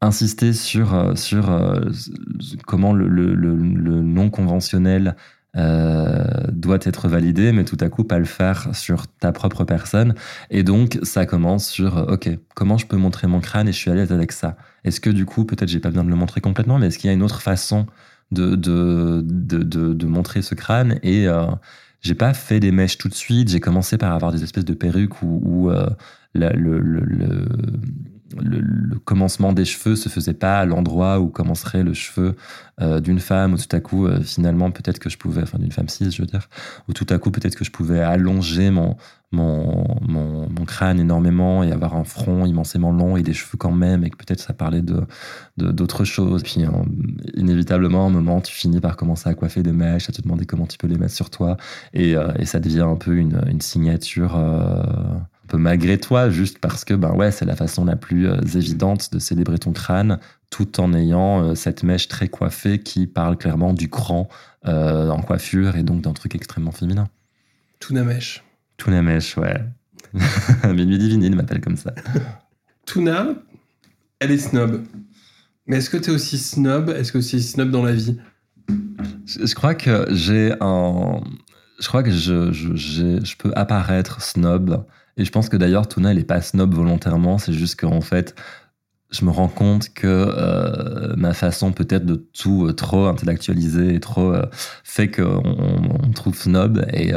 [0.00, 1.48] insister sur, sur
[2.66, 5.14] comment le, le, le non conventionnel
[5.56, 10.14] euh, doit être validé, mais tout à coup pas le faire sur ta propre personne.
[10.50, 13.90] Et donc ça commence sur ok, comment je peux montrer mon crâne et je suis
[13.90, 14.56] à l'aise avec ça?
[14.84, 17.08] Est-ce que du coup peut-être j'ai pas besoin de le montrer complètement, mais est-ce qu'il
[17.08, 17.86] y a une autre façon
[18.30, 19.62] de de, de,
[19.92, 20.98] de, montrer ce crâne?
[21.02, 21.46] Et euh,
[22.00, 23.48] j'ai pas fait des mèches tout de suite.
[23.50, 25.86] J'ai commencé par avoir des espèces de perruques où euh,
[26.34, 27.48] la, le, le, le
[28.40, 32.36] le, commencement des cheveux se faisait pas à l'endroit où commencerait le cheveu
[32.80, 35.72] euh, d'une femme, ou tout à coup, euh, finalement, peut-être que je pouvais, enfin d'une
[35.72, 36.48] femme cis, je veux dire,
[36.88, 38.96] ou tout à coup, peut-être que je pouvais allonger mon,
[39.32, 44.04] mon, mon, crâne énormément et avoir un front immensément long et des cheveux quand même,
[44.04, 45.04] et que peut-être ça parlait de
[45.56, 46.42] d'autres choses.
[46.42, 46.64] Puis,
[47.34, 50.46] inévitablement, à un moment, tu finis par commencer à coiffer des mèches, à te demander
[50.46, 51.56] comment tu peux les mettre sur toi,
[51.92, 54.36] et, euh, ça devient un peu une, signature
[55.52, 59.12] peu malgré toi, juste parce que ben ouais, c'est la façon la plus euh, évidente
[59.12, 60.18] de célébrer ton crâne,
[60.48, 64.30] tout en ayant euh, cette mèche très coiffée qui parle clairement du cran
[64.66, 67.06] euh, en coiffure et donc d'un truc extrêmement féminin.
[67.80, 68.42] Tuna mèche.
[68.78, 69.62] Tuna mèche, ouais.
[70.64, 71.92] Minuit Divinine m'appelle comme ça.
[72.86, 73.34] Tuna,
[74.20, 74.82] elle est snob.
[75.66, 76.88] Mais est-ce que tu es aussi snob?
[76.88, 78.16] Est-ce que tu es aussi snob dans la vie?
[79.26, 81.20] Je, je crois que j'ai un.
[81.78, 84.86] Je crois que je, je, je peux apparaître snob.
[85.16, 87.38] Et je pense que d'ailleurs, Tuna, elle est pas snob volontairement.
[87.38, 88.34] C'est juste qu'en fait,
[89.10, 94.00] je me rends compte que euh, ma façon peut-être de tout euh, trop intellectualiser et
[94.00, 94.46] trop euh,
[94.84, 96.84] fait qu'on on, trouve snob.
[96.92, 97.12] Et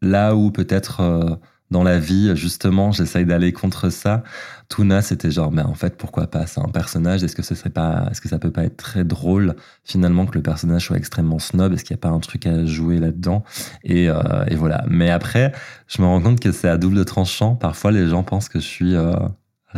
[0.00, 1.38] là où peut-être
[1.70, 4.22] dans la vie, justement, j'essaye d'aller contre ça.
[4.68, 7.22] Tuna, c'était genre, mais en fait, pourquoi pas C'est un personnage.
[7.22, 9.54] Est-ce que ce serait pas, est-ce que ça peut pas être très drôle
[9.84, 12.64] finalement que le personnage soit extrêmement snob Est-ce qu'il n'y a pas un truc à
[12.64, 13.44] jouer là-dedans?
[13.84, 14.84] Et, euh, et voilà.
[14.88, 15.52] Mais après,
[15.88, 17.54] je me rends compte que c'est à double tranchant.
[17.54, 19.12] Parfois, les gens pensent que je suis euh,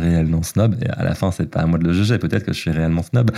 [0.01, 0.75] réellement snob.
[0.81, 2.17] Et à la fin, c'est pas à moi de le juger.
[2.17, 3.31] Peut-être que je suis réellement snob.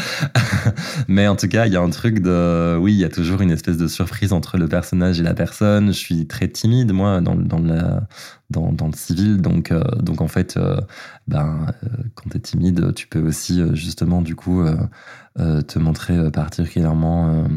[1.07, 2.77] Mais en tout cas, il y a un truc de.
[2.79, 5.87] Oui, il y a toujours une espèce de surprise entre le personnage et la personne.
[5.87, 8.07] Je suis très timide, moi, dans, dans, la,
[8.49, 9.41] dans, le civil.
[9.41, 10.79] Donc, euh, donc en fait, euh,
[11.27, 14.63] ben, euh, quand tu es timide, tu peux aussi, justement, du coup,
[15.37, 17.47] te montrer particulièrement.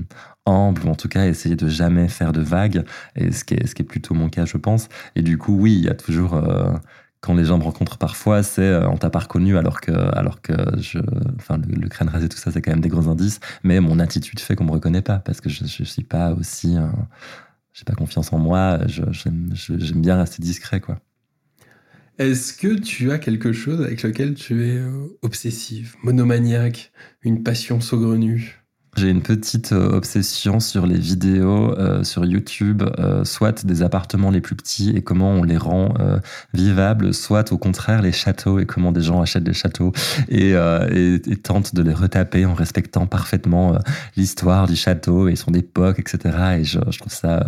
[0.49, 2.85] humble ou en tout cas essayer de jamais faire de vagues
[3.17, 5.57] et ce qui est ce qui est plutôt mon cas je pense et du coup
[5.59, 6.41] oui il y a toujours
[7.21, 10.43] quand les gens me rencontrent parfois, c'est euh, on t'a pas reconnu alors que, alors
[10.43, 10.99] que je,
[11.37, 13.41] enfin, le, crâne rasé, tout ça, c'est quand même des gros indices.
[13.65, 16.77] Mais mon attitude fait qu'on me reconnaît pas parce que je, je suis pas aussi,
[16.77, 16.87] euh,
[17.73, 18.79] j'ai pas confiance en moi.
[18.87, 20.99] j'aime bien rester discret, quoi.
[22.19, 26.91] Est-ce que tu as quelque chose avec lequel tu es euh, obsessive, monomaniaque,
[27.23, 28.66] une passion saugrenue?
[28.97, 34.31] J'ai une petite euh, obsession sur les vidéos euh, sur YouTube, euh, soit des appartements
[34.31, 36.19] les plus petits et comment on les rend euh,
[36.55, 39.93] vivables, soit au contraire les châteaux et comment des gens achètent des châteaux
[40.31, 43.79] et, euh, et, et tentent de les retaper en respectant parfaitement euh,
[44.17, 46.59] l'histoire du château et son époque, etc.
[46.61, 47.45] Et je, je trouve ça,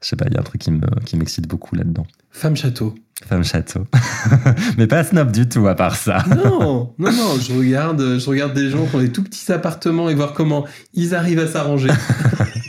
[0.00, 2.06] je sais pas, il y a un truc qui me qui m'excite beaucoup là-dedans.
[2.30, 2.94] Femme château.
[3.28, 3.86] Femme château,
[4.76, 6.24] mais pas snob du tout à part ça.
[6.28, 10.10] Non, non, non, je regarde, je regarde des gens qui ont des tout petits appartements
[10.10, 11.90] et voir comment ils arrivent à s'arranger.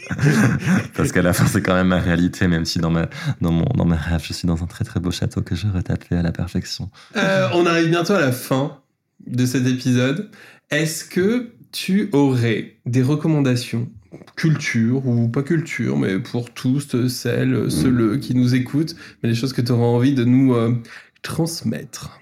[0.95, 3.07] Parce qu'à la fin, c'est quand même ma réalité, même si dans, ma,
[3.41, 5.67] dans, mon, dans mes rêves, je suis dans un très très beau château que je
[5.67, 6.89] retapais à la perfection.
[7.17, 8.77] Euh, on arrive bientôt à la fin
[9.25, 10.29] de cet épisode.
[10.69, 13.89] Est-ce que tu aurais des recommandations
[14.35, 19.53] culture ou pas culture, mais pour tous celles, ceux qui nous écoutent, mais des choses
[19.53, 20.73] que tu auras envie de nous euh,
[21.21, 22.19] transmettre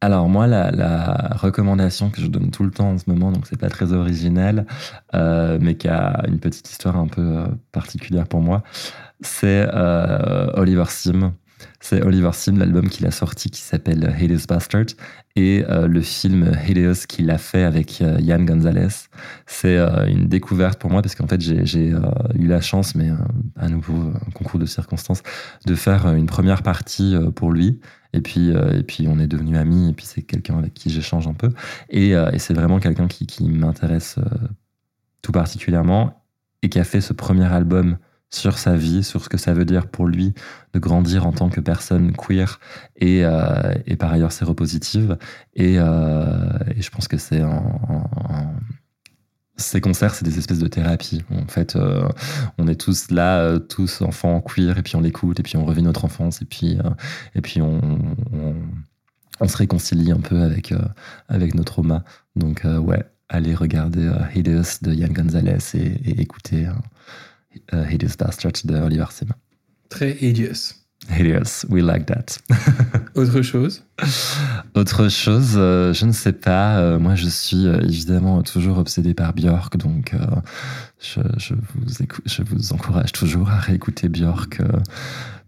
[0.00, 3.46] Alors moi, la, la recommandation que je donne tout le temps en ce moment, donc
[3.46, 4.66] c'est pas très original,
[5.14, 8.62] euh, mais qui a une petite histoire un peu euh, particulière pour moi,
[9.20, 9.66] c'est
[10.54, 11.34] Oliver Sim.
[11.80, 14.86] C'est Oliver Sim, l'album qu'il a sorti qui s'appelle Hideous Bastard,
[15.36, 18.88] et euh, le film Hideous qu'il a fait avec euh, Yann Gonzalez.
[19.46, 22.00] C'est euh, une découverte pour moi parce qu'en fait j'ai euh,
[22.34, 23.10] eu la chance, mais
[23.56, 25.22] à nouveau un concours de circonstances,
[25.66, 27.80] de faire une première partie pour lui.
[28.14, 31.26] Et puis, et puis on est devenus amis, et puis c'est quelqu'un avec qui j'échange
[31.28, 31.50] un peu.
[31.90, 34.16] Et, c'est vraiment quelqu'un qui, m'intéresse
[35.20, 36.24] tout particulièrement
[36.62, 37.98] et qui a fait ce premier album
[38.30, 40.34] sur sa vie, sur ce que ça veut dire pour lui
[40.74, 42.60] de grandir en tant que personne queer
[42.96, 45.16] et, euh, et par ailleurs séropositive.
[45.54, 47.62] Et, euh, et je pense que c'est un,
[49.56, 51.24] ces concerts, c'est des espèces de thérapie.
[51.30, 52.06] En fait, euh,
[52.58, 55.82] on est tous là, tous enfants queer, et puis on l'écoute, et puis on revit
[55.82, 56.78] notre enfance, et puis,
[57.34, 57.80] et puis on,
[59.40, 60.74] on, se réconcilie un peu avec,
[61.28, 62.04] avec nos traumas.
[62.36, 66.68] Donc, ouais, allez regarder Hideous de Yann Gonzalez et, et écouter
[67.74, 69.26] euh, Hideous Bastard de Oliver Sim.
[69.88, 70.74] Très hideous.
[71.10, 72.38] Hideous, we like that.
[73.14, 73.82] Autre chose
[74.74, 76.78] Autre chose, euh, je ne sais pas.
[76.80, 80.18] euh, moi, je suis euh, évidemment toujours obsédé par Björk, donc euh,
[81.00, 84.60] je, je vous écou- je vous encourage toujours à réécouter Björk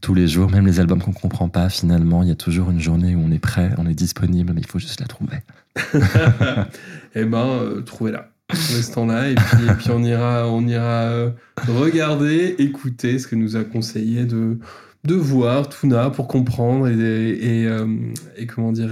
[0.01, 1.69] tous les jours, même les albums qu'on comprend pas.
[1.69, 4.63] Finalement, il y a toujours une journée où on est prêt, on est disponible, mais
[4.63, 5.39] il faut juste la trouver.
[7.15, 7.83] Eh ben, euh,
[8.51, 8.77] trouvez-la.
[8.77, 11.31] Restons-là et puis, on ira, on ira euh,
[11.69, 14.59] regarder, écouter ce que nous a conseillé de,
[15.05, 17.87] voir Tuna pour comprendre et, euh,
[18.55, 18.91] comment dire.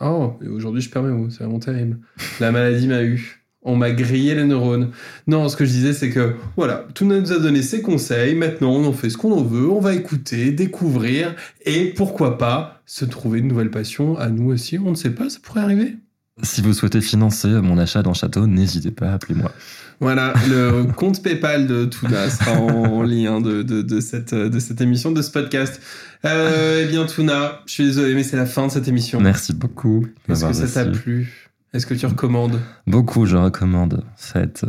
[0.00, 1.98] Oh, aujourd'hui je perds mes mots, c'est vraiment terrible.
[2.40, 3.44] La maladie m'a eu.
[3.62, 4.92] On m'a grillé les neurones.
[5.26, 8.36] Non, ce que je disais, c'est que voilà, Tuna nous a donné ses conseils.
[8.36, 9.68] Maintenant, on en fait ce qu'on en veut.
[9.68, 11.34] On va écouter, découvrir
[11.66, 14.78] et pourquoi pas se trouver une nouvelle passion à nous aussi.
[14.78, 15.96] On ne sait pas, ça pourrait arriver.
[16.42, 19.52] Si vous souhaitez financer mon achat d'un château, n'hésitez pas, appelez-moi.
[20.00, 24.80] Voilà, le compte PayPal de Tuna sera en lien de, de, de cette, de cette
[24.80, 25.80] émission, de ce podcast.
[26.24, 29.20] Euh, eh bien, Tuna, je suis désolé, mais c'est la fin de cette émission.
[29.20, 30.06] Merci beaucoup.
[30.28, 31.50] Est-ce que ça t'a plu?
[31.74, 32.60] Est-ce que tu recommandes?
[32.86, 34.04] Beaucoup, je recommande.
[34.16, 34.64] Faites,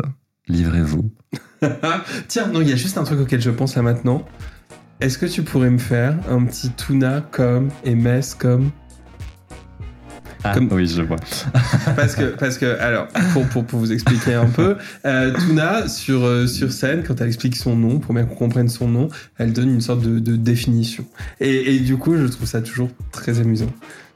[0.47, 1.11] livrez-vous.
[2.27, 4.25] Tiens, non, il y a juste un truc auquel je pense là maintenant.
[4.99, 8.71] Est-ce que tu pourrais me faire un petit Tuna comme et Mess comme
[10.43, 11.17] Ah, Comme- oui, je vois.
[11.95, 16.23] parce que, parce que, alors, pour, pour, pour vous expliquer un peu, euh, Tuna, sur,
[16.23, 19.51] euh, sur scène, quand elle explique son nom, pour bien qu'on comprenne son nom, elle
[19.53, 21.05] donne une sorte de, de définition.
[21.41, 23.71] Et, et du coup, je trouve ça toujours très amusant.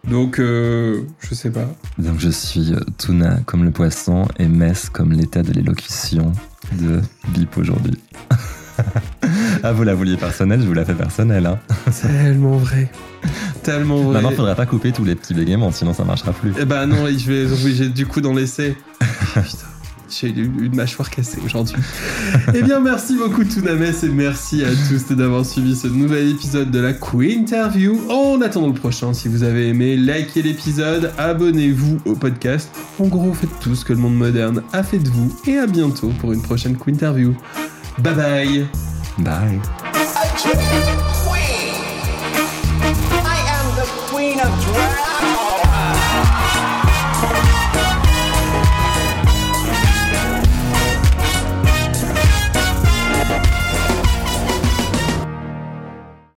[0.10, 1.74] Donc, euh, je sais pas.
[1.98, 6.34] Donc je suis Tuna comme le poisson et Mess comme l'état de l'élocution
[6.74, 7.98] de Bip aujourd'hui.
[9.64, 11.46] ah, vous la vouliez personnelle, je vous la fais personnelle.
[11.46, 11.60] Hein.
[12.02, 12.92] Tellement vrai.
[13.64, 14.14] Tellement vrai.
[14.16, 16.54] Maintenant, faudrait pas couper tous les petits bégaiements, sinon ça marchera plus.
[16.60, 18.76] Eh ben non, je vais obligé du coup d'en laisser.
[19.36, 19.66] Ah, putain,
[20.10, 21.78] j'ai eu une mâchoire cassée aujourd'hui.
[22.54, 26.80] eh bien, merci beaucoup Tounames et merci à tous d'avoir suivi ce nouvel épisode de
[26.80, 28.00] la Queen Interview.
[28.12, 32.70] En attendant le prochain, si vous avez aimé, likez l'épisode, abonnez-vous au podcast.
[33.00, 35.68] En gros, faites tout ce que le monde moderne a fait de vous et à
[35.68, 37.36] bientôt pour une prochaine Queen Interview.
[38.00, 38.70] Bye bye
[39.20, 41.00] Bye.